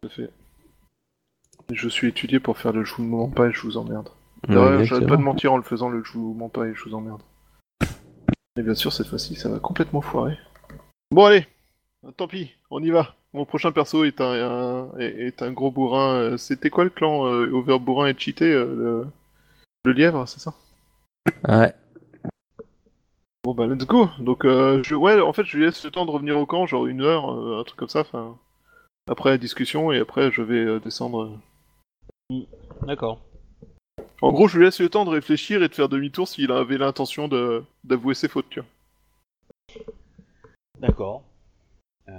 [0.00, 0.30] Tout à fait.
[1.72, 4.08] Je suis étudié pour faire le je vous mens pas et je vous emmerde.
[4.48, 6.74] Ouais, Ouais, J'arrête pas de mentir en le faisant le je vous mens pas et
[6.74, 7.22] je vous emmerde.
[8.56, 10.38] Et bien sûr, cette fois-ci, ça va complètement foirer.
[11.12, 11.46] Bon, allez,
[12.16, 13.14] tant pis, on y va.
[13.32, 16.14] Mon prochain perso est un, un- est, est un gros bourrin.
[16.14, 19.06] euh, C'était quoi le clan euh, Over Bourrin et Cheaté euh, le...
[19.84, 20.54] le lièvre, c'est ça?
[21.48, 21.72] Ouais.
[23.44, 24.08] Bon, bah, let's go.
[24.18, 24.94] Donc, euh, je...
[24.96, 27.32] ouais, en fait, je lui laisse le temps de revenir au camp, genre une heure,
[27.32, 28.00] euh, un truc comme ça.
[28.00, 28.36] Enfin,
[29.08, 31.38] après la discussion, et après, je vais euh, descendre.
[32.82, 33.20] D'accord.
[34.22, 36.78] En gros, je lui laisse le temps de réfléchir et de faire demi-tour s'il avait
[36.78, 39.84] l'intention de d'avouer ses fautes, tu vois.
[40.78, 41.22] D'accord.
[42.08, 42.12] Euh...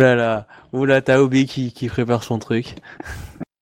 [0.00, 2.76] Oula là, oula, t'as Obi qui, qui prépare son truc.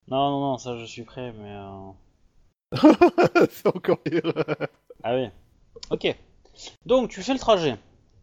[0.06, 1.56] Non, non, non, ça je suis prêt, mais...
[1.56, 4.32] euh, c'est encore pire.
[5.02, 5.28] Ah oui.
[5.90, 6.14] Ok.
[6.84, 7.78] Donc, tu fais le trajet.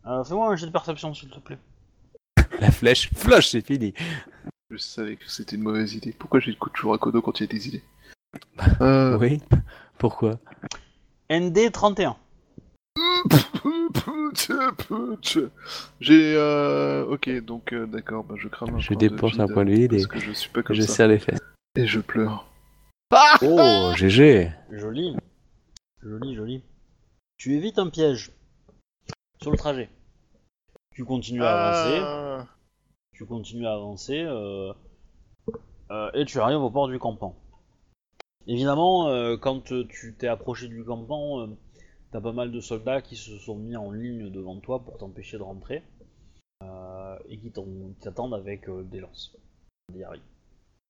[0.05, 1.57] Euh, Fais-moi un jet de perception, s'il te plaît.
[2.59, 3.95] La flèche, flush, c'est fini.
[4.69, 6.13] Je savais que c'était une mauvaise idée.
[6.13, 7.83] Pourquoi j'ai le coup de toujours à Kodo quand il y a des idées?
[8.81, 9.17] Euh...
[9.19, 9.41] Oui.
[9.97, 10.39] Pourquoi?
[11.29, 12.15] ND 31.
[15.99, 17.05] J'ai euh...
[17.05, 19.65] ok donc euh, d'accord bah je crame un Je point dépense de un vide, point
[19.65, 21.39] de vide et que je suis pas comme je ça serre les fesses.
[21.75, 22.47] et je pleure.
[23.41, 24.51] Oh, GG.
[24.71, 25.15] Joli.
[26.01, 26.63] Joli, joli.
[27.37, 28.31] Tu évites un piège.
[29.41, 29.89] Sur le trajet.
[30.93, 31.99] Tu continues à avancer.
[32.03, 32.47] Ah.
[33.13, 34.21] Tu continues à avancer.
[34.21, 34.73] euh,
[35.91, 37.35] euh, et tu arrives au port du campement.
[38.47, 41.47] Évidemment, euh, quand tu t'es approché du campement, euh,
[42.11, 45.38] t'as pas mal de soldats qui se sont mis en ligne devant toi pour t'empêcher
[45.38, 45.84] de rentrer.
[46.63, 49.35] euh, et qui t'en- qui t'attendent avec euh, des lances.
[49.91, 50.22] Des harris.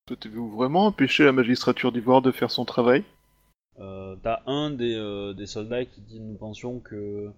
[0.09, 3.05] Souhaitez-vous vraiment empêcher la magistrature d'Ivoire de faire son travail?
[3.79, 7.31] Euh, T'as un des, euh, des soldats qui dit Nous pensions que.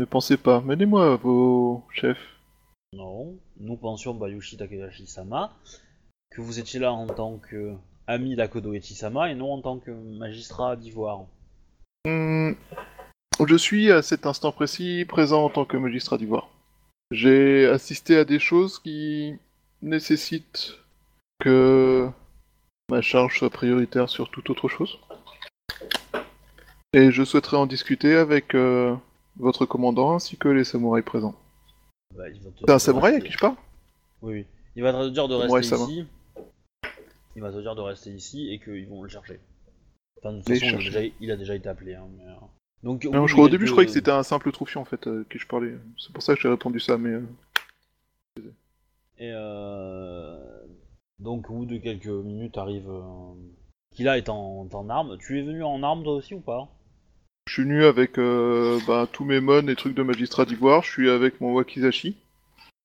[0.00, 0.62] Ne pensez pas.
[0.62, 2.36] Menez-moi vos chefs.
[2.94, 5.52] Non, nous pensions Bayushi Takedashi-sama
[6.30, 7.74] que vous étiez là en tant que
[8.06, 11.24] ami d'Akodo Echi-sama et non en tant que magistrat d'Ivoire.
[12.06, 12.52] Hmm,
[13.46, 16.48] Je suis à cet instant précis présent en tant que magistrat d'Ivoire.
[17.10, 19.34] J'ai assisté à des choses qui
[19.82, 20.78] nécessitent
[21.40, 22.08] que
[22.90, 24.98] ma charge soit prioritaire sur toute autre chose.
[26.92, 28.94] Et je souhaiterais en discuter avec euh,
[29.36, 31.34] votre commandant ainsi que les samouraïs présents.
[32.16, 32.24] Bah,
[32.58, 33.54] C'est un samouraï à qui je parle?
[34.22, 34.46] Oui, oui.
[34.76, 36.04] Il va te dire de rester ici.
[37.36, 39.40] Il va te dire de rester ici et qu'ils vont le chercher.
[40.18, 41.94] Enfin, de toute façon, il a, déjà, il a déjà été appelé.
[41.94, 42.34] Hein, mais, euh,
[42.82, 44.80] Donc, Non, bout je de crois- Au début, je croyais que c'était un simple troufion
[44.80, 45.74] en fait euh, à qui je parlais.
[45.98, 47.10] C'est pour ça que j'ai répondu ça, mais.
[47.10, 48.42] euh,
[49.18, 50.38] Et euh...
[51.18, 53.02] donc au bout de quelques minutes arrive euh...
[53.94, 55.18] Kila est en, en armes.
[55.18, 56.68] Tu es venu en armes toi aussi ou pas?
[57.48, 60.90] Je suis venu avec euh, bah, tous mes mon et trucs de magistrat d'ivoire, je
[60.90, 62.16] suis avec mon wakizashi.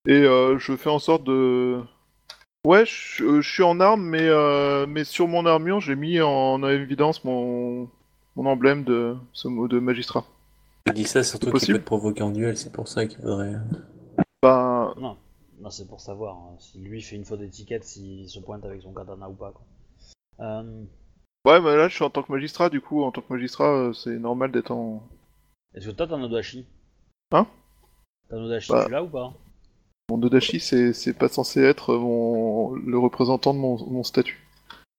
[0.08, 1.82] Et euh, je fais en sorte de...
[2.66, 6.20] Ouais, je, euh, je suis en armes, mais, euh, mais sur mon armure, j'ai mis
[6.20, 7.88] en évidence mon...
[8.36, 10.26] mon emblème de ce mot de magistrat.
[10.88, 13.54] Je dis ça surtout qu'il peut te provoquer en duel, c'est pour ça qu'il faudrait.
[14.42, 15.16] Bah, Non,
[15.60, 18.82] non c'est pour savoir hein, si lui fait une faute d'étiquette, s'il se pointe avec
[18.82, 19.52] son katana ou pas.
[19.52, 19.62] Quoi.
[20.46, 20.84] Euh,
[21.46, 23.92] ouais, mais là je suis en tant que magistrat, du coup, en tant que magistrat,
[23.94, 25.08] c'est normal d'être en.
[25.76, 26.66] Est-ce que toi t'as Nodashi
[27.32, 27.46] Hein?
[28.30, 28.86] T'as Nodashi, Bah.
[28.86, 29.34] tu l'as ou pas?
[30.10, 32.76] Mon Dodashi, c'est pas censé être mon...
[32.76, 34.40] le représentant de mon, mon statut.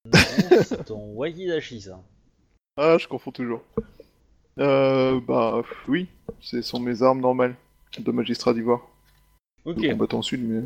[0.07, 0.19] Non,
[0.63, 2.03] c'est ton Wakidashi ça.
[2.77, 3.63] Ah, je confonds toujours.
[4.59, 6.09] Euh, bah, oui,
[6.41, 7.55] ce sont mes armes normales
[7.99, 8.81] de magistrat d'ivoire.
[9.65, 9.81] Ok.
[9.81, 10.63] De combattant sud, mais.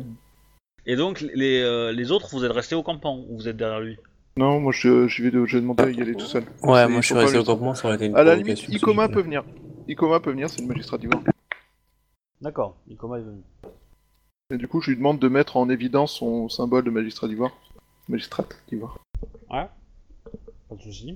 [0.87, 3.79] Et donc les, euh, les autres, vous êtes restés au campement ou vous êtes derrière
[3.79, 3.97] lui?
[4.37, 6.43] Non, moi je, je vais, de- je vais demander à y aller tout seul.
[6.63, 8.67] Ouais, C'est- moi je suis resté au campement, ça aurait été une À la limite,
[8.69, 9.43] Ikoma peut venir.
[9.87, 11.21] Ikoma peut venir, c'est le magistrat d'ivoire.
[12.41, 13.41] D'accord, Ikoma est venu.
[14.51, 17.57] Et du coup, je lui demande de mettre en évidence son symbole de magistrat d'ivoire.
[18.09, 18.99] Magistrat d'ivoire.
[19.49, 19.69] Ouais,
[20.67, 21.15] pas de soucis.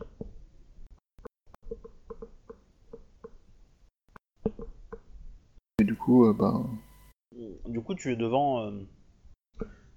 [5.79, 6.63] Et du coup, euh, bah.
[7.67, 8.71] Du coup, tu es devant euh,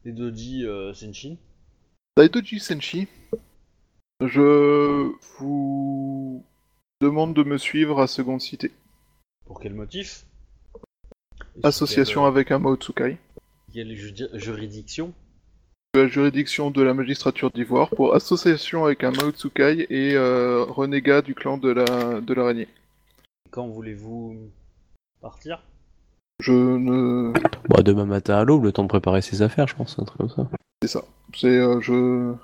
[0.04, 1.36] les Doji euh, Senshin.
[2.16, 3.06] Daitoji Senshi,
[4.20, 6.44] je vous
[7.00, 8.72] demande de me suivre à Seconde Cité.
[9.46, 10.26] Pour quel motif?
[11.62, 13.18] Association sous avec un Tsukai.
[13.72, 15.12] Quelle, quelle judi- juridiction
[15.94, 21.22] La juridiction de la magistrature d'Ivoire pour association avec un Mao Tsukai et euh, renégat
[21.22, 22.68] du clan de la de l'araignée.
[23.50, 24.36] Quand voulez-vous
[25.20, 25.62] partir?
[26.40, 27.32] Je ne.
[27.68, 30.18] Bah, demain matin à l'aube, le temps de préparer ses affaires, je pense, un truc
[30.18, 30.48] comme ça.
[30.82, 31.02] C'est ça.
[31.34, 32.34] C'est euh, je.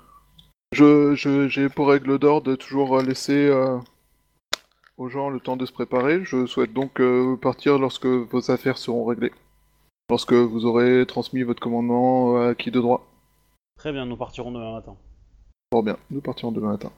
[0.73, 3.77] Je je- j'ai pour règle d'or de toujours laisser euh,
[4.97, 6.25] aux gens le temps de se préparer.
[6.25, 9.31] Je souhaite donc euh, partir lorsque vos affaires seront réglées.
[10.09, 13.07] Lorsque vous aurez transmis votre commandement euh, à qui de droit?
[13.79, 14.95] Très bien, nous partirons demain matin.
[15.73, 16.91] Fort bien, nous partirons demain matin.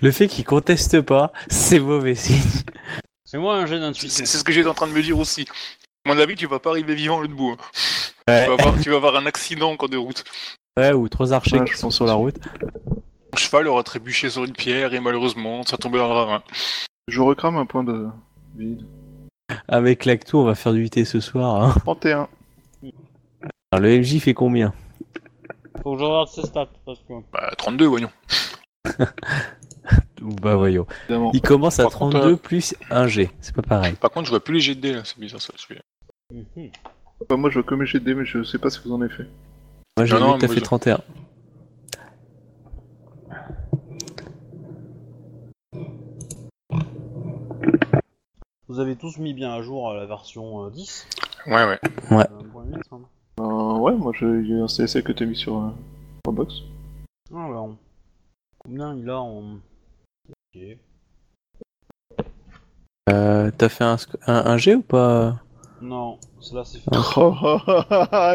[0.00, 2.40] Le fait qu'il conteste pas, c'est mauvais signe.
[3.26, 4.24] C'est moi un jet C'est d'intuition.
[4.24, 5.46] c'est ce que j'étais en train de me dire aussi.
[6.06, 7.50] À mon avis, tu vas pas arriver vivant le debout.
[7.50, 7.56] hein.
[8.28, 8.44] Ouais.
[8.44, 10.24] Tu, vas avoir, tu vas avoir un accident en cours de route.
[10.78, 12.36] Ouais, ou trois archers Ouais, qui sont sur la route.
[13.32, 16.42] Mon cheval aura trébuché sur une pierre et malheureusement, ça tombait dans le ravin.
[17.08, 18.06] Je recrame un point de
[18.56, 18.86] vide.
[19.68, 21.62] Avec l'acto, on va faire du IT ce soir.
[21.62, 21.74] Hein.
[21.80, 22.28] 31.
[23.72, 24.72] Alors, le MJ fait combien?
[25.82, 27.12] Faut que je regarde ses stats parce que.
[27.32, 28.10] Bah, 32, voyons.
[30.40, 30.86] Bah voyons.
[31.02, 31.30] Évidemment.
[31.34, 33.30] Il commence à Par contre, 32 euh, plus 1 G.
[33.42, 33.92] C'est pas pareil.
[33.94, 35.52] Par contre, je vois plus les dés là, c'est bizarre ça.
[35.56, 35.82] celui-là.
[36.32, 36.70] Mhm.
[37.20, 39.12] Enfin, moi je vois que mes GD, mais je sais pas si vous en avez
[39.12, 39.26] fait.
[39.98, 41.00] Moi j'ai Non, vu non, que t'as moi, fait je- 31.
[48.68, 51.06] Vous avez tous mis bien à jour euh, la version euh, 10
[51.46, 51.78] Ouais, ouais.
[52.10, 52.24] euh.
[53.40, 54.12] Euh, ouais, moi
[54.60, 55.68] a un CSL que t'as mis sur euh,
[56.24, 56.54] Dropbox.
[57.34, 57.74] Alors,
[58.58, 59.56] combien il a en.
[60.54, 60.62] Ok.
[63.10, 63.96] Euh, t'as fait un,
[64.26, 65.36] un, un G ou pas?
[65.82, 66.90] Non, cela c'est fait.
[67.16, 67.34] Oh,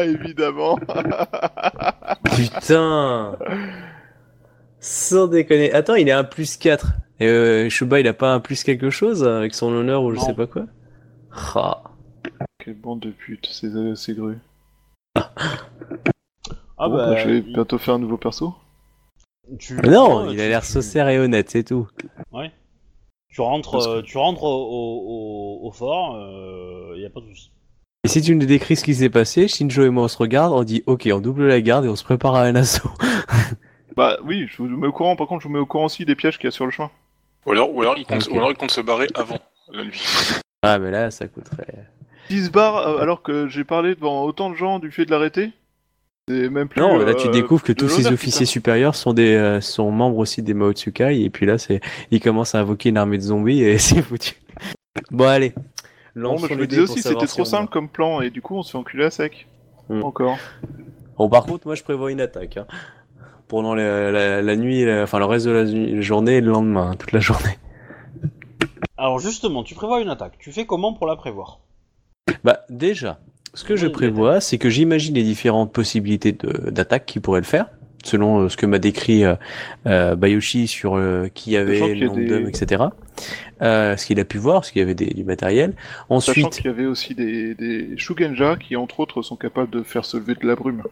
[0.04, 0.78] évidemment.
[2.36, 3.36] Putain
[4.80, 5.72] Sans déconner.
[5.72, 6.92] Attends, il est un plus 4.
[7.20, 10.16] Et euh, Shuba, il a pas un plus quelque chose avec son honneur ou je
[10.16, 10.24] Non.
[10.26, 10.66] sais pas quoi?
[11.54, 11.82] Ah.
[12.64, 14.38] Quelle bande de putes, ces, ces grues.
[16.82, 17.10] Ah Bon, bah.
[17.10, 18.54] bah, je vais il- bientôt faire un nouveau perso.
[19.58, 21.86] tu- Non, ouais, il a l'air saucère et honnête, c'est tout.
[23.28, 27.20] Tu rentres, que- euh, tu rentres au, au, au- au fort, euh, y a pas
[27.20, 27.50] de souci.
[28.04, 30.54] Et si tu nous décris ce qui s'est passé, Shinjo et moi on se regarde,
[30.54, 32.90] on dit ok, on double la garde et on se prépare à un assaut.
[33.96, 36.04] Bah oui, je vous mets au courant, par contre je vous mets au courant aussi
[36.04, 36.90] des pièges qu'il y a sur le chemin.
[37.46, 38.34] Ou alors, ou alors, il compte, Ok.
[38.34, 39.38] ou alors il compte se barrer avant
[39.72, 40.02] la nuit.
[40.62, 41.86] Ah, mais là, ça coûterait.
[42.28, 45.50] 10 barres euh, alors que j'ai parlé devant autant de gens du fait de l'arrêter
[46.28, 46.80] C'est même plus.
[46.80, 48.52] Non, là tu euh, découvres que tous ces officiers putain.
[48.52, 51.80] supérieurs sont des euh, sont membres aussi des Mao Tsukai et puis là c'est
[52.12, 54.36] ils commencent à invoquer une armée de zombies et c'est foutu.
[55.10, 55.52] Bon allez.
[56.14, 58.62] Bah, je me disais aussi, c'était si trop simple comme plan, et du coup on
[58.62, 59.46] se fait enculer à sec.
[59.88, 60.02] Hmm.
[60.02, 60.38] Encore.
[61.16, 62.58] Bon par contre moi je prévois une attaque.
[62.58, 62.66] Hein.
[63.50, 66.92] Pendant la, la- la nuit, la- enfin le reste de la journée et le lendemain,
[66.92, 67.58] hein, toute la journée.
[68.96, 70.34] Alors justement, tu prévois une attaque.
[70.38, 71.58] Tu fais comment pour la prévoir?
[72.44, 73.18] Bah déjà,
[73.54, 76.32] ce que je prévois, c'est que j'imagine les différentes possibilités
[76.68, 77.66] d'attaque qui pourraient le faire,
[78.04, 79.34] selon euh, ce que m'a décrit euh,
[79.86, 82.84] euh, Bayoshi sur euh, qui y Sachant avait, le a nombre des- d'hommes, etc.
[83.62, 85.72] Euh, ce qu'il a pu voir, parce qu'il y avait des- du matériel.
[85.72, 89.82] Sachant Ensuite, qu'il y avait aussi des, des Shugenja qui entre autres sont capables de
[89.82, 90.82] faire se lever de la brume.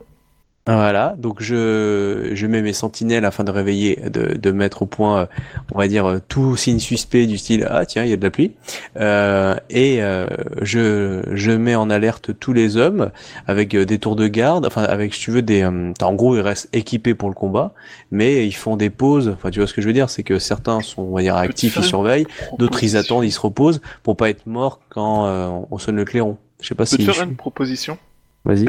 [0.70, 5.20] Voilà, donc je, je mets mes sentinelles afin de réveiller, de, de mettre au point,
[5.22, 5.26] euh,
[5.72, 8.22] on va dire, euh, tout signe suspect du style ah tiens il y a de
[8.22, 8.52] la pluie,
[8.98, 10.26] euh, et euh,
[10.60, 13.10] je, je mets en alerte tous les hommes
[13.46, 16.36] avec euh, des tours de garde, enfin avec si tu veux des, euh, en gros
[16.36, 17.72] ils restent équipés pour le combat,
[18.10, 20.38] mais ils font des pauses, enfin tu vois ce que je veux dire, c'est que
[20.38, 22.26] certains sont on va dire actifs, ils surveillent,
[22.58, 26.04] d'autres ils attendent, ils se reposent pour pas être morts quand euh, on sonne le
[26.04, 26.36] clairon.
[26.60, 27.06] Je sais pas Je peux si.
[27.06, 27.96] te faire une proposition?
[28.44, 28.66] Vas-y.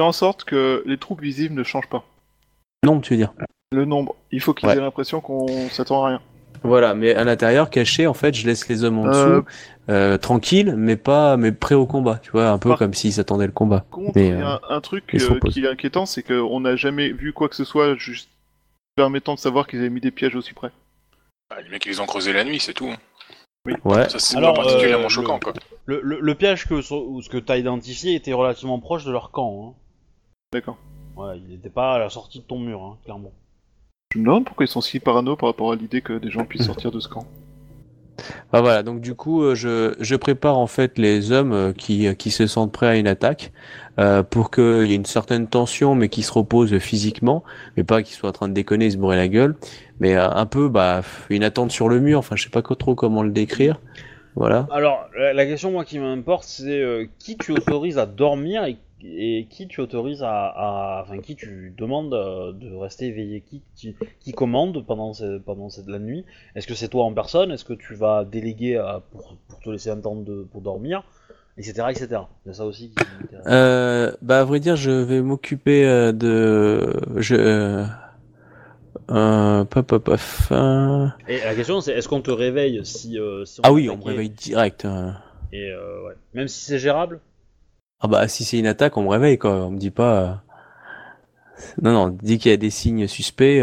[0.00, 2.04] Fais en sorte que les troupes visibles ne changent pas.
[2.86, 3.34] Non, tu veux dire.
[3.70, 4.16] Le nombre.
[4.32, 4.78] Il faut qu'ils Ouais.
[4.78, 6.22] aient l'impression qu'on s'attend à rien.
[6.62, 9.10] Voilà, mais à l'intérieur, caché, en fait, je laisse les hommes en Euh,
[9.40, 9.46] dessous,
[9.90, 13.12] euh, tranquilles, mais pas, mais prêts au combat, tu vois, un peu Par- comme s'ils
[13.12, 13.84] s'attendaient le combat.
[13.90, 16.76] contre, Mais, il y a un, un truc euh, qui est inquiétant, c'est qu'on n'a
[16.76, 18.30] jamais vu quoi que ce soit juste
[18.96, 20.70] permettant de savoir qu'ils avaient mis des pièges aussi près.
[21.50, 22.90] Bah, les mecs, ils les ont creusés la nuit, c'est tout.
[23.84, 24.08] Ouais.
[24.08, 25.52] Ça, c'est particulièrement euh, choquant, le- quoi.
[25.84, 29.74] Le, le, le piège que, ce que t'as identifié était relativement proche de leur camp.
[29.76, 29.79] Hein.
[30.52, 30.78] D'accord.
[31.16, 33.30] Ouais, il n'était pas à la sortie de ton mur, hein, clairement.
[34.12, 36.44] Je me demande pourquoi ils sont si parano par rapport à l'idée que des gens
[36.44, 37.24] puissent sortir de ce camp.
[38.52, 42.08] Bah voilà, donc du coup, euh, je, je prépare en fait les hommes euh, qui,
[42.08, 43.52] euh, qui se sentent prêts à une attaque
[43.98, 47.44] euh, pour qu'il y ait une certaine tension, mais qui se reposent physiquement,
[47.76, 49.56] mais pas qu'ils soient en train de déconner, et se bourrer la gueule,
[50.00, 52.18] mais un peu, bah, une attente sur le mur.
[52.18, 53.78] Enfin, je sais pas trop comment le décrire.
[54.36, 54.66] Voilà.
[54.70, 58.76] Alors, la, la question, moi, qui m'importe, c'est euh, qui tu autorises à dormir et,
[59.04, 63.40] et qui tu autorises à, à- Enfin, qui tu demandes euh, de rester éveillé?
[63.42, 65.12] Qui, qui, qui commande pendant,
[65.44, 66.24] pendant cette, la nuit?
[66.54, 67.50] Est-ce que c'est toi en personne?
[67.50, 71.02] Est-ce que tu vas déléguer à- pour, pour te laisser un temps de, pour dormir?
[71.58, 71.90] Etc.
[71.92, 72.22] etc.
[72.44, 72.96] Il y a ça aussi qui.
[73.46, 77.84] Euh, bah à vrai dire, je vais m'occuper euh, de je euh,
[79.10, 80.10] euh, pop, pop,
[80.52, 83.96] euh, Et la question, c'est est-ce qu'on te réveille si, euh, si Ah oui, on
[83.96, 84.84] me réveille direct.
[84.84, 85.10] euh.
[85.52, 86.14] Et euh, ouais.
[86.34, 87.20] Même si c'est gérable?
[88.00, 89.52] Ah bah si c'est une attaque, on me réveille quoi.
[89.66, 90.20] On me dit pas.
[90.22, 90.32] euh,
[91.82, 93.62] Non non, on dit qu'il y a des signes suspects.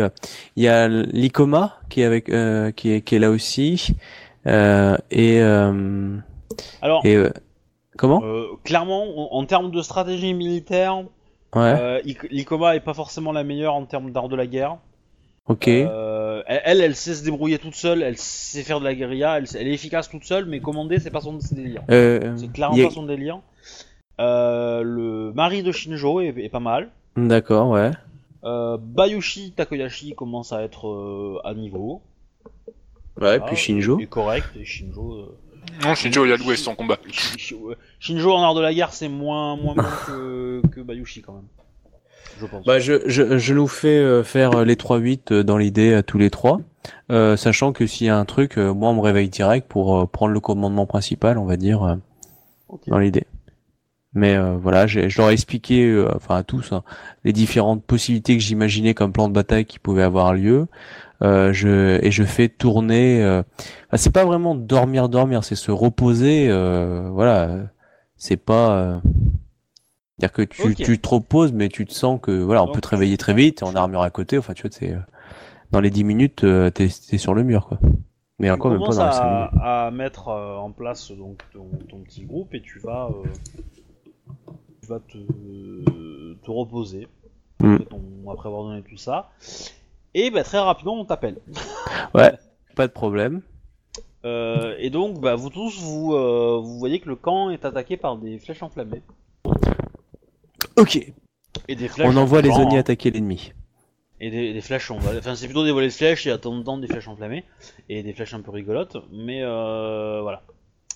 [0.56, 3.96] Il y a l'Icoma qui est avec euh, qui est qui est là aussi
[4.46, 6.18] euh, et euh,
[6.82, 7.18] Alors, et
[7.98, 8.22] comment?
[8.64, 11.04] clairement, en, en termes de stratégie militaire,
[11.56, 12.02] Ouais.
[12.30, 14.78] l'Icoma est pas forcément la meilleure en termes d'art de la guerre.
[15.48, 15.68] ok.
[15.68, 19.46] Euh, elle, elle, sait se débrouiller toute seule, elle sait faire de la guérilla, elle,
[19.58, 21.82] elle est efficace toute seule, mais commander, c'est pas son délire.
[21.90, 23.40] Euh, C'est clairement a- pas son délire.
[24.20, 26.90] Euh, le mari de Shinjo est, est pas mal.
[27.16, 27.92] D'accord, ouais.
[28.44, 32.02] Euh, Bayushi Takoyashi commence à être euh, à niveau.
[33.20, 33.40] Ouais.
[33.42, 34.00] Ah, puis Shinjo.
[34.00, 35.14] est correct, et Shinjo.
[35.14, 35.38] euh,
[35.84, 36.98] Non, Shinjo, il a loué son combat.
[38.00, 41.48] Shinjo en art de la guerre, c'est moins, moins bon que, que Bayushi quand même.
[42.40, 42.66] Je pense.
[42.66, 46.30] Bah, je, je, je nous fais faire les 3-8 euh, dans l'idée à tous les
[46.30, 46.60] trois,
[47.12, 50.34] euh, sachant que s'il y a un truc, moi on me réveille direct pour prendre
[50.34, 51.98] le commandement principal, on va dire,
[52.88, 53.26] dans l'idée.
[54.18, 56.82] Mais euh, voilà, je leur ai expliqué, euh, enfin à tous, hein,
[57.24, 60.66] les différentes possibilités que j'imaginais comme plan de bataille qui pouvaient avoir lieu.
[61.22, 63.24] Euh, je, et je fais tourner.
[63.24, 66.48] Enfin, c'est pas vraiment dormir, dormir, c'est se reposer.
[67.12, 67.58] Voilà,
[68.16, 69.02] c'est pas.
[70.18, 72.82] c'est-à-dire que tu, tu te reposes, mais tu te sens que voilà, on Donc, peut
[72.82, 74.40] te réveiller très vite, en armure à côté.
[74.40, 74.96] Enfin, tu vois, c'est
[75.72, 77.80] dans les 10 minutes, t'es t'es sur le mur, quoi.
[78.40, 79.50] Mais tu encore même pas dans 5 minutes.
[79.62, 83.28] à, à mettre en place donc ton, ton petit groupe et tu vas, euh,
[84.82, 87.08] tu vas te, te reposer
[87.60, 87.74] Mm.
[87.74, 89.32] après, ton- après avoir donné tout ça.
[90.14, 91.38] Et bah, très rapidement, on t'appelle.
[92.14, 93.42] Pas de problème.
[94.26, 97.98] Euh, et donc, bah, vous tous, vous, euh, vous voyez que le camp est attaqué
[97.98, 99.02] par des flèches enflammées.
[100.78, 100.98] Ok.
[101.68, 102.82] Et des flèches On envoie les genre, zoniers hein.
[102.82, 103.54] attaquer l'ennemi.
[104.20, 105.18] Et des, des flèches, on va...
[105.18, 107.44] enfin c'est plutôt des volets de flèches, a de temps des flèches enflammées,
[107.90, 110.44] et des flèches un peu rigolotes, mais euh, voilà.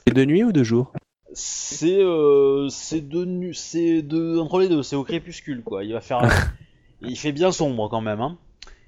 [0.07, 0.91] C'est de nuit ou de jour?
[1.33, 5.83] C'est euh, c'est de nu, c'est de entre les deux, c'est au crépuscule quoi.
[5.83, 6.21] Il va faire,
[7.01, 8.37] il fait bien sombre quand même, hein.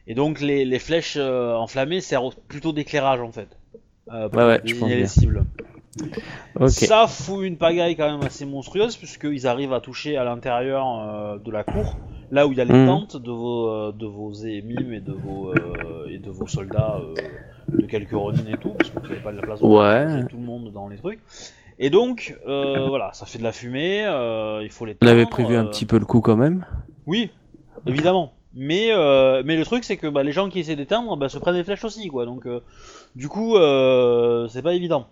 [0.08, 3.48] Et donc les, les flèches euh, enflammées servent plutôt d'éclairage en fait.
[4.12, 5.08] Euh, pour Ouais, ouais, je désigner pense les bien.
[5.08, 5.46] cibles.
[6.68, 11.38] Ça fout une pagaille quand même assez monstrueuse puisqu'ils arrivent à toucher à l'intérieur euh,
[11.40, 11.96] de la cour,
[12.32, 12.88] là où il y a les Mhm.
[12.88, 15.54] tentes de vos de vos émimes et de vos
[16.10, 17.00] et de vos soldats
[17.70, 20.26] de quelques Ronin et tout, parce que vous n'avez pas de la place pour Ouais.
[20.30, 21.20] tout le monde dans les trucs.
[21.84, 24.96] Et donc euh, voilà, ça fait de la fumée, euh, il faut les.
[25.02, 26.66] On avait prévu un euh, petit peu le coup quand même.
[27.06, 27.30] Oui,
[27.86, 28.32] évidemment.
[28.54, 28.92] Mais,
[29.44, 31.64] mais le truc, c'est que bah, les gens qui essaient d'éteindre bah, se prennent des
[31.66, 32.26] flèches aussi, quoi.
[32.26, 32.48] Donc,
[33.16, 35.08] du coup, c'est pas évident.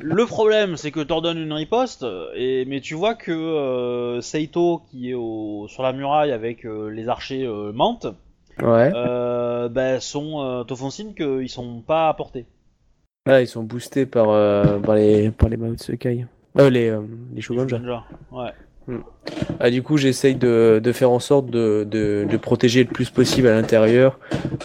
[0.00, 2.04] Le problème, c'est que t'ordonnes une riposte,
[2.34, 6.88] et, mais tu vois que euh, Seito, qui est au, sur la muraille avec euh,
[6.88, 7.72] les archers euh,
[8.60, 8.90] Ouais.
[9.70, 12.44] bah, sont, te font signe qu'ils sont pas à portée.
[13.24, 16.26] Ah, ils sont boostés par, euh, par les par les Mao Tsukai.
[16.58, 17.02] Euh, les euh,
[17.34, 17.80] les Shogunja.
[18.32, 18.50] Ouais.
[19.60, 23.10] Ah, du coup, j'essaye de, de faire en sorte de, de, de protéger le plus
[23.10, 24.18] possible à l'intérieur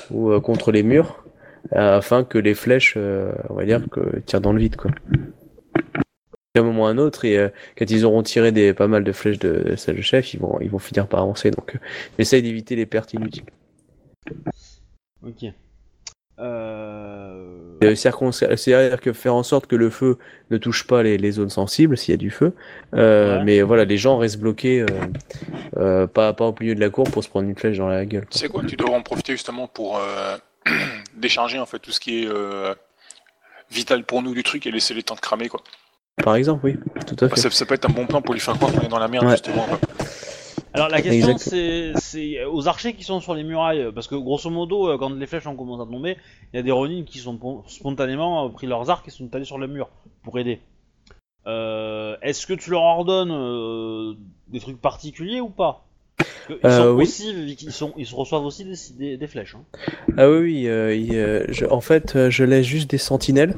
[0.09, 1.23] ou euh, contre les murs,
[1.71, 4.89] afin que les flèches, on va dire, que tirent dans le vide, quoi.
[6.55, 9.03] À un moment ou à un autre, et quand ils auront tiré des, pas mal
[9.03, 11.51] de flèches de, salle de chef, ils vont, ils vont finir par avancer.
[11.51, 11.77] Donc,
[12.17, 13.45] j'essaye d'éviter les pertes inutiles.
[15.21, 15.53] Ok.
[16.39, 17.43] Euh...
[17.81, 20.17] C'est-à-dire que faire en sorte que le feu
[20.49, 22.53] ne touche pas les, les zones sensibles s'il y a du feu.
[22.95, 23.43] Euh, Ouais.
[23.43, 24.85] Mais voilà, les gens restent bloqués, euh,
[25.77, 28.05] euh, pas, pas au milieu de la cour pour se prendre une flèche dans la
[28.05, 28.25] gueule.
[28.31, 30.37] Tu sais quoi, tu devrais en profiter justement pour euh,
[31.15, 32.73] décharger en fait tout ce qui est euh,
[33.71, 35.61] vital pour nous du truc et laisser les temps de cramer quoi.
[36.23, 37.39] Par exemple, oui, tout à fait.
[37.39, 39.07] Ça, ça peut être un bon plan pour lui faire croire qu'on est dans la
[39.07, 39.31] merde Ouais.
[39.31, 39.65] justement.
[39.65, 39.79] quoi.
[40.73, 44.49] Alors la question c'est c'est aux archers qui sont sur les murailles, parce que grosso
[44.49, 46.17] modo euh, quand les flèches ont commencé à tomber,
[46.53, 49.33] il y a des Ronin qui sont pon- spontanément euh, pris leurs arcs et sont
[49.33, 49.89] allés sur le mur
[50.23, 50.59] pour aider.
[51.47, 54.13] Euh, Est-ce que tu leur ordonnes euh,
[54.49, 55.86] des trucs particuliers ou pas?
[56.49, 57.03] Ils Euh, sont oui.
[57.03, 59.55] aussi, sont, ils se reçoivent aussi des, des, des flèches.
[59.55, 59.63] hein.
[60.17, 60.67] Ah oui, oui.
[60.67, 63.53] euh, il, euh, je- en fait, euh, je laisse juste des sentinelles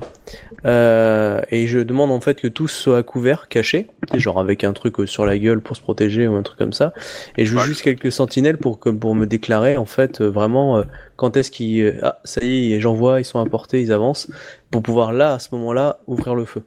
[0.65, 4.63] euh, et je demande en fait que tous soient couverts, cachés, tu sais, genre avec
[4.63, 6.93] un truc euh, sur la gueule pour se protéger ou un truc comme ça.
[7.37, 7.65] Et je veux Ouais.
[7.65, 10.83] juste quelques sentinelles pour que pour me déclarer en fait euh, vraiment euh,
[11.15, 13.91] quand est-ce qu'ils euh, ah ça y est, j'en vois, ils sont à portée, ils
[13.93, 14.29] avancent
[14.71, 16.63] pour pouvoir là à ce moment-là ouvrir le feu.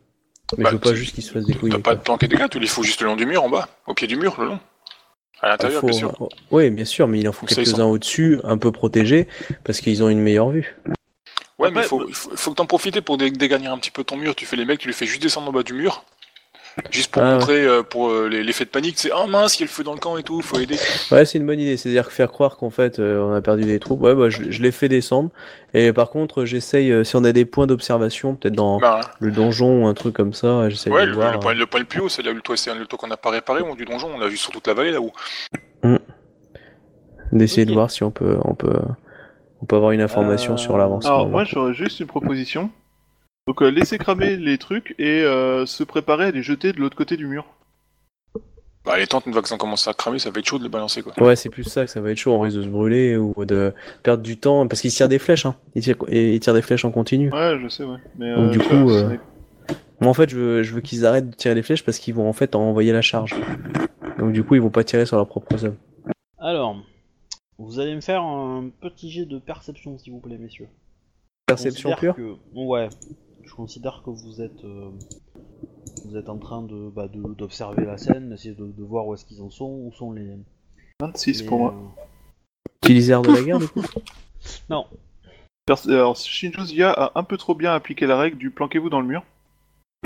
[0.57, 1.75] Mais Bah, je veux pas juste qu'ils se fassent dépouiller.
[1.77, 3.51] T'as pas de planquer des gars, tu les fous juste le long du mur en
[3.51, 4.61] bas, au pied du mur, le long.
[5.43, 6.29] À Il l'intérieur, faut- bien sûr.
[6.53, 9.27] Oui, bien sûr, mais il en faut quelques-uns au-dessus, un peu protégés,
[9.65, 10.77] parce qu'ils ont une meilleure vue.
[11.59, 14.17] Ouais, mais faut, faut, faut que t'en profites pour dé- dégager un petit peu ton
[14.17, 14.35] mur.
[14.35, 16.05] Tu fais les mecs, tu les fais juste descendre en bas du mur.
[16.91, 17.35] Juste pour Ah ouais.
[17.35, 19.71] montrer euh, pour euh, les- l'effet de panique, c'est ah mince, il y a le
[19.71, 20.77] feu dans le camp et tout, faut aider.
[21.11, 21.77] Ouais, c'est une bonne idée.
[21.77, 24.01] C'est-à-dire faire croire qu'en fait euh, on a perdu des troupes.
[24.01, 25.31] Ouais, bah, je, je les fais descendre.
[25.75, 29.31] Et par contre, j'essaye, euh, si on a des points d'observation, peut-être dans Bah, le
[29.31, 31.33] donjon ou un truc comme ça, j'essaye ouais, de le, voir.
[31.33, 33.07] le point, le point le plus haut, c'est là le toit, c'est le toit qu'on
[33.09, 35.13] n'a pas réparé, on du donjon, on l'a vu sur toute la vallée là-haut.
[35.85, 35.99] euh,
[37.33, 38.79] d'essayer de voir si on peut, on peut,
[39.63, 41.15] on peut avoir une information Euh, sur l'avancement.
[41.15, 42.71] Alors, moi, j'aurais juste une proposition.
[43.49, 46.97] Donc, euh, laisser cramer les trucs et euh, se préparer à les jeter de l'autre
[46.97, 47.45] côté du mur.
[48.85, 50.65] Bah, les tentes, une fois que ça commence à cramer, ça va être chaud de
[50.65, 51.13] les balancer quoi.
[51.23, 52.33] Ouais, c'est plus ça que ça va être chaud.
[52.33, 55.47] On risque de se brûler ou de perdre du temps parce qu'ils tirent des flèches.
[55.47, 55.57] Hein.
[55.75, 57.33] Ils, tirent, ils tirent des flèches en continu.
[57.33, 57.99] Ouais, je sais, ouais.
[58.19, 59.17] Mais, Donc, euh, du coup, vois, euh,
[60.01, 62.15] Moi, en fait, je veux, je veux qu'ils arrêtent de tirer des flèches parce qu'ils
[62.15, 63.35] vont en fait envoyer la charge.
[64.19, 65.77] Donc, du coup, ils vont pas tirer sur leurs propres hommes.
[66.39, 66.77] Alors,
[67.59, 70.69] vous allez me faire un petit jet de perception s'il vous plaît messieurs.
[71.47, 72.17] Perception pure.
[72.17, 72.89] que- Ouais.
[73.53, 74.89] Je considère que vous êtes, euh,
[76.07, 79.13] vous êtes en train de, bah, de- d'observer la scène, d'essayer de, de voir où
[79.13, 80.39] est-ce qu'ils en sont, où sont les.
[81.03, 81.75] 26 les, pour moi.
[81.77, 82.03] euh,
[82.83, 83.83] Utilisateur de la guerre, du coup.
[84.71, 84.87] Non.
[85.67, 89.01] Pers- Alors, Shinjo Zia a un peu trop bien appliqué la règle du planquez-vous dans
[89.03, 89.23] le mur.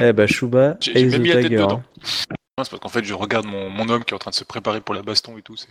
[0.00, 1.56] Eh bah, Shuba J'ai même mis la tête Tiger.
[1.62, 1.76] dedans.
[1.78, 4.34] Non, C'est parce qu'en fait, je regarde mon, mon homme qui est en train de
[4.34, 5.68] se préparer pour la baston et tout, c'est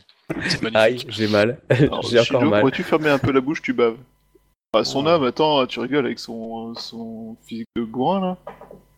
[0.47, 1.11] c'est Aïe, magnifique.
[1.11, 1.59] j'ai mal.
[1.69, 2.61] Alors, j'ai encore Shinjo, mal.
[2.61, 3.97] pourrais-tu fermer un peu la bouche, tu baves?
[4.75, 5.11] Ah, Son Ouais.
[5.11, 8.37] homme, attends, tu rigoles avec son, son physique de bourrin, là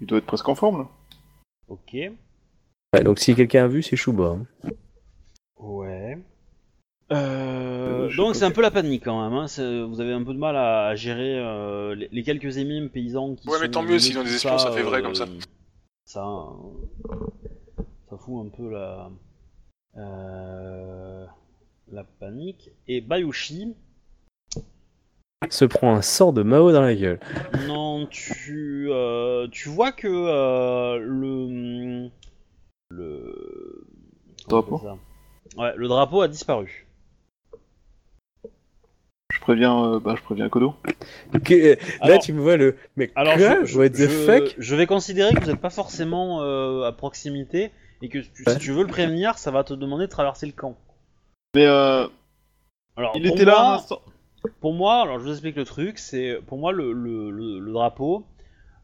[0.01, 0.87] Il doit être presque en forme, là.
[1.69, 1.93] Ok.
[1.93, 4.37] Ouais, donc, si quelqu'un a vu, c'est Shuba.
[4.39, 4.45] hein.
[5.59, 6.17] Ouais.
[7.11, 9.37] Euh, Euh, donc c'est un peu la panique quand même.
[9.37, 9.47] Hein.
[9.47, 12.89] c'est- Vous avez un peu de mal à, à gérer euh, les, les quelques émimes
[12.89, 14.71] paysans qui Ouais, mais sont tant mieux, milieu s'ils de ont des tout espions, ça
[14.71, 15.25] fait vrai comme ça.
[16.05, 17.15] Ça, euh,
[18.09, 19.09] ça fout un peu la
[19.97, 21.25] euh,
[21.91, 22.71] la panique.
[22.87, 23.73] Et Bayushi,
[25.49, 27.19] Se prend un sort de Mao dans la gueule.
[27.67, 32.09] non, tu euh, tu vois que euh, le
[32.89, 33.85] le
[34.49, 34.81] Drapeau.
[35.57, 36.87] Ouais, le drapeau a disparu.
[39.31, 40.73] Je préviens, euh, bah, je préviens Kodo.
[41.43, 42.75] Que- Là, Alors- tu me vois le.
[42.95, 43.63] Mais Alors, quoi?
[43.63, 44.55] je, What the je- fuck?
[44.57, 48.53] je vais considérer que vous n'êtes pas forcément euh, à proximité et que tu- Ouais.
[48.53, 50.75] si tu veux le prévenir, ça va te demander de traverser le camp.
[51.55, 52.07] Mais euh,
[52.95, 54.01] Alors, il pour était là moi, un instant.
[54.59, 58.25] Pour moi, alors je vous explique le truc, c'est pour moi le, drapeau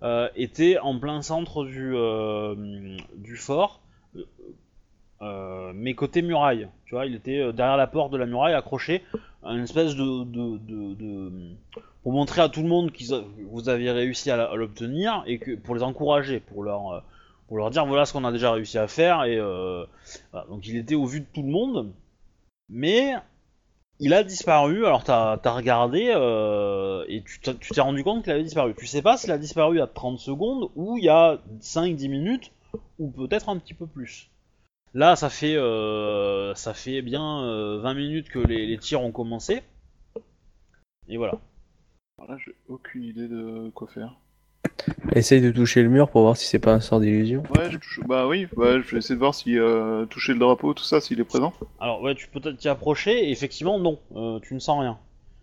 [0.04, 2.56] euh, était en plein centre du, euh,
[3.36, 3.82] fort,
[5.22, 6.68] euh, mais côté muraille.
[6.86, 9.04] Tu vois, il était derrière la porte de la muraille, accroché,
[9.44, 10.24] à une espèce de,
[12.04, 13.04] pour montrer à tout le monde que
[13.46, 17.04] vous aviez réussi à l'obtenir et que pour les encourager, pour leur
[17.48, 20.96] pour leur dire voilà ce qu'on a déjà réussi à faire et donc il était
[20.96, 21.92] au vu de tout le monde,
[22.70, 23.16] mais
[24.00, 28.44] il a disparu, alors t'as as regardé euh, et tu t'es rendu compte qu'il avait
[28.44, 28.74] disparu.
[28.78, 32.52] Tu sais pas s'il a disparu à 30 secondes ou il y a 5-10 minutes
[33.00, 34.30] ou peut-être un petit peu plus.
[34.94, 39.12] Là, ça fait, euh, ça fait bien euh, 20 minutes que les, les tirs ont
[39.12, 39.64] commencé.
[41.08, 41.40] Et voilà.
[42.18, 44.16] Alors là, j'ai aucune idée de quoi faire.
[45.16, 47.44] Essaye de toucher le mur pour voir si c'est pas un sort d'illusion.
[47.54, 48.00] Ouais, je touche...
[48.08, 51.02] bah oui, bah, je vais essayer de voir si euh, toucher le drapeau, tout ça,
[51.02, 51.54] s'il est présent.
[51.80, 54.98] Alors ouais, tu peux t'y approcher et effectivement non, euh, tu ne sens rien.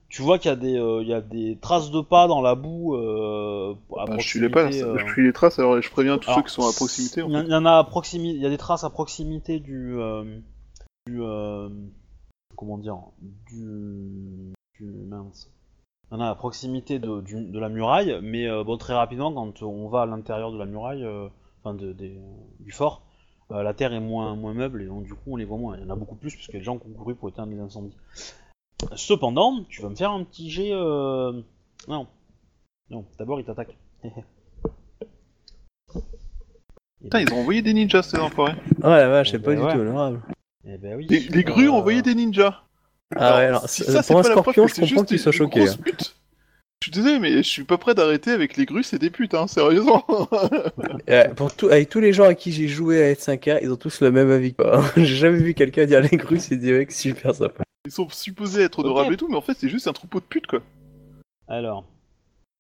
[0.09, 2.43] Tu vois qu'il y a des euh, il y a des traces de pas dans
[2.43, 2.97] la boue.
[2.97, 5.91] Euh, à Bah, je suis les pas, proximité, euh, je suis les traces, alors je
[5.91, 7.21] préviens tous alors, ceux qui sont à proximité.
[7.21, 9.97] Il y, en- y a à proximité, il y a des traces à proximité du
[9.99, 10.41] euh,
[11.07, 11.69] du euh,
[12.57, 15.49] comment dire du du mince.
[16.13, 19.63] En a à proximité de, du- de la muraille, mais euh, bon très rapidement quand
[19.63, 21.29] on va à l'intérieur de la muraille, euh,
[21.63, 22.19] enfin de, des-
[22.59, 23.03] du fort,
[23.53, 25.77] euh, la terre est moins moins meuble et donc du coup on les voit moins.
[25.77, 27.15] Il y en a beaucoup plus parce qu'il y a des gens qui ont couru
[27.15, 27.97] pour éteindre les incendies.
[28.97, 30.71] Cependant, tu vas me faire un petit jet.
[30.73, 31.41] Euh...
[31.87, 32.07] Non,
[32.91, 33.05] non.
[33.19, 33.77] D'abord il t'attaque.
[37.03, 38.55] Putain, ils ont envoyé des ninjas, ces enfoirés.
[38.79, 39.73] Oh la vache, c'est Eh pas ben du ouais.
[39.75, 40.21] tout honorable.
[40.65, 41.07] Eh ben oui.
[41.09, 42.63] Les, les grues ont Euh, envoyé des ninjas.
[43.17, 45.19] Ah ouais, alors, si c'est- ça, c'est pour un scorpion, je c'est comprends juste qu'il
[45.19, 45.69] soit choqué.
[45.69, 45.75] hein.
[46.83, 49.35] Je suis désolé, mais je suis pas prêt d'arrêter avec les grues, c'est des putes,
[49.35, 50.05] hein, sérieusement.
[51.09, 53.77] Euh, pour tout, avec tous les gens à qui j'ai joué à S5K, ils ont
[53.77, 54.55] tous le même avis.
[54.55, 54.83] quoi.
[54.97, 57.63] J'ai jamais vu quelqu'un dire les grues, c'est des mecs super sympa.
[57.85, 60.25] Ils sont supposés être honorables et tout, mais en fait, c'est juste un troupeau de
[60.25, 60.61] putes, quoi.
[61.49, 61.85] Alors.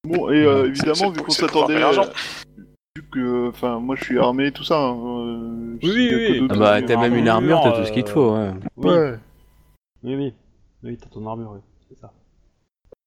[0.06, 1.82] Bon, et euh, évidemment, vu qu'on s'attendait.
[1.82, 2.02] euh,
[2.96, 3.48] Vu que.
[3.48, 4.76] Enfin, moi je suis armé, tout ça.
[4.78, 6.46] hein, euh, Oui, oui, oui.
[6.50, 8.34] Ah bah, t'as même une armure, armure, t'as tout ce qu'il te faut.
[8.36, 8.50] Ouais.
[8.76, 9.14] Oui, Ouais.
[10.02, 10.34] Oui, oui.
[10.82, 11.60] Oui, t'as ton armure, oui.
[11.88, 12.12] C'est ça.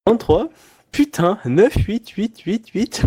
[0.06, 0.50] 33
[0.92, 3.06] Putain, 9, 8, 8, 8, 8.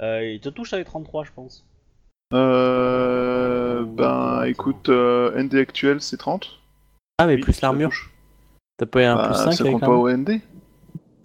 [0.00, 1.66] Euh, il te touche avec 33, je pense.
[2.32, 3.84] Euh.
[3.84, 6.60] Ben, écoute, euh, ND actuel c'est 30.
[7.18, 7.88] Ah, mais Oui, plus ça l'armure.
[7.90, 8.10] touche.
[8.78, 10.30] T'as pas eu un Bah, plus 5 ça avec compte pas l'armure au ND.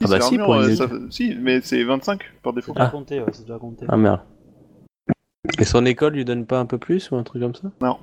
[0.04, 0.76] Ah bah c'est si, l'armure, pour une euh, ND.
[0.78, 2.74] ça- Si, mais c'est 25 par défaut.
[2.74, 2.92] C'est déjà Ah.
[2.92, 3.86] compté, ouais, c'est déjà compté.
[3.88, 4.22] Ah merde.
[5.60, 7.72] Et son école lui donne pas un peu plus ou un truc comme ça?
[7.82, 7.98] Non.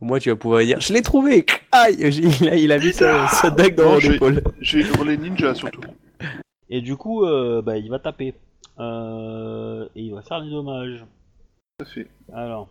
[0.00, 3.28] Moi, tu vas pouvoir dire Je l'ai trouvé Aïe il a, il a mis sa,
[3.28, 4.42] sa dague dans Non, mon j'ai- épaule.
[4.60, 5.80] J'ai hurlé ninja surtout.
[6.70, 8.34] Et du coup, euh, bah, il va taper.
[8.78, 11.04] Euh, et il va faire des dommages.
[11.80, 12.06] Ça fait.
[12.32, 12.68] Alors,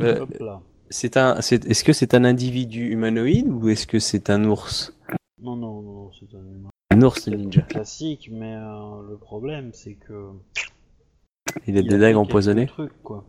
[0.00, 0.60] Euh, hop là.
[0.88, 4.92] c'est un, c'est- est-ce que c'est un individu humanoïde ou est-ce que c'est un ours?
[5.40, 7.62] Non, non, non, c'est un humain Un ours ninja.
[7.62, 10.30] classique, mais euh, le problème, c'est que.
[11.66, 12.66] Il a il des a dagues empoisonnées.
[12.66, 13.24] trucs, quoi.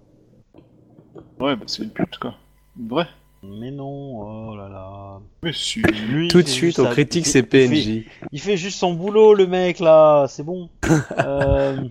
[1.39, 2.35] Ouais, bah c'est une pute quoi.
[2.79, 3.07] Une vraie.
[3.43, 5.19] Mais non, oh là là.
[5.43, 5.81] Mais si.
[5.81, 8.05] Lui, Tout de suite, on critique ses fait- il fait- PNJ.
[8.31, 10.69] Il fait juste son boulot, le mec, là, c'est bon.
[11.17, 11.81] Euh,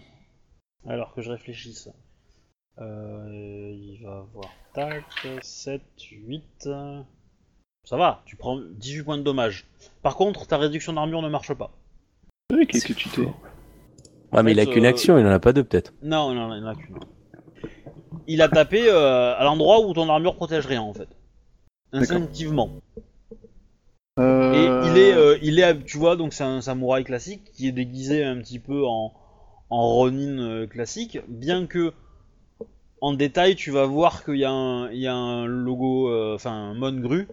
[0.89, 1.89] Alors que je réfléchisse.
[2.79, 3.27] Euh,
[3.73, 5.05] il va avoir tac,
[5.43, 6.69] 7, 8.
[7.85, 9.67] Ça va, tu prends 18 points de dommage.
[10.03, 11.73] Par contre, ta réduction d'armure ne marche pas.
[12.49, 13.23] C'est vrai qu'il était cheaté.
[14.33, 15.93] Ouais, mais il a qu'une euh, action, il en a pas deux peut-être.
[16.03, 16.97] Non, non, il en a qu'une.
[18.27, 21.09] Il a tapé euh, à l'endroit où ton armure protège rien, en fait.
[21.93, 22.71] Instinctivement.
[24.19, 24.83] Et Euh...
[24.85, 28.25] il est, euh, il est, tu vois, donc c'est un samouraï classique qui est déguisé
[28.25, 29.13] un petit peu en,
[29.71, 31.93] en Ronin classique, bien que
[33.01, 36.53] en détail tu vas voir qu'il y, a un- il y a un logo, enfin
[36.53, 37.29] un Mon Gru.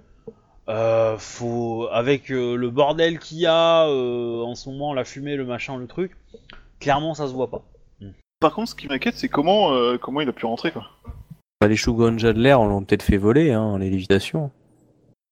[1.18, 5.88] Faut, avec le bordel qu'il y a en ce moment, la fumée, le machin, le
[5.88, 6.16] truc,
[6.80, 7.64] clairement ça se voit pas.
[8.40, 10.90] Par contre, ce qui m'inquiète, c'est comment, euh, comment il a pu rentrer quoi.
[11.60, 14.52] Bah, les Shugonja de l'air, on l'a peut-être fait voler, hein, les lévitations.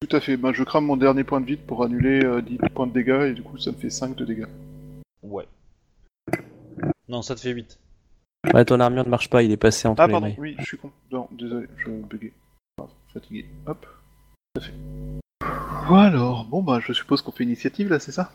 [0.02, 0.38] Tout à fait.
[0.38, 3.28] Ben, je crame mon dernier point de vide pour annuler euh, 10 points de dégâts
[3.30, 4.48] et du coup ça me fait 5 de dégâts.
[5.24, 5.48] Ouais.
[7.08, 7.80] Non, ça te fait 8.
[8.54, 10.36] Ouais, ton armure ne marche pas, il est passé entre Ah les pardon, mailles.
[10.40, 10.92] oui, je suis con.
[11.12, 12.34] Non, désolé, je buguais.
[12.82, 13.46] Ah, fatigué.
[13.68, 13.86] Hop.
[14.56, 14.74] Tout à fait.
[15.88, 18.32] Voilà, alors, bon bah je suppose qu'on fait initiative là, c'est ça?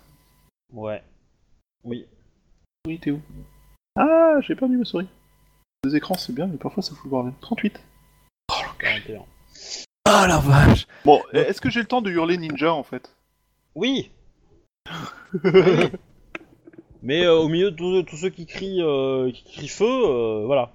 [0.72, 1.02] Ouais.
[1.84, 2.06] Oui.
[2.86, 3.20] Oui, t'es où?
[3.96, 5.08] Ah, j'ai perdu ma souris.
[5.84, 7.32] Deux écrans c'est bien, mais parfois ça fout le bordel.
[7.40, 7.80] 38.
[8.78, 9.22] 41.
[10.06, 13.14] Ah la vache Bon, est-ce que j'ai le temps de hurler ninja en fait?
[13.74, 14.10] Oui.
[15.44, 15.50] Oui.
[17.02, 20.42] Mais euh, au milieu de tous- tous ceux qui crient, euh, qui crient feu, euh,
[20.46, 20.72] voilà.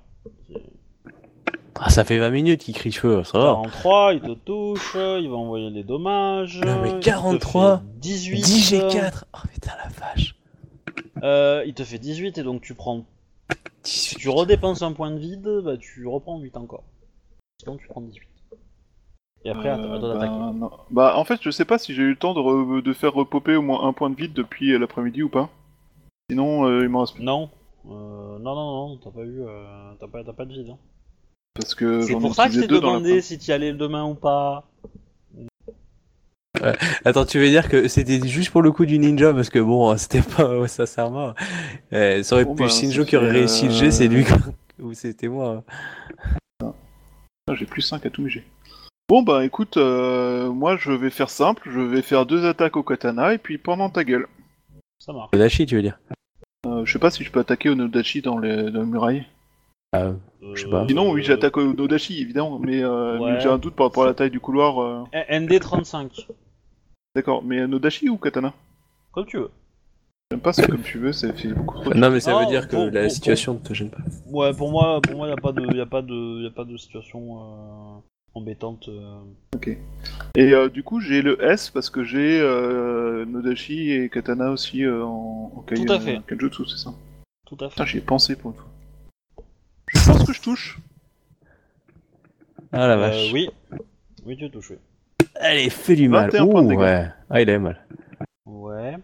[1.75, 3.45] ah, Ça fait 20 minutes qu'il crie feu, ça va.
[3.63, 6.59] 43, il te touche, il va envoyer des dommages.
[6.61, 8.41] Non, mais il te 43, fait 18.
[8.41, 10.34] 10 G4 Oh putain la vache
[11.23, 13.05] Euh, il te fait 18 et donc tu prends.
[13.83, 16.83] Si tu redépenses un point de vide, bah tu reprends 8 encore.
[17.61, 18.21] Sinon tu prends 18.
[19.45, 20.33] Et après, à, à toi Euh, d'attaquer.
[20.33, 20.71] bah, non.
[20.89, 23.13] Bah, en fait, je sais pas si j'ai eu le temps de, re- de faire
[23.13, 25.49] repopper au moins un point de vide depuis euh, l'après-midi ou pas.
[26.31, 27.23] Sinon, euh, il m'en reste plus.
[27.23, 27.49] Non.
[27.87, 29.41] Euh, non, non, non, t'as pas eu.
[29.41, 30.69] euh, t'as pas, t'as pas de vide.
[30.71, 30.77] hein.
[31.53, 33.51] Parce que C'est j'en ai pour ça que je t'ai deux dans demandé si tu
[33.51, 34.65] y allais demain ou pas.
[37.05, 39.95] Attends, tu veux dire que c'était juste pour le coup du ninja parce que bon,
[39.97, 41.33] c'était pas ouais, sincèrement.
[41.93, 44.25] Euh, ça aurait Bon, pu bah, Shinjo qui aurait réussi le jet, c'est lui
[44.79, 45.63] ou c'était moi.
[46.63, 48.43] Ah, j'ai plus 5 à tous mes jets.
[49.07, 52.81] Bon bah écoute, euh, moi je vais faire simple, je vais faire deux attaques au
[52.83, 54.27] katana et puis pendant ta gueule.
[54.99, 55.29] Ça marche.
[55.31, 55.99] Kodashi, tu veux dire?
[56.65, 59.25] Euh, je sais pas si je peux attaquer Onodachi dans les, dans les murailles.
[59.93, 60.13] Ah,
[60.55, 60.85] Je sais pas.
[60.87, 63.33] Sinon, oui, j'attaque Onodachi, évidemment, mais, euh, Ouais.
[63.33, 64.81] mais j'ai un doute par rapport à la taille du couloir.
[64.81, 65.03] euh.
[65.13, 66.25] Eh, ND35.
[67.15, 68.53] D'accord, mais Onodashi ou Katana
[69.11, 69.49] Comme tu veux.
[70.31, 71.93] J'aime pas ça comme tu veux, ça fait beaucoup trop.
[71.93, 73.99] Non, mais ça veut dire que pour- la pour- situation ne te gêne pas.
[74.27, 76.49] Ouais, pour moi, pour moi, y a pas de, y a pas de, y a
[76.51, 77.99] pas de situation euh,
[78.33, 78.89] embêtante.
[78.89, 79.19] euh.
[80.35, 84.83] Et euh, du coup, j'ai le S parce que j'ai euh, Nodashi et Katana aussi
[84.83, 86.19] euh, en, en kai- Tout à fait.
[86.27, 86.93] Kenjutsu, c'est ça
[87.45, 87.75] Tout à fait.
[87.75, 88.67] Putain, j'y ai pensé pour une fois.
[89.87, 90.79] Je pense que je touche.
[92.73, 93.31] Ah la Euh, vache.
[93.31, 93.47] oui.
[94.25, 94.71] Oui, tu touches.
[94.71, 94.77] oui.
[95.39, 96.29] Allez, fais du mal.
[96.31, 96.79] 21 points de Ouh, dégâts.
[96.79, 97.07] ouais.
[97.29, 97.85] Ah, il a mal.
[98.45, 98.97] Ouais.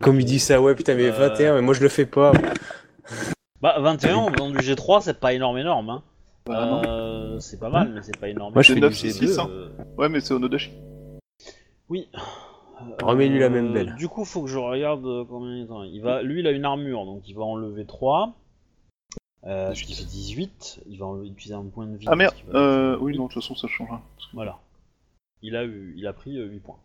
[0.00, 1.12] Comme il dit ça, ouais, putain, mais Euh.
[1.12, 2.32] 21, mais moi je le fais pas.
[3.60, 5.90] Bah, 21 en faisant du G3, c'est pas énorme, énorme.
[5.90, 6.02] Hein.
[6.46, 6.82] Bah non.
[6.86, 8.54] Euh, c'est pas mal, mais c'est pas énorme.
[8.54, 9.26] Moi je C'est fais 9, du c'est G2.
[9.28, 9.48] 6, hein.
[9.50, 9.68] Euh,
[9.98, 10.70] Ouais, mais c'est Onodashi.
[11.88, 12.08] Oui.
[13.02, 13.94] Remets-lui la même belle.
[13.96, 15.82] Du coup, faut que je regarde euh, combien il temps.
[15.82, 18.34] Il va, lui, il a une armure, donc il va enlever 3.
[19.46, 20.80] Euh, fait 18.
[20.88, 22.06] Il va enlever, utiliser un point de vie.
[22.08, 23.88] Ah merde, va- euh, oui, non, de toute façon, ça change.
[23.92, 24.00] hein.
[24.32, 24.58] Voilà.
[25.42, 26.78] Il a, eu, il a pris euh, 8 points.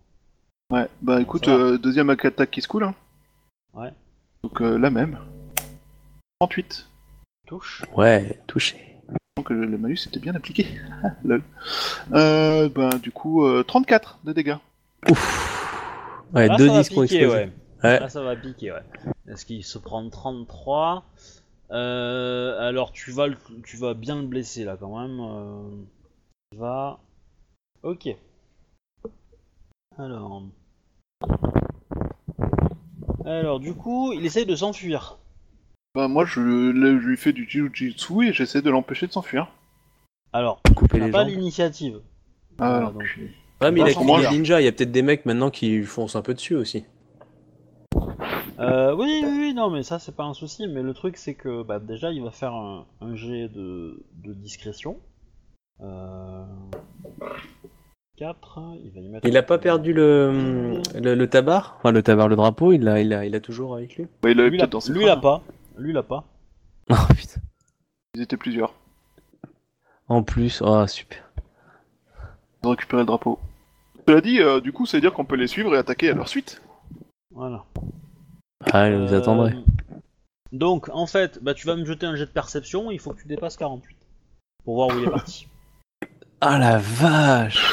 [0.71, 1.53] Ouais, bah écoute, va.
[1.55, 2.83] euh, deuxième attaque qui se coule.
[2.83, 2.95] Hein.
[3.73, 3.91] Ouais.
[4.43, 5.17] Donc euh, la même.
[6.39, 6.87] 38.
[7.47, 7.83] Touche.
[7.95, 8.77] Ouais, touché.
[9.37, 10.67] Donc euh, le malus était bien appliqué.
[11.23, 11.41] Lol.
[12.13, 14.57] Euh, bah du coup, euh, 34 de dégâts.
[15.09, 16.25] Ouf.
[16.33, 17.51] Ouais, Là, deux ça va disques piquer, ouais.
[17.83, 17.99] Ouais.
[17.99, 18.83] Là, ça va piquer, ouais.
[19.27, 21.03] Est-ce qu'il se prend 33
[21.71, 25.19] Euh, Alors, tu vas, le- tu vas bien le blesser, là, quand même.
[25.19, 25.69] Euh,
[26.51, 26.99] tu vas...
[27.83, 28.15] Ok.
[29.97, 30.43] Alors...
[33.25, 35.17] Alors, du coup, il essaye de s'enfuir.
[35.95, 39.47] Bah moi, je, lui fais du jujutsu et j'essaie de l'empêcher de s'enfuir.
[40.33, 41.29] Alors, Couper t'as les pas jambes.
[41.29, 42.01] l'initiative.
[42.59, 43.19] Ah, Voilà, donc.
[43.61, 45.51] Ouais, mais il a moi, est je- ninja, il y a peut-être des mecs maintenant
[45.51, 46.85] qui lui foncent un peu dessus aussi.
[48.59, 50.67] Euh, oui, oui, oui, non, mais ça, c'est pas un souci.
[50.67, 54.33] Mais le truc, c'est que, bah, déjà, il va faire un, un jet de, de
[54.33, 54.97] discrétion.
[55.81, 56.45] Euh...
[58.23, 59.27] 4, il va y mettre...
[59.27, 63.01] Il a pas perdu le, le, le tabar Enfin, le tabar, le drapeau, il l'a
[63.01, 65.01] il a, il a toujours avec lui il Lui, il a, peut-être dans ses lui,
[65.03, 65.21] il a crânes.
[65.21, 65.41] pas.
[65.77, 66.23] Lui, il a pas.
[66.89, 67.41] Oh putain.
[68.15, 68.75] Ils étaient plusieurs.
[70.07, 71.29] En plus, oh super.
[72.63, 73.39] Ils ont récupéré le drapeau.
[74.07, 76.13] Cela dit, euh, du coup, ça veut dire qu'on peut les suivre et attaquer à
[76.13, 76.61] leur suite.
[77.31, 77.65] Voilà.
[78.71, 79.55] Ah, il nous Euh, attendrait.
[80.53, 82.89] Donc, en fait, bah, tu vas me jeter un jet de perception.
[82.89, 83.97] Il faut que tu dépasses 48
[84.63, 85.47] pour voir où il est parti.
[86.45, 87.65] Ah la vache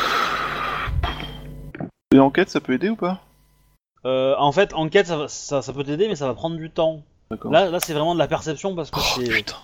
[2.12, 3.20] Et enquête, ça peut aider ou pas?
[4.04, 6.68] Euh, en fait, enquête, ça, va- ça, ça peut t'aider, mais ça va prendre du
[6.68, 7.02] temps.
[7.30, 7.52] D'accord.
[7.52, 9.54] Là, là, c'est vraiment de la perception parce que Oh, c'est, putain.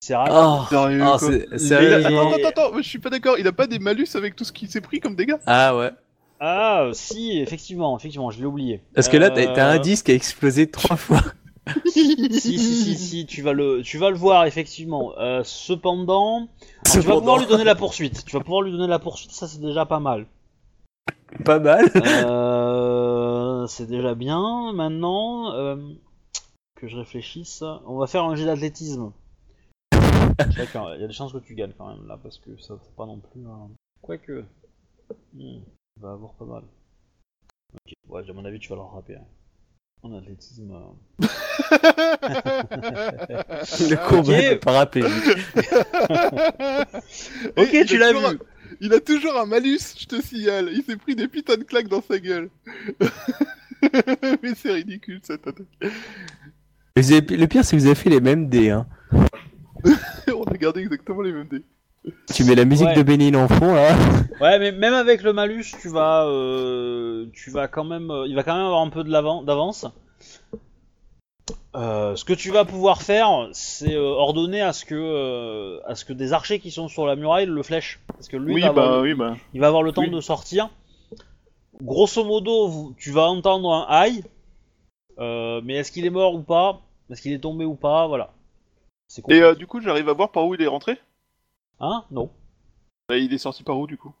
[0.00, 0.34] c'est rapide.
[0.34, 1.18] Oh, Sérieux, quoi.
[1.18, 3.52] c'est Mais sérieux, il a- il- Attends, attends, attends, je suis pas d'accord, il a
[3.52, 5.36] pas des malus avec tout ce qu'il s'est pris comme dégâts?
[5.46, 5.90] Ah ouais.
[6.40, 8.80] Ah, euh, si, effectivement, effectivement, je l'ai oublié.
[8.94, 11.20] Parce que là, t'as Euh, t'as un disque qui a explosé trois fois.
[11.86, 15.12] Si, si, si, si, tu vas le, tu vas le voir, effectivement.
[15.18, 16.48] Euh, cependant, alors,
[16.84, 17.18] tu vas Cependant.
[17.20, 18.24] pouvoir lui donner la poursuite.
[18.24, 20.26] Tu vas pouvoir lui donner la poursuite, ça c'est déjà pas mal.
[21.44, 21.86] Pas mal.
[21.96, 24.72] Euh, c'est déjà bien.
[24.72, 25.76] Maintenant, euh,
[26.76, 29.12] que je réfléchisse, on va faire un jet d'athlétisme.
[30.56, 32.74] Chacun, il y a des chances que tu gagnes quand même là, parce que ça
[32.82, 33.46] c'est pas non plus.
[33.46, 34.44] un- Quoique,
[35.34, 35.62] hmm, il
[36.00, 36.62] va avoir pas mal.
[37.74, 39.16] Ok, ouais, à mon avis, tu vas le rattraper.
[39.16, 39.24] hein.
[40.04, 40.72] En athlétisme.
[40.72, 41.26] euh.
[42.80, 44.50] Le combat Ok.
[44.50, 45.36] de paraplégique.
[47.56, 48.38] Ok, Et tu l'as vu.
[48.84, 50.68] Il a toujours un malus, je te signale.
[50.72, 52.50] Il s'est pris des putains de claques dans sa gueule.
[54.42, 55.66] Mais c'est ridicule cette attaque.
[56.96, 58.70] Vous avez- Le pire, c'est que vous avez fait les mêmes dés.
[58.70, 58.86] Hein.
[60.34, 61.62] On a gardé exactement les mêmes dés.
[62.34, 62.96] Tu mets la musique Ouais.
[62.96, 63.96] de Bénin en fond là.
[64.40, 68.34] Ouais, mais même avec le malus, tu vas, euh, tu vas quand même, euh, il
[68.34, 69.86] va quand même avoir un peu de d'avance.
[71.74, 75.94] Euh, ce que tu vas pouvoir faire, c'est euh, ordonner à ce que, euh, à
[75.94, 78.60] ce que des archers qui sont sur la muraille le flèchent, parce que lui, oui,
[78.60, 79.36] va avoir bah oui, bah.
[79.54, 80.10] il va avoir le temps oui.
[80.10, 80.70] de sortir.
[81.80, 84.22] Grosso modo, vous- tu vas entendre un aïe,
[85.18, 86.80] mais est-ce qu'il est mort ou pas?
[87.10, 88.06] Est-ce qu'il est tombé ou pas?
[88.06, 88.32] Voilà.
[89.28, 90.98] Et du coup, j'arrive à voir par où il est rentré?
[91.80, 92.04] Hein?
[92.10, 92.30] Non.
[93.08, 94.14] Bah, Il est sorti par où du coup?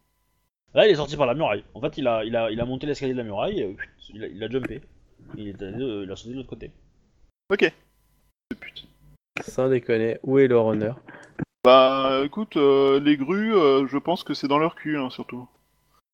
[0.74, 1.64] Là, il est sorti par la muraille.
[1.74, 3.76] En fait, il a, il a, il a monté l'escalier de la muraille, et,
[4.14, 4.80] il, a, il a jumpé.
[5.36, 6.70] Il, est allé, il a sauté de l'autre côté.
[7.52, 7.70] Ok.
[8.58, 8.86] Putain.
[9.42, 10.98] Sans déconner, où est leur honneur
[11.64, 15.46] Bah écoute, euh, les grues, euh, je pense que c'est dans leur cul, hein, surtout.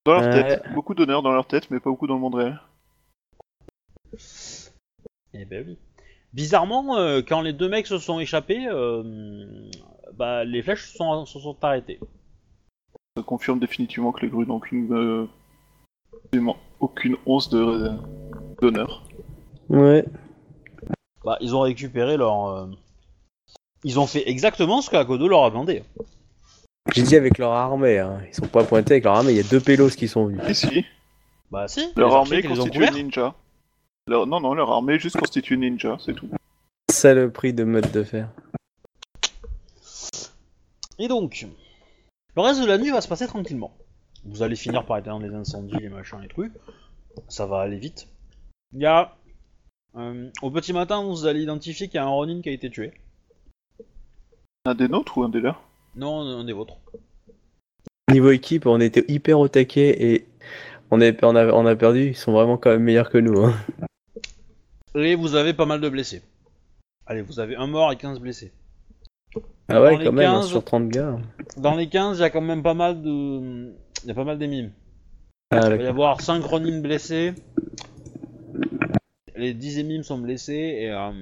[0.05, 0.65] Dans leur tête.
[0.75, 2.61] Beaucoup d'honneur dans leur tête, mais pas beaucoup dans le monde réel.
[5.33, 5.79] Eh ben oui.
[6.33, 9.71] Bizarrement, euh, quand les deux mecs se sont échappés, euh,
[10.15, 12.01] bah, les flèches se sont, se sont arrêtées.
[13.17, 15.27] Ça confirme définitivement que les grues n'ont aucune, euh,
[16.25, 17.93] absolument aucune once de
[18.61, 19.05] d'honneur.
[19.69, 20.05] Ouais.
[21.29, 22.47] Bah, ils ont récupéré leur.
[22.47, 22.67] euh,
[23.85, 25.85] Ils ont fait exactement ce que Akodo leur a demandé.
[26.95, 28.23] J'ai dit avec leur armée, hein.
[28.27, 30.41] ils sont pas pointés avec leur armée, il y a deux pélos qui sont venus.
[30.49, 30.87] Ici,
[31.51, 31.93] Bah, si.
[31.97, 32.93] leur les archers armée qui les ont constitue couverts.
[32.95, 33.35] ninja.
[34.07, 34.27] Leur...
[34.27, 36.31] Non, non, leur armée juste constitue ninja, c'est tout.
[36.91, 38.31] Saloperie de mode de fer.
[40.99, 41.47] Et donc,
[42.37, 43.77] le reste de la nuit va se passer tranquillement.
[44.25, 46.53] Vous allez finir par éteindre les incendies, les machins, les trucs.
[47.29, 48.09] Ça va aller vite.
[48.73, 49.15] Il y a.
[49.99, 52.71] euh, au petit matin, vous allez identifier qu'il y a un Ronin qui a été
[52.71, 52.93] tué.
[54.65, 55.63] Un des nôtres ou un des leurs
[55.97, 56.79] Non, un des vôtres.
[58.11, 60.27] Niveau équipe, on était hyper au taquet et
[60.91, 63.45] on, est, on, a, on a perdu, ils sont vraiment quand même meilleurs que nous.
[63.45, 63.55] Hein.
[64.95, 66.23] Et vous avez pas mal de blessés.
[67.07, 68.53] Allez, vous avez un mort et 15 blessés.
[69.69, 71.19] Ah ouais, Dans les quand même, hein, 15, sur 30 gars.
[71.57, 73.75] Dans les 15, il y a quand même pas mal de.
[74.03, 74.73] Il y a pas mal d'émimes.
[75.51, 77.35] Ah, Il va y avoir 5 Ronin blessés.
[79.39, 80.91] Les 10 émimes sont blessés et.
[80.91, 81.13] euh,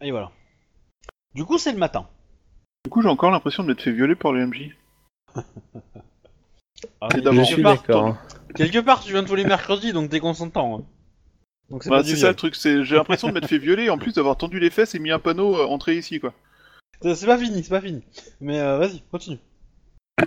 [0.00, 0.30] Et voilà.
[1.34, 2.08] Du coup, c'est le matin.
[2.84, 4.70] Du coup, j'ai encore l'impression de m'être fait violer par le MJ.
[7.00, 8.16] Ah, C'est d'abord- quelque suis part- d'accord.
[8.54, 10.78] Quelque part, tu viens tous les mercredis, donc t'es consentant.
[10.78, 10.84] hein.
[11.68, 13.58] Donc c'est Bah, pas c'est du ça le truc, c'est j'ai l'impression de m'être fait
[13.58, 16.18] violer et en plus d'avoir tendu les fesses et mis un panneau euh, entrée ici
[16.18, 16.32] quoi.
[17.00, 18.02] C'est c'est pas fini, c'est pas fini.
[18.40, 19.38] Mais euh, vas-y, continue.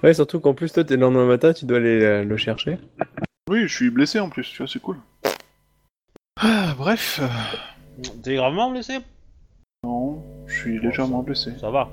[0.04, 2.78] Ouais, surtout qu'en plus, toi, t'es le lendemain matin, tu dois aller euh, le chercher.
[3.50, 5.00] Oui, je suis blessé en plus, tu vois, c'est cool.
[6.40, 7.20] Ah, bref.
[7.22, 9.00] euh, T'es gravement blessé?
[9.84, 11.58] Non, je suis légèrement blessé.
[11.60, 11.92] Ça va.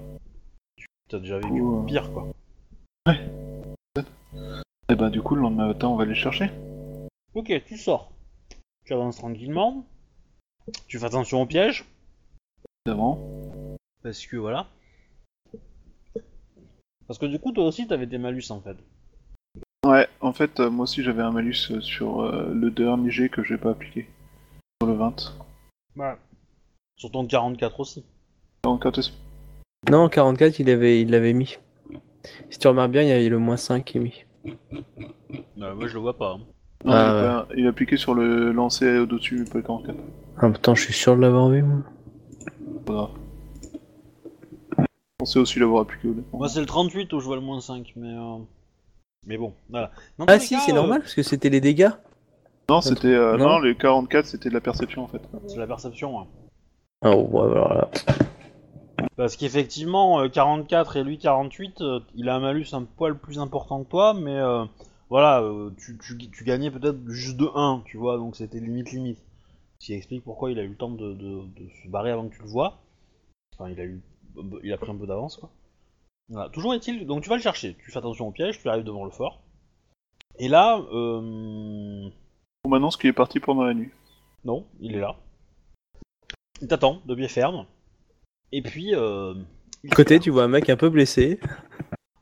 [0.77, 1.83] Tu- T'as déjà vécu Ouh.
[1.85, 2.29] pire, quoi.
[4.89, 6.51] Et bah du coup, le lendemain matin, on va les chercher.
[7.35, 8.13] Ok, tu sors.
[8.85, 9.85] Tu avances tranquillement.
[10.89, 11.85] Tu fais attention aux pièges.
[12.87, 13.19] Évidemment.
[14.03, 14.69] Parce que voilà.
[17.07, 18.77] Parce que du coup, toi aussi, t'avais tes malus en fait.
[19.87, 23.29] Ouais, en fait, euh, moi aussi j'avais un malus euh, sur euh, le dernier G
[23.31, 24.09] que j'ai pas appliqué.
[24.83, 25.35] Sur le 20.
[25.97, 26.15] Ouais.
[26.97, 28.05] Sur ton 44 aussi.
[28.65, 29.11] Donc, quand est-ce-
[29.91, 31.57] Non, 44, il avait, il l'avait mis.
[32.51, 34.25] Si tu remarques bien, il y a le moins 5 qui est mis.
[34.47, 36.33] Euh, moi, je le vois pas.
[36.33, 36.41] hein.
[36.85, 39.97] Non, Ah, il, pas- il est appliqué sur le lancer au-dessus, pas le 44.
[40.39, 41.79] Ah putain, je suis sûr de l'avoir vu, moi.
[42.85, 43.11] Pas grave.
[44.79, 44.85] Je
[45.19, 46.39] pensais aussi l'avoir appliqué honnêtement.
[46.39, 48.09] Moi, c'est le 38 où je vois le moins 5, mais.
[48.15, 48.39] euh,
[49.27, 49.91] Mais bon, voilà.
[50.19, 51.91] Dans tous Ah les si, cas, c'est euh, normal, parce que c'était les dégâts.
[52.69, 53.09] Non, c'était.
[53.09, 53.49] euh, Non.
[53.49, 55.21] non, les 44 c'était de la perception en fait.
[55.49, 56.21] C'est la perception.
[56.21, 56.27] hein.
[57.03, 57.91] Ah ouais, alors là.
[59.17, 63.39] Parce qu'effectivement, euh, 44 et lui 48, euh, il a un malus un poil plus
[63.39, 64.65] important que toi, mais euh,
[65.11, 68.93] voilà, euh, tu, tu, tu gagnais peut-être juste de 1, tu vois, donc c'était limite
[68.93, 69.19] limite.
[69.79, 72.29] Ce qui explique pourquoi il a eu le temps de, de- de se barrer avant
[72.29, 72.79] que tu le vois.
[73.59, 74.01] Enfin, il a eu,
[74.63, 75.51] il a pris un peu d'avance, quoi.
[76.31, 76.49] Voilà.
[76.51, 79.05] Toujours est-il, donc tu vas le chercher, tu fais attention au piège, tu arrives devant
[79.05, 79.43] le fort.
[80.39, 82.09] Et là, euh,
[82.65, 83.91] On m'annonce qu'il est parti pendant la nuit.
[84.45, 85.17] non, il est là.
[86.63, 87.67] Il t'attend, de pied ferme.
[88.53, 89.35] Et puis, euh,
[89.85, 91.41] il Côté, tu vois un mec un peu blessé.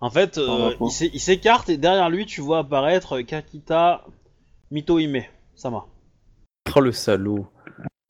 [0.00, 4.04] En fait, euh, Ah, il s'é- il s'écarte et derrière lui, tu vois apparaître Kakita
[4.70, 5.24] Mitohime
[5.54, 5.86] Sama.
[6.76, 7.46] Oh le salaud.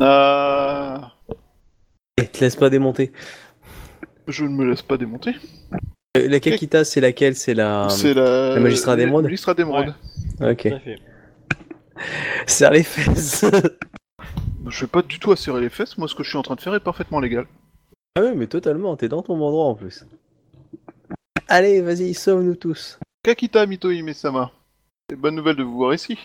[0.00, 1.12] Ah,
[2.18, 3.12] Et te laisse pas démonter.
[4.28, 5.34] Je ne me laisse pas démonter.
[6.16, 7.34] Euh, La Kakita, c'est laquelle?
[7.34, 7.88] C'est la.
[7.90, 8.58] c'est la.
[8.60, 9.94] magistrat d'émeraude Le magistrat d'émeraude.
[10.40, 10.66] Ok.
[10.66, 10.78] À.
[12.46, 13.44] Serre les fesses.
[14.70, 16.54] Je vais pas du tout asserrer les fesses, moi ce que je suis en train
[16.54, 17.46] de faire est parfaitement légal.
[18.16, 20.04] ah oui, mais totalement, t'es dans ton bon endroit en plus.
[21.48, 22.98] Allez, vas-y, sauve-nous tous.
[23.22, 24.52] Kakita Mito Hime-sama.
[25.08, 26.18] C'est bonne nouvelle de vous voir ici.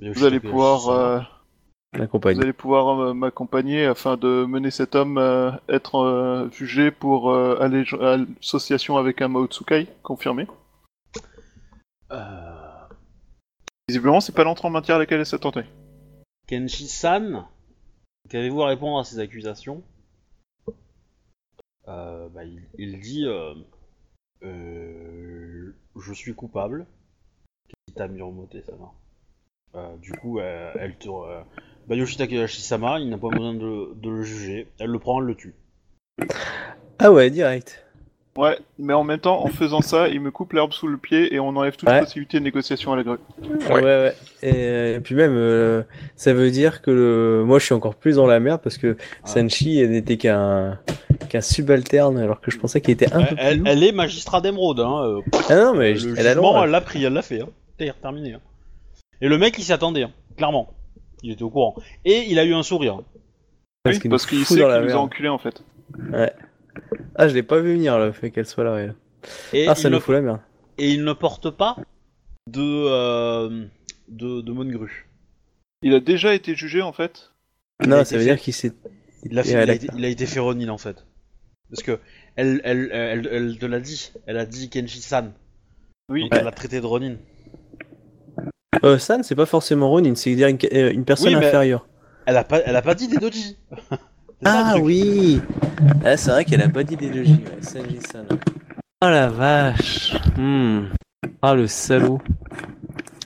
[0.00, 1.20] Bien, Vous allez pouvoir, je sais euh,
[1.85, 6.90] La vous allez pouvoir euh, m'accompagner afin de mener cet homme euh, être euh, jugé
[6.90, 7.58] pour euh,
[8.40, 10.46] association avec un Maotsukai, confirmé.
[12.12, 12.66] Euh,
[13.88, 15.66] Visiblement, c'est pas l'entrée en matière à laquelle elle s'attendait.
[16.48, 17.46] Kenshi-san,
[18.28, 19.82] qu'avez-vous à répondre à ces accusations?
[21.88, 23.54] Euh, bah, il, il dit euh,
[24.42, 26.86] euh, Je suis coupable.
[27.96, 28.56] Miromote.
[29.74, 31.08] Euh, du coup, euh, elle te.
[31.88, 34.66] Bayoshi Takahashi-sama, il n'a pas besoin de, de le juger.
[34.80, 35.54] Elle le prend, elle le tue.
[36.98, 37.82] Ah ouais, direct.
[38.36, 41.34] Ouais, mais en même temps, en faisant ça, il me coupe l'herbe sous le pied
[41.34, 42.00] et on enlève toute Ouais.
[42.00, 43.16] possibilité de négociation à la grue.
[43.70, 44.14] Ouais, ouais.
[44.42, 45.82] Et, euh, et puis même, euh,
[46.16, 47.44] ça veut dire que le...
[47.46, 50.78] moi je suis encore plus dans la merde parce que Sanchi n'était qu'un
[51.30, 53.72] qu'un subalterne alors que je pensais qu'il était un peu Elle, plus haut.
[53.72, 54.80] elle est magistrat d'émeraude.
[54.80, 55.02] Hein.
[55.02, 56.64] euh, Ah non, mais le je- elle a jugement, droit.
[56.64, 57.40] elle l'a pris, elle l'a fait.
[57.40, 57.48] Hein.
[58.02, 58.34] Terminé.
[58.34, 58.40] hein.
[59.22, 60.68] Et le mec, il s'y attendait, hein, clairement.
[61.26, 61.74] Il était au courant.
[62.04, 62.98] Et il a eu un sourire.
[63.84, 65.60] Oui, parce qu'il sait qu'il nous a enculés en fait.
[67.16, 68.76] Ah, je l'ai pas vu venir le fait qu'elle soit là.
[68.76, 68.94] elle.
[69.52, 70.40] Et, Ah, ça il nous ne, fout la merde.
[70.78, 71.76] et il ne porte pas
[72.48, 73.66] de, euh,
[74.08, 74.88] de, de.
[75.82, 77.32] Il a déjà été jugé en fait
[77.84, 78.28] Non, ça veut fait.
[78.30, 78.72] dire qu'il s'est.
[79.24, 81.04] Il a, fait, Et il, a elle a- été, il a été Ronin en fait.
[81.70, 81.98] Parce que
[82.36, 84.12] elle, elle, elle, elle te l'a dit.
[84.26, 85.32] Elle a dit Kenshi-san.
[86.08, 86.22] Oui.
[86.22, 87.16] Donc elle l'a traité de Ronin.
[88.84, 90.42] Euh, San, c'est pas forcément Ronin, c'est une,
[90.72, 91.86] euh, une personne Oui, mais- inférieure.
[92.26, 93.56] Elle a pas, elle a pas dit des doji.
[93.90, 93.94] Ça,
[94.44, 95.40] Ah oui
[96.04, 97.62] ah, C'est vrai qu'elle a pas dit des logis, ouais.
[97.62, 98.26] Sanji-san.
[99.02, 100.88] Oh la vache Hmm.
[101.40, 102.20] Ah le salaud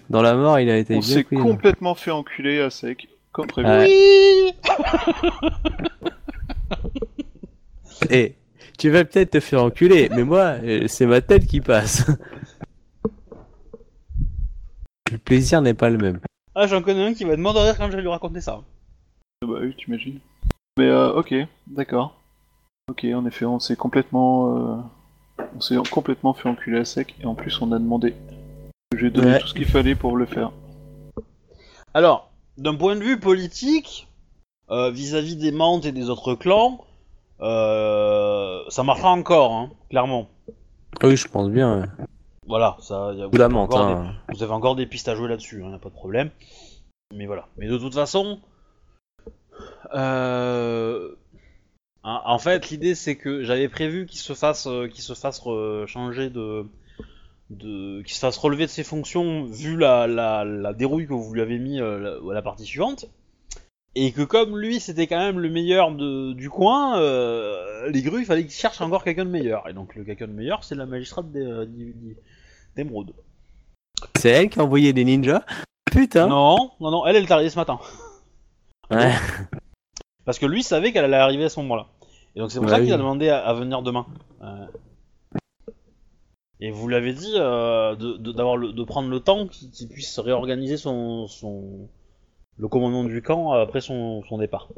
[0.09, 1.43] Dans la mort, il a été On s'est hein.
[1.43, 3.69] complètement fait enculer à sec, comme prévu.
[3.69, 3.87] Ouais.
[3.89, 4.53] Oui.
[8.11, 8.35] Eh,
[8.79, 12.07] tu vas peut-être te faire enculer, mais moi, euh, c'est ma tête qui passe.
[15.11, 16.21] Le plaisir n'est pas le même.
[16.55, 18.61] Ah, j'en connais un qui va demander de rire quand je vais lui raconter ça.
[19.43, 20.19] Bah oui, tu imagines.
[20.79, 21.35] Mais euh, ok,
[21.67, 22.17] d'accord.
[22.91, 24.57] Ok, en effet, on s'est complètement,
[25.39, 28.15] euh, on s'est complètement fait enculer à sec, et en plus on a demandé.
[28.97, 29.39] J'ai donné Ouais.
[29.39, 30.51] tout ce qu'il fallait pour le faire.
[31.95, 34.09] Alors, d'un point de vue politique,
[34.71, 36.85] euh, vis-à-vis des Mantes et des autres clans,
[37.41, 40.29] euh, ça marchera encore, hein, clairement.
[41.03, 41.81] Oui, je pense bien.
[41.81, 41.87] ouais.
[42.51, 43.13] Voilà, ça.
[43.15, 43.55] y a- Ou la avez
[43.93, 44.15] hein.
[44.29, 46.31] des- vous avez encore des pistes à jouer là-dessus, hein, y a pas de problème.
[47.15, 47.47] Mais voilà.
[47.57, 48.39] Mais de toute façon,
[49.95, 51.15] euh,
[52.03, 55.41] en fait, l'idée c'est que j'avais prévu qu'il se fasse, euh, qu'il se fasse
[55.87, 56.67] changer de,
[57.51, 61.33] de, qu'il se fasse relever de ses fonctions vu la, la, la dérouille que vous
[61.35, 63.07] lui avez mis euh, la, à la partie suivante.
[63.97, 68.21] Et que comme lui c'était quand même le meilleur de, du coin, euh, les grues
[68.21, 69.69] il fallait qu'il cherche encore quelqu'un de meilleur.
[69.69, 72.17] Et donc le quelqu'un de meilleur c'est la magistrate des- d'I-
[72.77, 73.13] d'émeraude.
[74.19, 75.45] C'est elle qui a envoyé des ninjas
[75.91, 77.79] Putain Non, non, non, elle, elle est arrivée ce matin.
[78.91, 79.13] Ouais.
[80.25, 81.87] Parce que lui savait qu'elle allait arriver à ce moment-là.
[82.37, 84.07] Et donc c'est pour Bah ça qu'il a demandé à, à venir demain.
[84.43, 84.67] Euh,
[86.61, 90.19] Et vous l'avez dit euh, de, de- d'avoir le- de prendre le temps qu'il puisse
[90.19, 91.89] réorganiser son, son
[92.59, 94.69] le commandement du camp après son, son départ.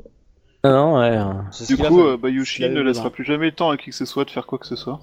[0.64, 1.18] Non, non, ouais.
[1.50, 3.96] C'est ce Du coup, euh, Bayushi ne laissera plus jamais le temps à qui que
[3.96, 5.00] ce soit de faire quoi que ce soit.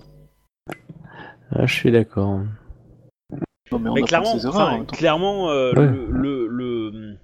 [1.51, 2.39] Ah, je suis d'accord.
[3.79, 4.69] Non mais on Mais a clairement, ses erreurs.
[4.73, 5.85] enfin, clairement, euh, Ouais.
[5.87, 6.07] le,
[6.47, 6.47] le,
[6.89, 7.17] le-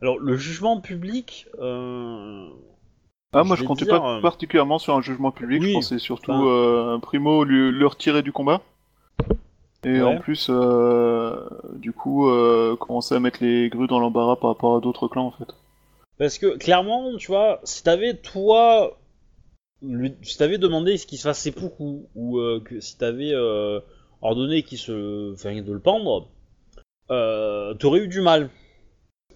[0.00, 1.46] alors le jugement public.
[1.60, 2.46] euh,
[3.32, 5.98] Ah, moi je comptais dire, pas euh, particulièrement sur un jugement public, oui, je pensais
[5.98, 8.60] surtout enfin- euh, primo lui- le retirer du combat.
[9.84, 10.02] Et Ouais.
[10.02, 11.40] en plus, euh,
[11.74, 15.26] du coup, euh, commencer à mettre les grues dans l'embarras par rapport à d'autres clans
[15.26, 15.52] en fait.
[16.18, 18.96] Parce que clairement, tu vois, si t'avais toi,
[19.82, 23.80] lui, si t'avais demandé ce qu'il se fasse seppuku ou euh, que si t'avais euh,
[24.22, 26.28] ordonné qu'il se, enfin, de le pendre,
[27.10, 28.50] euh, t'aurais eu du mal.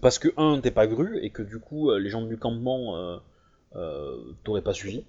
[0.01, 3.19] Parce que un, t'es pas gru et que du coup, euh, les gens du campement
[3.75, 5.03] euh, t'auraient pas suivi.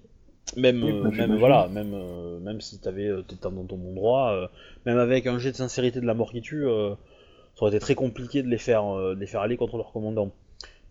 [0.57, 1.35] Même, Oui, euh, même j'imagine.
[1.37, 1.95] voilà, même,
[2.39, 4.49] même si t'avais, t'étais dans ton bon droit,
[4.85, 7.95] même avec un jet de sincérité de la mort qui tue, ça aurait été très
[7.95, 10.31] compliqué de les faire, de les faire aller contre leur commandant.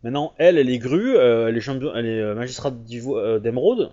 [0.05, 3.91] Maintenant, elle, elle est grue, elle est elle est magistrate d'émeraude.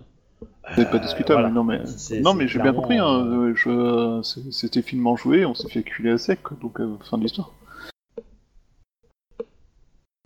[0.74, 1.48] C'est pas Euh, discutable, voilà.
[1.50, 1.86] non mais.
[1.86, 4.50] C'est- Non mais j'ai bien compris, hein, euh, euh, je...
[4.50, 7.52] c'était finement joué, on s'est fait culer à sec, donc euh, fin de l'histoire.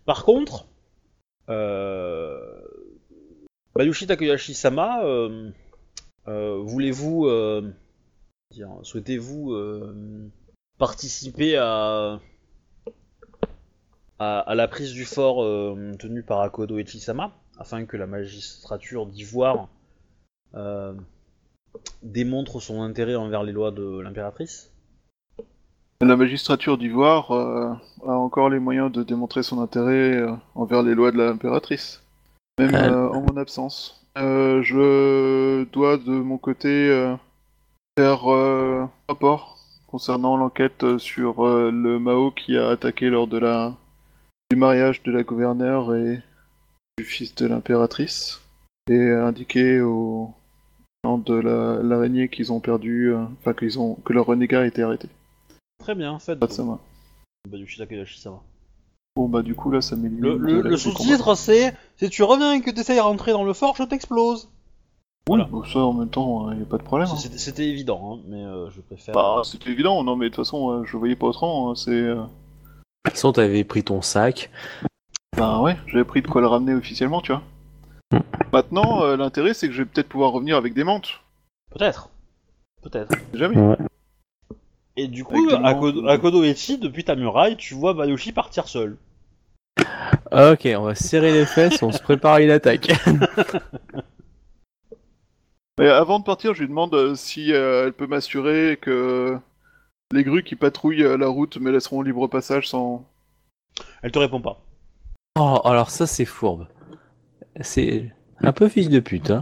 [0.07, 0.67] Par contre,
[1.49, 2.63] euh...
[3.75, 5.51] Bayushi Takeyashi-sama, euh,
[6.29, 7.71] euh, voulez-vous, euh,
[8.51, 10.29] dire, souhaitez-vous euh,
[10.79, 12.19] participer à...
[14.19, 19.07] à à la prise du fort euh, tenue par Akodo Echi-sama, afin que la magistrature
[19.07, 19.69] d'Ivoire
[20.55, 20.93] euh,
[22.03, 24.71] démontre son intérêt envers les lois de l'impératrice
[26.03, 27.73] La magistrature d'Ivoire euh,
[28.07, 32.03] a encore les moyens de démontrer son intérêt euh, envers les lois de l'impératrice,
[32.59, 32.91] même Euh.
[32.91, 33.97] euh, en mon absence.
[34.19, 37.15] Euh, je dois de mon côté euh,
[37.99, 43.75] faire euh, rapport concernant l'enquête sur euh, le Mao qui a attaqué lors de la
[44.51, 46.21] du mariage de la gouverneure et
[46.99, 48.41] du fils de l'impératrice
[48.89, 50.35] et indiquer au
[51.05, 54.83] de la- l'araignée qu'ils ont perdu, euh, enfin qu'ils ont que leur renégat a été
[54.83, 55.09] arrêté.
[55.79, 56.79] Très bien, faites Pas de ça, moi.
[57.49, 58.41] Bayushi Takeyashi-sama.
[59.17, 60.37] Bon bah du coup là ça m'élimine.
[60.37, 63.53] Le, du sous-titre c'est Si tu reviens et que tu essayes de rentrer dans le
[63.55, 64.45] fort, je t'explose.
[65.29, 65.45] Oui, Voilà.
[65.45, 67.09] bon, ça en même temps, il a pas de problème.
[67.11, 67.17] hein.
[67.17, 69.15] C'était c'était évident, hein, mais euh, je préfère.
[69.15, 71.91] Bah c'était évident, non mais de toute façon euh, je voyais pas autrement, hein, c'est...
[71.91, 72.21] euh, De
[73.05, 74.51] toute façon, t'avais pris ton sac.
[75.37, 77.43] Bah ouais, j'avais pris de quoi le ramener officiellement, tu vois.
[78.13, 78.21] Hmm.
[78.53, 81.21] Maintenant, euh, l'intérêt c'est que je vais peut-être pouvoir revenir avec des mantes.
[81.71, 82.11] Peut-être.
[82.83, 83.15] Peut-être.
[83.35, 83.57] Jamais.
[83.57, 83.77] Ouais.
[84.97, 86.09] Et du coup, Avec à Kodo, euh.
[86.09, 88.97] à Kodo Echi, depuis ta muraille, tu vois Bayushi partir seul.
[90.33, 92.89] Ok, on va serrer les fesses, on se prépare à une attaque.
[95.79, 99.39] Mais avant de partir, je lui demande euh, si euh, elle peut m'assurer que
[100.13, 103.05] les grues qui patrouillent euh, la route me laisseront libre passage sans...
[104.03, 104.61] Elle te répond pas.
[105.39, 106.69] Oh, alors ça, c'est fourbe.
[107.61, 109.41] C'est un peu fils de pute, hein.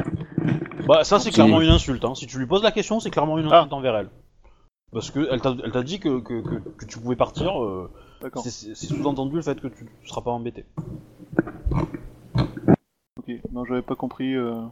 [0.86, 2.04] Bah, ça, c'est clairement une insulte.
[2.04, 2.14] Hein.
[2.14, 3.58] Si tu lui poses la question, c'est clairement une Ah.
[3.58, 4.08] insulte envers elle.
[4.92, 7.62] Parce que elle t'a elle t'a dit que, que, que, que tu pouvais partir.
[7.62, 7.90] euh,
[8.22, 8.42] D'accord.
[8.42, 10.64] c'est- sous-entendu le fait que tu, tu seras pas embêté.
[13.18, 13.30] Ok.
[13.52, 14.34] Non, j'avais pas compris.
[14.34, 14.62] euh,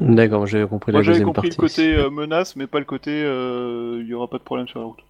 [0.00, 1.60] D'accord, j'avais compris Moi, la j'avais deuxième compris partie.
[1.60, 4.68] le côté euh, menace, mais pas le côté euh, il y aura pas de problème
[4.68, 5.04] sur la route.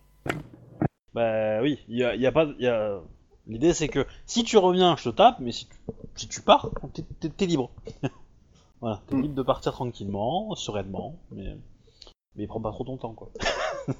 [1.14, 2.46] Bah oui, il y a, y a pas.
[2.58, 3.00] y a-
[3.46, 5.76] L'idée c'est que si tu reviens, je te tape, mais si tu,
[6.16, 7.70] si tu pars, t'es- t'es t'es libre.
[8.80, 9.22] voilà, t'es Mm.
[9.22, 11.56] libre de partir tranquillement, sereinement, mais.
[12.36, 13.30] Mais prends pas trop ton temps quoi.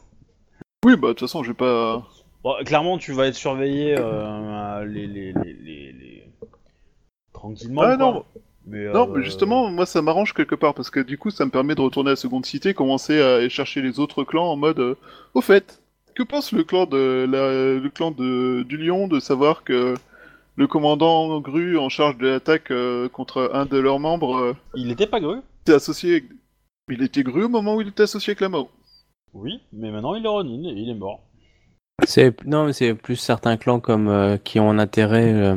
[0.85, 2.03] Oui, bah de toute façon, j'ai pas.
[2.43, 6.29] Bon, clairement, tu vas être surveillé euh, les, les, les, les, les-
[7.33, 7.83] tranquillement.
[7.83, 8.13] Ah quoi.
[8.13, 8.25] non,
[8.67, 11.45] Mais, non, euh, mais justement, moi ça m'arrange quelque part parce que du coup, ça
[11.47, 14.47] me permet de retourner à la seconde cité, commencer à aller chercher les autres clans
[14.51, 14.79] en mode.
[14.81, 14.95] euh,
[15.33, 15.81] Au fait,
[16.15, 17.81] que pense le clan de la...
[17.81, 19.95] le clan de du Lion de savoir que
[20.57, 24.91] le commandant Gru en charge de l'attaque euh, contre un de leurs membres euh, Il
[24.91, 26.11] était pas gru était associé.
[26.13, 26.25] avec-
[26.91, 28.69] Il était Gru au moment où il était associé avec la Mao.
[29.33, 31.21] Oui, mais maintenant il est Ronin et il est mort.
[32.07, 35.57] C'est non, mais c'est plus certains clans comme euh, qui ont un intérêt, euh,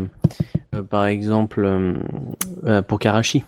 [0.76, 1.94] euh, par exemple, euh,
[2.66, 3.44] euh, pour Karachi.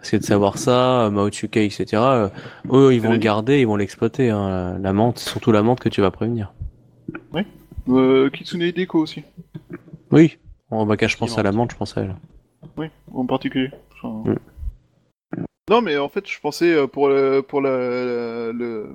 [0.00, 1.84] Parce que de savoir ça, euh, Maotsuke, etc.
[1.94, 2.28] euh,
[2.72, 4.30] eux, ils vont le garder, ils vont l'exploiter.
[4.30, 6.52] Hein, la- menthe, surtout la menthe que tu vas prévenir.
[7.88, 9.22] Euh, Kitsune Hideko aussi.
[10.10, 10.38] Oui.
[10.70, 12.14] Bon, bah, quand je pense à la menthe, je pense à elle.
[12.76, 13.70] Oui, en particulier.
[14.02, 14.36] Enfin, Mm.
[15.70, 18.88] Non, mais en fait, je pensais euh, pour le, pour la, la- le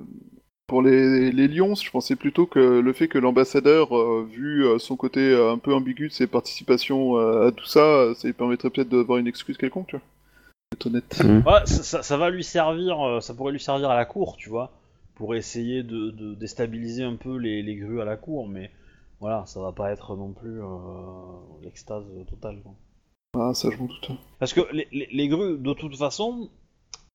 [0.66, 4.96] pour les, les lions, je pensais plutôt que le fait que l'ambassadeur, euh, vu son
[4.96, 9.18] côté un peu ambigu de ses participations à tout ça, ça lui permettrait peut-être d'avoir
[9.18, 10.04] une excuse quelconque, tu vois.
[11.46, 14.36] Ouais, ça, ça- ça va lui servir, euh, ça pourrait lui servir à la cour,
[14.36, 14.72] tu vois,
[15.14, 18.70] pour essayer de, de déstabiliser un peu les, les grues à la cour, mais
[19.20, 20.66] voilà, ça va pas être non plus euh,
[21.62, 22.58] l'extase totale.
[22.62, 22.74] quoi.
[23.38, 24.10] Ah, ça, je m'en doute.
[24.38, 26.50] Parce que les, les, les grues, de toute façon,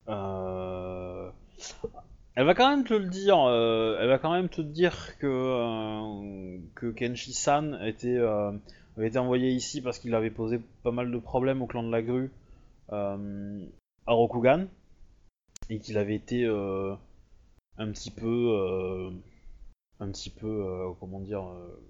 [0.08, 1.30] euh,
[2.34, 5.26] elle va quand même te le dire, euh, elle va quand même te dire que,
[5.26, 8.50] euh, que Kenshi-san était, euh,
[8.96, 11.90] avait été envoyé ici parce qu'il avait posé pas mal de problèmes au clan de
[11.92, 12.30] la grue
[12.92, 14.66] à Rokugan
[15.70, 16.94] et qu'il avait été euh,
[17.78, 19.10] un petit peu, euh,
[20.00, 21.80] un petit peu, euh, comment dire, euh,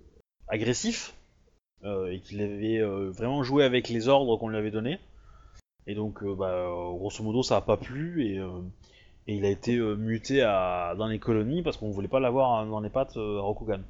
[0.49, 1.15] agressif
[1.85, 4.99] euh, et qu'il avait euh, vraiment joué avec les ordres qu'on lui avait donnés.
[5.87, 8.61] Et donc, euh, bah, euh, grosso modo, ça a pas plu et, euh,
[9.27, 12.91] il a été euh, muté dans les colonies parce qu'on voulait pas l'avoir dans les
[12.91, 13.81] pattes euh, à Rokugan.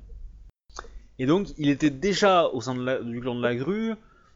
[1.19, 3.95] Et donc, il était déjà au sein du clan de la grue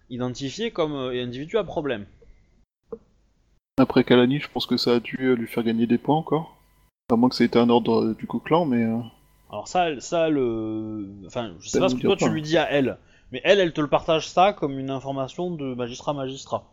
[0.08, 2.06] identifié comme euh, individu à problème.
[3.78, 6.56] Après Kalani, je pense que ça a dû euh, lui faire gagner des points encore.
[7.10, 8.82] À moins que ça ait été un ordre euh, du coup clan, mais.
[8.82, 8.98] euh,
[9.50, 12.56] Alors ça, ça le, enfin, je sais Ça pas ce que toi tu lui dis
[12.56, 12.96] à elle,
[13.32, 16.64] mais elle, elle te le partage ça comme une information de magistrat magistrat.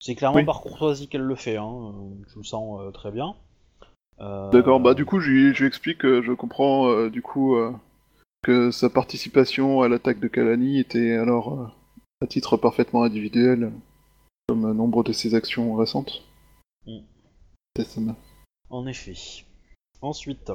[0.00, 0.44] C'est clairement Oui.
[0.44, 1.92] par courtoisie qu'elle le fait, hein.
[2.28, 3.34] Je le sens euh, très bien.
[4.20, 7.56] Euh, D'accord, bah du coup, je lui, explique que je comprends euh, du coup
[8.42, 11.74] que sa participation à l'attaque de Kalani était alors
[12.20, 13.72] à titre parfaitement individuel,
[14.46, 16.22] comme nombre de ses actions récentes.
[16.86, 16.98] Mm.
[17.76, 18.16] C'est ça m'a-
[18.70, 19.14] En effet.
[20.00, 20.50] Ensuite,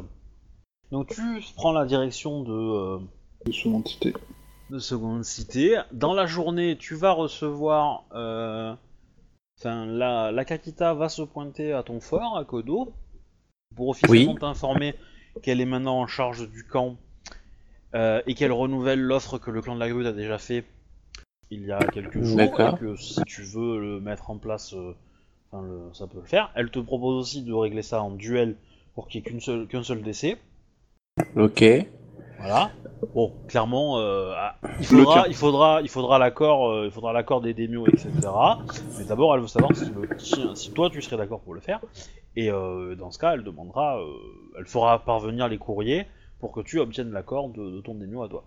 [0.91, 1.21] donc tu
[1.55, 2.99] prends la direction de, euh,
[3.45, 4.13] de seconde cité.
[4.69, 5.79] de Seconde Cité.
[5.91, 8.03] Dans la journée, tu vas recevoir.
[8.13, 8.75] euh,
[9.59, 12.93] Enfin, la, la Kakita va se pointer à ton fort, à Kodo,
[13.75, 14.39] pour officiellement Oui.
[14.39, 14.95] t'informer
[15.43, 16.95] qu'elle est maintenant en charge du camp
[17.93, 20.63] euh, et qu'elle renouvelle l'offre que le clan de la grue a déjà fait
[21.49, 22.37] il y a quelques jours.
[22.37, 22.75] D'accord.
[22.75, 24.95] Et que si tu veux le mettre en place, euh,
[25.51, 26.51] enfin, le- ça peut le faire.
[26.55, 28.55] Elle te propose aussi de régler ça en duel
[28.95, 30.37] pour qu'il n'y ait qu'une seule- qu'un seul décès.
[31.35, 31.63] Ok.
[32.39, 32.71] Voilà.
[33.13, 37.41] Bon, clairement, euh, ah, il faudra, il faudra, il faudra l'accord, euh, il faudra l'accord
[37.41, 38.09] des démios, etc.
[38.97, 41.59] Mais d'abord, elle veut savoir si, le tien- si toi tu serais d'accord pour le
[41.59, 41.81] faire.
[42.37, 44.05] Et euh, dans ce cas, elle demandera, euh,
[44.57, 46.05] elle fera parvenir les courriers
[46.39, 48.45] pour que tu obtiennes l'accord de, de ton démio à toi.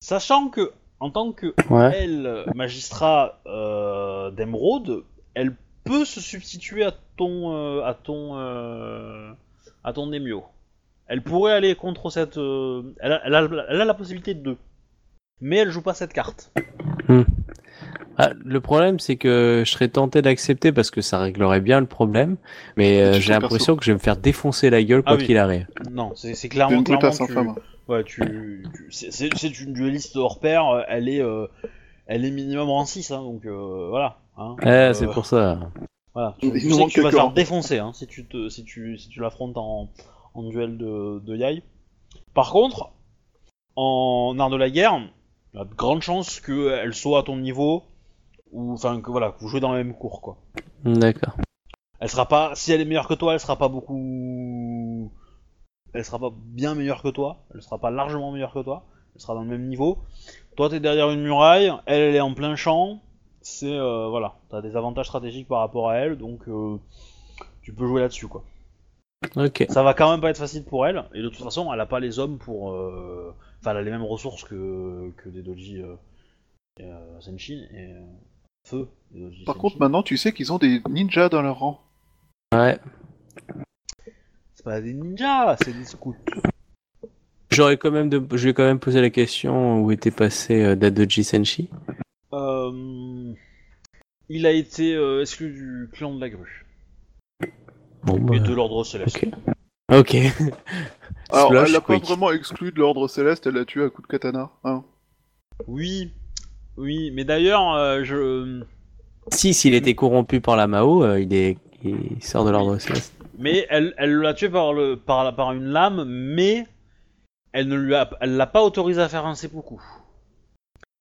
[0.00, 1.90] Sachant que, en tant que Ouais.
[1.96, 3.40] elle, magistrat
[4.36, 5.04] d'Emeraude,
[5.40, 5.54] elle
[5.84, 9.30] peut se substituer à ton, euh, à ton, euh,
[9.84, 10.44] à ton démio.
[11.06, 12.36] Elle pourrait aller contre cette.
[12.38, 14.56] euh, elle, a, elle a- elle a la possibilité de deux.
[15.40, 16.52] Mais elle joue pas cette carte.
[18.20, 21.86] Ah, le problème, c'est que je serais tenté d'accepter parce que ça réglerait bien le
[21.86, 22.36] problème,
[22.76, 25.18] mais euh, Tu j'ai l'impression que je vais me faire défoncer la gueule Ah quoi
[25.20, 25.26] oui.
[25.26, 25.66] qu'il arrive.
[25.92, 26.78] Non, c'est clairement.
[26.78, 27.54] une clairement brutasse tu- infâme.
[27.86, 30.66] Ouais, tu, tu- c'est- c'est c'est une dueliste hors pair.
[30.68, 31.46] euh, Elle est, euh,
[32.08, 34.18] elle est minimum en 6, hein, donc euh, voilà.
[34.38, 34.56] Hein.
[34.62, 35.58] Eh, Euh, c'est pour ça.
[36.14, 36.34] Voilà.
[36.38, 38.26] Tu, Il tu nous sais manque que tu vas te faire défoncer hein, si tu
[38.26, 39.90] te, si tu, si tu l'affrontes en,
[40.34, 41.62] en duel de, de Yai.
[42.34, 42.90] Par contre,
[43.76, 44.98] en art de la guerre,
[45.54, 47.84] il y a de grandes chances qu'elle soit à ton niveau,
[48.52, 50.38] ou enfin que voilà, que vous jouez dans le même cours quoi.
[50.84, 51.36] D'accord.
[52.00, 55.12] Elle sera pas, si elle est meilleure que toi, elle sera pas beaucoup,
[55.92, 59.20] elle sera pas bien meilleure que toi, elle sera pas largement meilleure que toi, elle
[59.20, 59.98] sera dans le même niveau.
[60.56, 63.00] Toi t'es derrière une muraille, elle elle est en plein champ,
[63.40, 66.76] c'est euh, voilà, t'as des avantages stratégiques par rapport à elle, donc euh,
[67.62, 68.44] tu peux jouer là-dessus quoi.
[69.36, 69.66] Ok.
[69.68, 71.86] Ça va quand même pas être facile pour elle, et de toute façon, elle a
[71.86, 72.72] pas les hommes pour.
[72.72, 75.94] euh, Enfin, elle a les mêmes ressources que, que des Doji euh,
[76.78, 78.00] et, euh, Senshin et euh,
[78.64, 78.88] Feu.
[79.10, 79.60] des Doji Par Senshin.
[79.62, 81.80] contre, maintenant, tu sais qu'ils ont des ninjas dans leur rang.
[82.54, 82.78] Ouais.
[84.54, 86.14] c'est pas des ninjas, c'est des scouts.
[87.50, 88.22] J'aurais quand même de...
[88.36, 91.68] Je vais quand même poser la question où était passé euh, Dadoji Senshi.
[92.32, 93.32] Euh,
[94.28, 96.66] il a été euh, exclu du clan de la grue
[98.04, 99.18] Bon, bah, et de l'ordre céleste.
[99.24, 99.28] ok.
[99.90, 100.14] Ok.
[101.30, 104.02] Alors, Splash elle l'a pas vraiment exclu de l'ordre céleste, elle l'a tué à coup
[104.02, 104.50] de katana.
[104.64, 104.84] Hein.
[105.66, 106.12] Oui,
[106.76, 108.62] oui, mais d'ailleurs, euh, je.
[109.32, 111.58] Si, s'il était corrompu par la Mao, euh, il, est...
[111.84, 113.14] il sort de l'ordre céleste.
[113.38, 116.66] Mais elle, elle l'a tué par, le, par, la- par une lame, mais
[117.52, 119.80] elle ne lui a, elle l'a pas autorisé à faire un seppuku.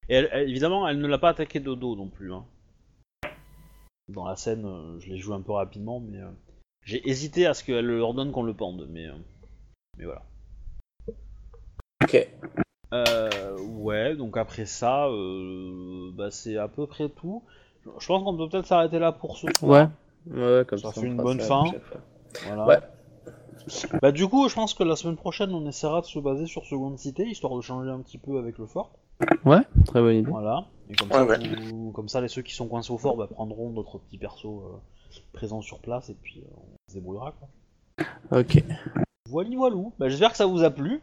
[0.10, 2.34] Et elle- elle- évidemment, elle ne l'a pas attaqué de dos non plus.
[2.34, 2.46] hein.
[4.10, 6.30] Dans la scène, euh, je l'ai joué un peu rapidement, mais euh,
[6.84, 9.14] j'ai hésité à ce qu'elle leur donne qu'on le pende, mais, euh,
[9.98, 10.24] mais voilà.
[12.04, 12.28] Ok.
[12.94, 17.44] Euh, ouais, donc après ça, euh, bah, c'est à peu près tout.
[18.00, 19.90] Je pense qu'on peut peut-être s'arrêter là pour ce soir.
[20.28, 20.34] Ouais.
[20.34, 21.02] Ouais, comme Ça ça.
[21.02, 21.64] fait une bonne fin.
[22.46, 22.66] Voilà.
[22.66, 22.80] Ouais.
[24.02, 26.66] Bah du coup, je pense que la semaine prochaine, on essaiera de se baser sur
[26.66, 28.92] Seconde Cité, histoire de changer un petit peu avec le fort.
[29.46, 30.30] Ouais, très bonne idée.
[30.30, 30.66] Voilà.
[30.90, 31.56] Et comme, Ouais, ça, ouais.
[31.72, 34.46] vous- comme ça, les ceux qui sont coincés au fort bah, prendront d'autres petits persos
[34.46, 34.78] euh,
[35.34, 37.34] présents sur place, et puis euh, on se débrouillera.
[37.40, 38.40] Quoi.
[38.40, 38.64] Ok.
[39.30, 39.94] Voilà, voilou.
[40.00, 41.02] Bah, j'espère que ça vous a plu.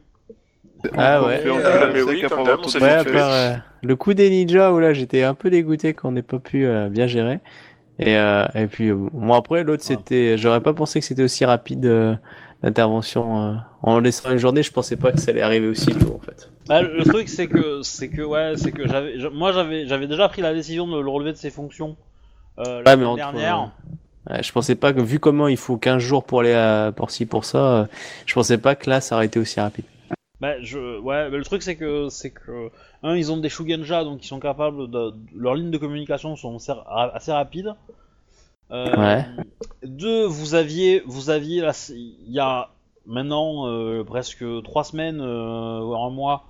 [0.97, 1.43] Ah ouais.
[1.47, 6.23] Euh, part euh, le coup des ninjas où là j'étais un peu dégoûté qu'on n'ait
[6.23, 7.41] pas pu euh, bien gérer.
[7.99, 9.95] Et, euh, et puis, moi après, l'autre Ah.
[9.97, 10.36] c'était.
[10.36, 12.15] J'aurais pas pensé que c'était aussi rapide euh,
[12.65, 13.41] l'intervention.
[13.41, 16.24] euh, En laissant une journée, je pensais pas que ça allait arriver aussi tôt en
[16.24, 16.49] fait.
[16.66, 20.28] Bah, le truc, c'est que, c'est que, ouais, c'est que j'avais, moi, j'avais, j'avais déjà
[20.28, 21.97] pris la décision de le relever de ses fonctions
[22.59, 23.70] euh, la Ouais, dernière.
[24.31, 27.11] Ouais, je pensais pas que, vu comment il faut 15 jours pour aller à pour
[27.11, 27.85] ci, pour ça, euh,
[28.24, 29.85] je pensais pas que là ça aurait été aussi rapide.
[30.41, 32.70] Bah, je, ouais, mais le truc c'est que, c'est que,
[33.03, 36.57] un, ils ont des Shugenja, donc ils sont capables de, leurs lignes de communication sont
[37.15, 37.74] assez rapides.
[38.75, 39.25] Euh, Ouais.
[39.85, 42.71] Deux, vous aviez, vous aviez, là, il y a
[43.07, 46.45] maintenant euh, presque trois semaines, euh, voire un mois,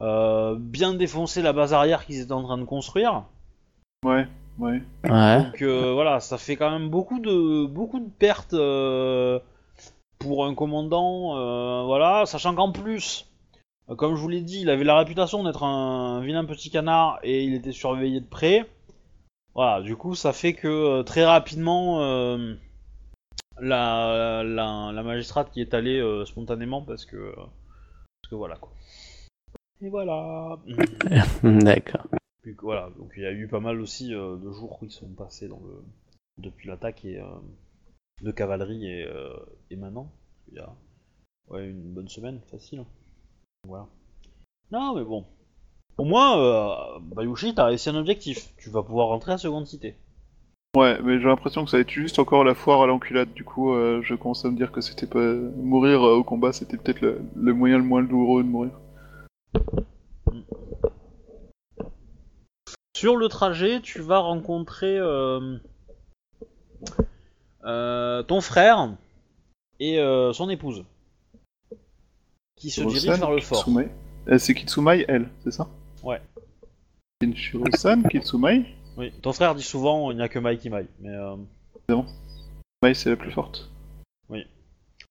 [0.00, 3.24] euh, bien défoncé la base arrière qu'ils étaient en train de construire.
[4.04, 4.26] Ouais,
[4.58, 4.82] ouais.
[5.04, 5.44] Ouais.
[5.44, 9.38] Donc euh, voilà, ça fait quand même beaucoup de beaucoup de pertes euh,
[10.18, 13.26] pour un commandant, euh, voilà, sachant qu'en plus,
[13.96, 17.44] comme je vous l'ai dit, il avait la réputation d'être un vilain petit canard et
[17.44, 18.66] il était surveillé de près.
[19.54, 22.54] Voilà, du coup, ça fait que euh, très rapidement, euh,
[23.60, 28.72] la, la, la magistrate qui est allée euh, spontanément parce que parce que voilà quoi.
[29.82, 30.58] Et voilà.
[31.42, 32.06] D'accord.
[32.60, 35.60] Voilà, donc il y a eu pas mal aussi de jours qui sont passés dans
[35.60, 35.82] le
[36.38, 37.20] depuis l'attaque et
[38.22, 39.08] de cavalerie et,
[39.70, 40.10] et maintenant.
[40.48, 40.74] Il y a
[41.48, 42.84] ouais, une bonne semaine, facile.
[43.66, 43.86] Voilà.
[44.70, 45.24] Non mais bon.
[45.98, 48.54] Au moins, euh, Bayushi, t'as réussi un objectif.
[48.56, 49.96] Tu vas pouvoir rentrer à Seconde Cité.
[50.74, 53.34] Ouais, mais j'ai l'impression que ça va être juste encore la foire à l'enculade.
[53.34, 56.54] Du coup, euh, je commence à me dire que c'était pas mourir euh, au combat,
[56.54, 58.70] c'était peut-être le, le moyen le moins douloureux de mourir.
[62.96, 65.58] Sur le trajet, tu vas rencontrer euh,
[68.22, 68.96] ton frère
[69.78, 69.98] et
[70.32, 70.84] son épouse.
[72.56, 73.64] Qui se dirigent vers le fort.
[73.64, 73.90] Kitsumai.
[74.38, 75.68] C'est Kitsumai, elle, c'est ça?
[76.02, 76.20] Ouais.
[77.20, 78.64] Kenshiro-san, Kitsumai
[78.96, 80.86] Oui, ton frère dit souvent il n'y a que Mai qui Mai.
[81.00, 81.36] Mais euh,
[82.82, 83.70] Mai, c'est la plus forte.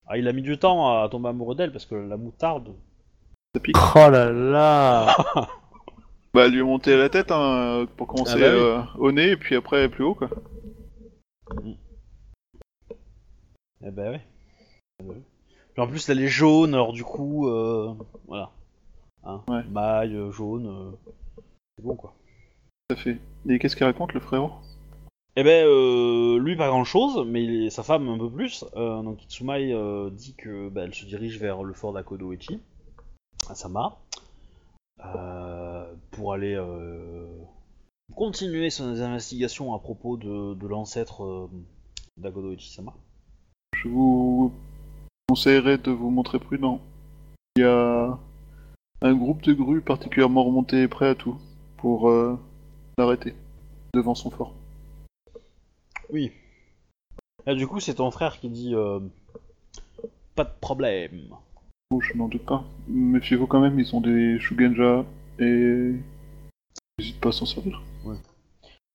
[0.08, 2.74] ah, il a mis du temps à tomber amoureux d'elle parce que la moutarde.
[3.56, 3.78] Ça pique.
[3.96, 5.16] Oh là là
[6.34, 8.60] Bah, lui monter la tête, hein, pour commencer Ah bah oui.
[8.60, 10.30] euh, au nez, et puis après plus haut, quoi.
[13.84, 14.22] Eh ben ouais.
[15.00, 15.22] Eh ben ouais.
[15.74, 17.94] Puis en plus elle est jaune, alors du coup, euh,
[18.28, 18.52] voilà.
[19.24, 19.64] Hein, Ouais.
[19.70, 21.12] Maille, euh, jaune, euh,
[21.78, 22.14] c'est bon quoi.
[22.90, 23.18] Ça fait.
[23.48, 24.52] Et qu'est-ce qu'il raconte, le frérot?
[25.38, 28.66] Eh ben, euh, lui pas grand chose, mais il est- sa femme un peu plus.
[28.76, 32.60] Donc Itsumai euh, dit que bah, elle se dirige vers le fort d'Akodoichi,
[33.50, 33.98] à Sama,
[36.12, 36.60] pour aller
[38.16, 41.50] continuer ses investigations à propos de, de l'ancêtre euh,
[42.18, 42.94] d'Akodoichi Sama.
[43.78, 44.52] Je vous
[45.30, 46.82] conseillerais de vous montrer prudent.
[47.56, 48.20] Il y a
[49.02, 51.38] un groupe de grues particulièrement remonté et prêt à tout
[51.78, 52.38] pour euh,
[52.98, 53.36] l'arrêter
[53.94, 54.54] devant son fort.
[56.12, 56.32] Oui.
[57.48, 59.00] Et du coup, c'est ton frère qui dit euh,
[60.36, 61.36] pas de problème.
[61.92, 62.64] Oh, je n'en doute pas.
[62.88, 65.04] Méfiez-vous quand même, ils ont des Shugenja
[65.40, 65.94] et
[67.00, 67.82] n'hésite pas à s'en servir.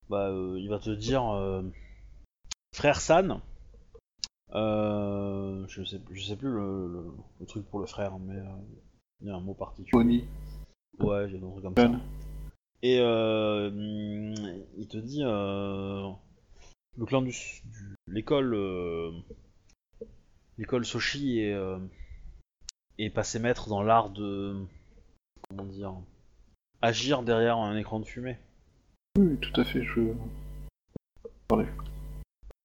[0.08, 1.62] Bah, euh, il va te dire euh,
[2.72, 3.40] frère San.
[4.54, 8.36] Euh, je sais, je sais plus le, le- le truc pour le frère, mais
[9.20, 9.90] il y a un mot particulier.
[9.98, 10.24] Oni,
[10.98, 11.90] Ouais, a des trucs comme ça.
[12.82, 13.70] Et euh,
[14.76, 16.09] il te dit euh,
[16.97, 19.10] le clan du, du- l'école euh,
[20.59, 21.78] l'école Soshi est euh,
[22.98, 24.56] est passé maître dans l'art de
[25.48, 25.94] comment dire
[26.82, 28.38] agir derrière un écran de fumée.
[29.18, 30.12] Oui, tout à fait, je...
[31.48, 31.66] Parlez.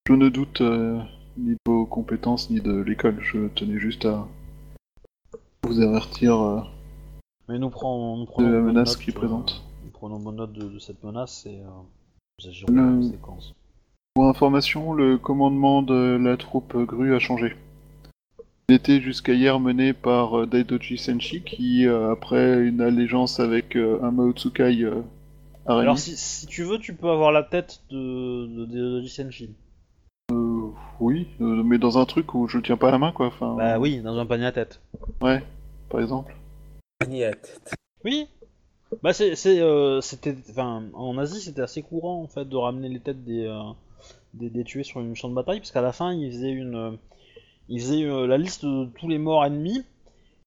[0.08, 1.02] Je ne doute euh,
[1.38, 4.28] ni de vos compétences ni de l'école, je tenais juste à
[5.72, 6.62] vous avertir euh,
[7.48, 9.64] Mais nous de prenons la bonne menace note, qui euh, présente.
[9.84, 11.70] nous prenons bonne note de, de cette menace et euh,
[12.44, 13.54] nous agirons Le- en conséquence.
[14.14, 17.56] Pour information, le commandement de la troupe grue a changé.
[18.70, 23.76] Il était jusqu'à hier mené par euh, Daidoji Senshi qui, euh, après une allégeance avec
[23.76, 25.02] euh, un Mao Tsukai euh,
[25.66, 29.02] araignée- Alors si, si tu veux, tu peux avoir la tête de de, de.
[31.00, 33.28] Oui, euh, mais dans un truc où je tiens pas la main, quoi.
[33.28, 34.80] Enfin, Bah oui, dans un panier à tête.
[35.22, 35.44] Ouais,
[35.92, 36.34] par exemple.
[38.04, 38.28] Oui.
[39.04, 42.90] Bah c'est c'est euh, c'était enfin en Asie c'était assez courant en fait de ramener
[42.90, 43.62] les têtes des euh,
[44.34, 46.76] des, des tués sur une champ de bataille parce qu'à la fin ils faisaient une
[46.76, 46.92] euh,
[47.70, 49.84] ils faisaient euh, la liste de tous les morts ennemis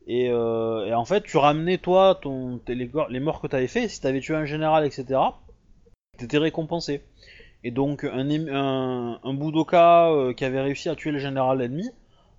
[0.06, 3.46] et, euh, et en fait tu ramenais toi ton tes- les, gor- les morts que
[3.46, 5.20] t'avais fait si t'avais tué un général etc
[6.18, 7.02] t'étais récompensé
[7.64, 11.88] et donc un un, un Budoka euh, qui avait réussi à tuer le général ennemi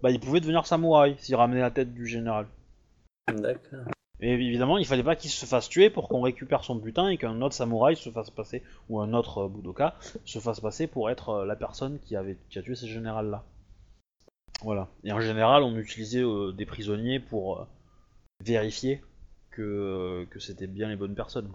[0.04, 2.48] bah il pouvait devenir samouraï s'il ramenait la tête du général
[3.28, 3.88] D'accord.
[4.20, 7.18] et évidemment, il fallait pas qu'il se fasse tuer pour qu'on récupère son butin et
[7.18, 11.10] qu'un autre samouraï se fasse passer, ou un autre euh, Budoka, se fasse passer pour
[11.10, 13.44] être euh, la personne qui, avait, a tué ces générales-là.
[14.62, 14.90] Voilà.
[15.04, 17.66] Et en général, on utilisait euh, des prisonniers pour euh,
[18.42, 19.02] vérifier
[19.50, 21.52] que, c'était bien les bonnes personnes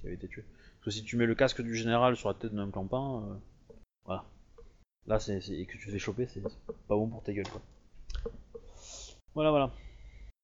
[0.00, 0.44] qui avaient été tuées.
[0.78, 3.40] Parce que si tu mets le casque du général sur la tête d'un clampin,
[4.04, 4.24] voilà.
[5.06, 7.60] Là, c'est, et que tu fais choper, c'est c'est pas bon pour ta gueule quoi.
[9.34, 9.70] Voilà, voilà.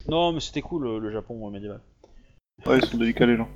[0.09, 1.81] Non, mais c'était cool le, le Japon euh, médiéval.
[2.65, 3.49] Ouais, ils sont délicats les gens.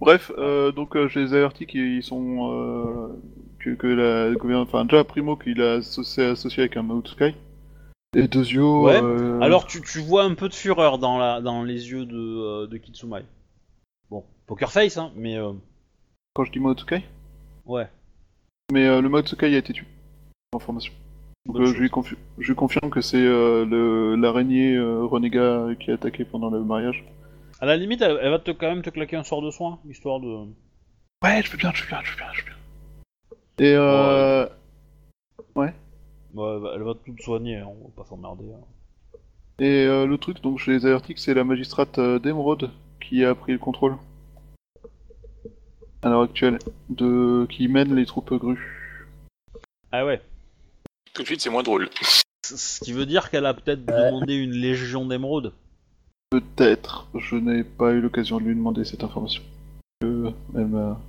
[0.00, 3.08] Bref, euh, donc euh, je les ai avertis qu'ils sont euh,
[3.58, 7.34] que, que la enfin déjà Primo qu'il a associé, associé avec un Mao Tsukai.
[8.16, 8.86] Et Dezio.
[8.86, 12.06] Ouais, euh, Alors tu, tu vois un peu de fureur dans, la, dans les yeux
[12.06, 13.24] de, euh, de Kitsumai.
[14.10, 15.52] Bon, poker face, hein, mais euh,
[16.34, 17.02] quand je dis Mao Tsukai,
[17.64, 17.88] ouais.
[18.72, 19.86] mais euh, le Mao Tsukai a été tué.
[20.54, 20.92] Information.
[20.92, 21.03] Donc,
[21.50, 25.90] Euh, je, lui confi- je lui confirme que c'est euh, le- l'araignée euh, renégat qui
[25.90, 27.04] a attaqué pendant le mariage.
[27.60, 29.78] À la limite, elle, elle va te, quand même te claquer un sort de soin,
[29.88, 30.46] histoire de...
[31.22, 33.66] Ouais, je veux bien, je veux bien, je veux bien, je veux bien.
[33.66, 34.46] Et euh...
[35.54, 35.72] Ouais,
[36.36, 38.44] elle va- elle va tout soigner, hein, on va pas s'emmerder.
[38.52, 39.18] hein.
[39.60, 43.34] Et euh, le truc, donc je les avertis que c'est la magistrate d'Emeraude qui a
[43.34, 43.96] pris le contrôle.
[46.02, 46.58] À l'heure actuelle,
[46.90, 48.98] de qui mène les troupes grues.
[49.92, 50.20] Ah ouais.
[51.14, 51.88] Tout de suite, c'est moins drôle.
[52.44, 54.10] Ce qui veut dire qu'elle a peut-être Ouais.
[54.10, 55.52] demandé une légion d'émeraude.
[56.30, 59.42] Peut-être, je n'ai pas eu l'occasion de lui demander cette information.
[60.00, 61.00] Que elle m'a.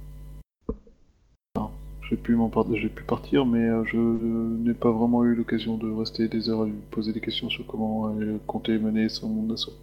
[2.08, 5.76] J'ai pu m'en par- j'ai pu partir, mais euh, je n'ai pas vraiment eu l'occasion
[5.76, 9.50] de rester des heures à lui poser des questions sur comment elle comptait mener son
[9.52, 9.74] assaut.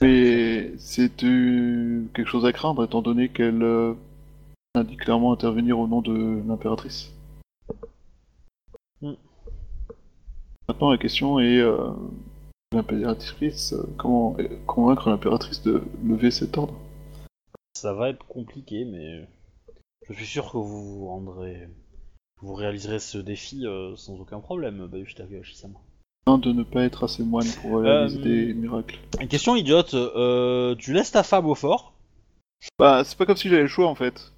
[0.00, 3.92] Mais c'est euh, quelque chose à craindre étant donné qu'elle euh,
[4.74, 7.12] indique clairement intervenir au nom de l'impératrice.
[10.68, 11.90] Maintenant la question est euh,
[12.72, 16.74] l'impératrice, euh, comment euh, convaincre l'impératrice de lever cet ordre?
[17.74, 19.28] Ça va être compliqué, mais
[20.08, 21.68] je suis sûr que vous vous rendrez...
[22.42, 25.78] Vous réaliserez ce défi euh, sans aucun problème, Bayushita Shisama.
[26.26, 28.98] Afin de ne pas être assez moine pour réaliser des miracles.
[29.20, 31.94] Une question idiote, euh, tu laisses ta femme au fort?
[32.78, 34.32] Bah c'est pas comme si j'avais le choix en fait.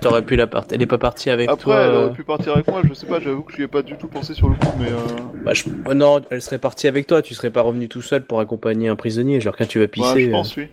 [0.00, 0.74] T'aurais pu la partir.
[0.76, 1.80] Elle est pas partie avec Après toi.
[1.80, 3.82] elle euh, aurait pu partir avec moi, je sais pas, j'avoue que j'y ai pas
[3.82, 4.98] du tout pensé sur le coup, mais euh...
[5.44, 7.20] bah, je- oh non, elle serait partie avec toi.
[7.22, 9.40] Tu serais pas revenu tout seul pour accompagner un prisonnier.
[9.40, 10.12] Genre quand tu vas pisser.
[10.14, 10.68] ouais, je euh, pense oui.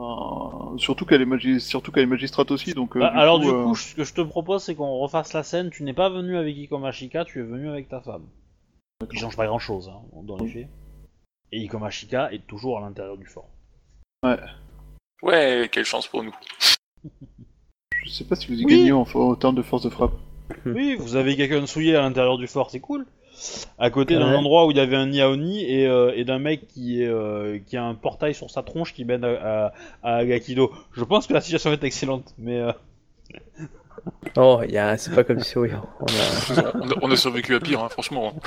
[0.00, 2.96] Euh, surtout qu'elle est, magi- surtout qu'elle est magistrate aussi, donc...
[2.96, 4.98] euh, Bah, du alors coup, du euh, coup, ce que je te propose, c'est qu'on
[4.98, 5.70] refasse la scène.
[5.70, 8.26] Tu n'es pas venu avec Ikomashika, tu es venu avec ta femme.
[9.10, 10.68] Qui change pas grand chose, hein, dans les faits.
[11.52, 13.48] Et Ikomashika est toujours à l'intérieur du fort.
[15.22, 16.34] Ouais, quelle chance pour nous.
[18.04, 18.76] Je sais pas si vous y Oui.
[18.78, 20.12] gagnez en, en termes de force de frappe.
[20.64, 20.72] Hmm.
[20.74, 23.06] Oui, vous avez quelqu'un de souillé à l'intérieur du fort, c'est cool.
[23.78, 24.36] à côté d'un Ouais.
[24.36, 27.58] endroit où il y avait un Niaoni et, euh, et d'un mec qui, est, euh,
[27.66, 29.72] qui a un portail sur sa tronche qui mène à,
[30.02, 30.72] à, à Gakido.
[30.94, 32.72] Je pense que la situation est excellente, mais euh,
[34.36, 34.96] Oh, il y a...
[34.96, 35.70] c'est pas comme si oui.
[36.00, 36.72] On a...
[36.76, 38.34] on, a, on a survécu à pire, hein, franchement.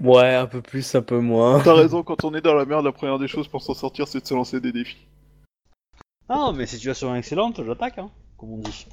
[0.00, 1.60] Ouais, un peu plus, un peu moins.
[1.60, 4.08] T'as raison, quand on est dans la merde, la première des choses pour s'en sortir,
[4.08, 5.06] c'est de se lancer des défis.
[6.28, 8.86] Ah, mais situation excellente, j'attaque, hein, comme on dit.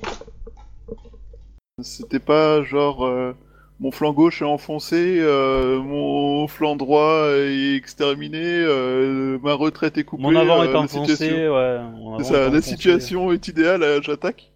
[1.81, 3.33] C'était pas genre euh,
[3.79, 10.03] mon flanc gauche est enfoncé, euh, mon flanc droit est exterminé, euh, ma retraite est
[10.03, 10.21] coupée.
[10.21, 11.79] Mon avant est enfoncé, situation- ouais.
[11.91, 12.61] mon C'est avant ça, est la enfoncé.
[12.69, 14.51] situation est idéale, j'attaque.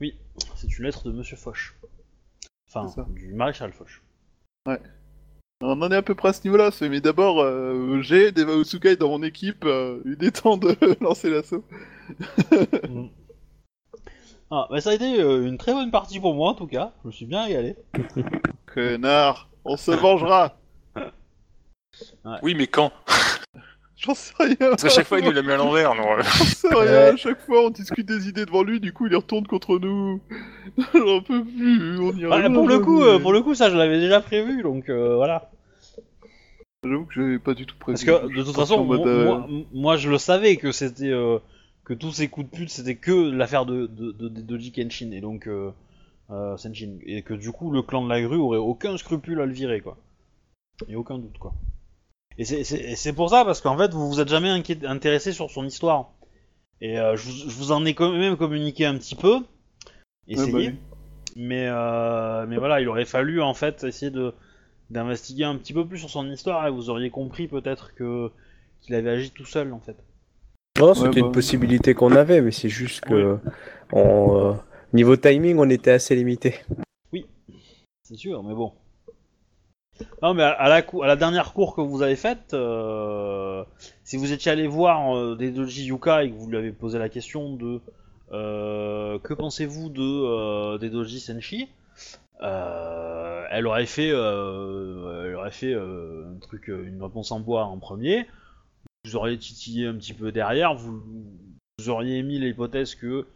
[0.00, 0.18] Oui,
[0.56, 1.76] c'est une lettre de Monsieur Foch.
[2.68, 4.02] Enfin, du maréchal Foch.
[5.66, 8.96] On en est à peu près à ce niveau-là, mais d'abord, euh, j'ai des Usukai
[8.96, 11.64] dans mon équipe, euh, il est temps de lancer l'assaut.
[12.90, 13.06] Mm.
[14.50, 16.92] Ah, bah ça a été euh, une très bonne partie pour moi en tout cas.
[17.02, 17.76] Je me suis bien régalé.
[18.74, 20.54] Connard, on se vengera
[22.42, 22.92] Oui, mais quand?
[23.96, 25.94] J'en sais rien Parce qu'à chaque fois, il nous l'a mis à l'envers.
[25.94, 26.04] non.
[26.18, 29.16] J'en sais rien, à chaque fois on discute des idées devant lui, du coup il
[29.16, 30.20] retourne contre nous.
[30.94, 33.70] J'en peux plus, on y Bah, arrive pour le coup, euh, pour le coup, ça
[33.70, 35.50] je l'avais déjà prévu, donc euh, voilà.
[36.88, 38.04] J'avoue que j'avais pas du tout prévu.
[38.06, 41.38] Parce que de toute façon, moi, euh, moi- moi, je le savais que c'était euh,
[41.84, 45.10] que tous ces coups de pute c'était que l'affaire de de, de, de Doji Kenshin
[45.12, 45.70] et donc euh,
[46.30, 49.46] euh, Senshin et que du coup le clan de la grue aurait aucun scrupule à
[49.46, 49.96] le virer quoi.
[50.88, 51.52] Et aucun doute quoi.
[52.38, 54.50] Et c'est- pour ça parce qu'en fait vous vous êtes jamais
[54.86, 56.10] intéressé sur son histoire.
[56.80, 59.40] Et je, vous, je vous en ai quand même communiqué un petit peu.
[60.26, 60.52] Essayé.
[60.52, 60.70] bah oui.
[61.36, 64.32] Mais, euh, mais voilà, il aurait fallu en fait essayer de
[64.94, 68.30] d'investiguer un petit peu plus sur son histoire et vous auriez compris peut-être que
[68.80, 69.96] qu'il avait agi tout seul en fait.
[70.78, 71.26] Non, c'était Ouais, bah.
[71.26, 73.38] une possibilité qu'on avait, mais c'est juste que
[73.92, 74.52] on, euh,
[74.92, 76.54] niveau timing, on était assez limité.
[78.06, 78.72] C'est sûr, mais bon.
[80.22, 83.64] Non, mais à, à la, cou- à la dernière cour que vous avez faite, euh,
[84.02, 86.98] si vous étiez allé voir euh, des doji Yuka et que vous lui avez posé
[86.98, 87.80] la question de
[88.32, 91.68] euh, que pensez-vous de euh, des doji Senshi,
[92.42, 97.64] euh, elle aurait fait, euh, elle aurait fait euh, un truc, une réponse en bois
[97.64, 98.26] en premier.
[99.04, 101.02] Vous auriez titillé un petit peu derrière, vous,
[101.88, 103.26] auriez émis l'hypothèse que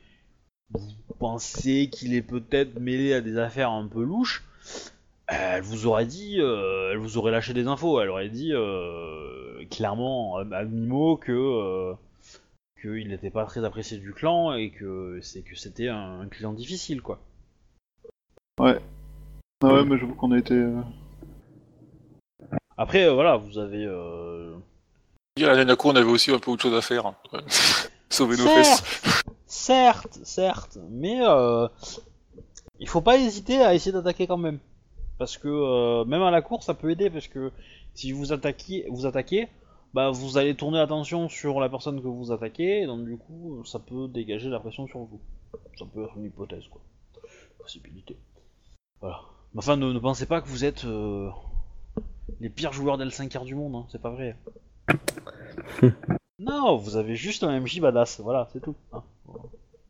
[0.70, 4.44] vous pensez qu'il est peut-être mêlé à des affaires un peu louches.
[5.26, 8.00] Elle vous aurait dit, elle vous aurait lâché des infos.
[8.00, 8.52] Elle aurait dit
[9.70, 11.92] clairement à mi-mot que
[12.80, 17.02] qu'il n'était pas très apprécié du clan et que c'est que c'était un client difficile
[17.02, 17.20] quoi.
[18.58, 18.74] Ah
[19.72, 20.54] ouais, mais j'avoue qu'on a été.
[20.54, 20.80] euh,
[22.76, 24.56] Après euh, voilà, vous avez euh,
[25.36, 27.06] Hier, à la Nanako, on avait aussi un peu autre chose à faire.
[27.32, 27.40] Ouais.
[28.10, 28.56] Sauver nos Certes.
[28.56, 29.22] fesses.
[29.46, 31.68] Certes, certes, mais euh,
[32.80, 34.58] il faut pas hésiter à essayer d'attaquer quand même.
[35.18, 37.50] Parce que euh, même à la course, ça peut aider, parce que
[37.94, 39.48] si vous attaquez, vous attaquez,
[39.94, 43.62] bah vous allez tourner l'attention sur la personne que vous attaquez, et donc du coup,
[43.64, 45.20] ça peut dégager la pression sur vous.
[45.78, 46.80] Ça peut être une hypothèse, quoi.
[47.58, 48.16] Possibilité.
[49.00, 49.20] Voilà.
[49.54, 51.28] Mais Enfin, ne, ne pensez pas que vous êtes euh,
[52.40, 54.36] les pires joueurs d'L5R du monde, hein, c'est pas vrai.
[56.38, 58.74] non, vous avez juste un MJ badass, voilà, c'est tout.
[58.92, 59.02] hein.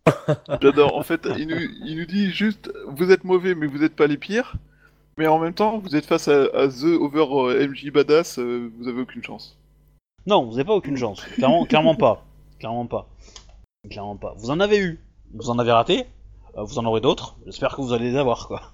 [0.63, 0.97] J'adore.
[0.97, 4.07] En fait, il nous, il nous dit juste vous êtes mauvais, mais vous êtes pas
[4.07, 4.55] les pires.
[5.17, 8.71] Mais en même temps, vous êtes face à, à The Over euh, MJ Badass, euh,
[8.79, 9.59] vous avez aucune chance.
[10.27, 11.23] Non, vous n'avez pas aucune chance.
[11.35, 12.25] Clairement, clairement pas.
[12.59, 13.09] Clairement pas.
[13.91, 14.35] Clairement pas.
[14.39, 15.01] Vous en avez eu.
[15.35, 16.07] Vous en avez raté.
[16.57, 17.37] euh, vous en aurez d'autres.
[17.47, 18.73] J'espère que vous allez les avoir, quoi.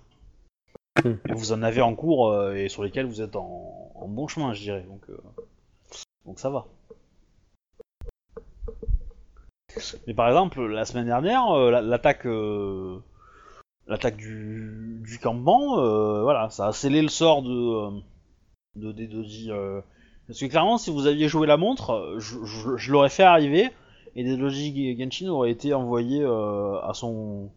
[1.35, 4.61] Vous en avez en cours euh, et sur lesquels vous êtes en, bon chemin, je
[4.63, 4.85] dirais.
[4.89, 5.17] Donc, euh,
[6.27, 6.67] donc ça va.
[10.07, 12.27] Mais par exemple, la semaine dernière, euh, la- l'attaque,
[13.87, 15.77] l'attaque du, du campement,
[16.23, 17.91] voilà, ça a scellé le sort de,
[18.77, 18.93] de
[20.27, 23.71] parce que clairement, si vous aviez joué la montre, je, je- l'aurais fait arriver
[24.17, 24.37] et des
[24.99, 27.51] Genshin auraient été envoyés euh, à son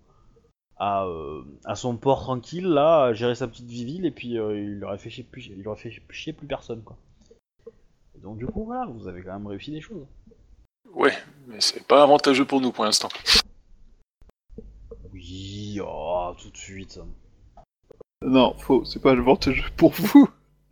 [0.80, 4.60] à, euh, à son port tranquille là, à gérer sa petite viville et puis euh,
[4.60, 6.98] il aurait fait chier plus, il aurait fait chier plus personne quoi.
[8.16, 10.06] Et donc du coup voilà, vous avez quand même réussi des choses.
[10.94, 11.14] Ouais,
[11.48, 13.10] mais c'est pas avantageux pour nous pour l'instant.
[15.14, 16.99] Oui, oh, tout de suite.
[18.24, 20.30] Non, faux, c'est pas le avantageux pour vous.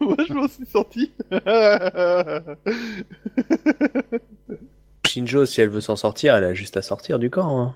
[0.00, 1.12] Moi, je m'en suis sorti.
[5.06, 7.60] Shinjo, si elle veut s'en sortir, elle a juste à sortir du camp.
[7.60, 7.74] hein.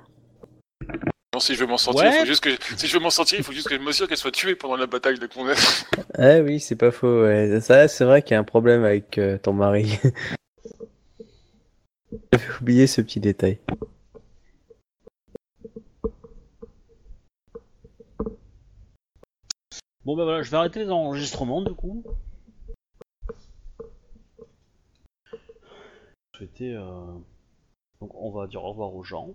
[1.40, 2.16] Si je veux m'en sortir, Ouais.
[2.16, 4.06] il faut juste que si je veux m'en sortir, il faut juste que je m'assure
[4.08, 5.54] qu'elle soit tuée pendant la bataille de Condé.
[6.18, 7.22] Eh oui, c'est pas faux.
[7.24, 7.60] ouais.
[7.60, 9.98] Ça, c'est vrai qu'il y a un problème avec euh, ton mari.
[12.32, 13.58] J'avais oublié ce petit détail.
[20.04, 22.02] Bon bah voilà, je vais arrêter les enregistrements du coup.
[26.36, 27.12] Souhaiter, euh,
[28.00, 29.34] Donc on va dire au revoir aux gens.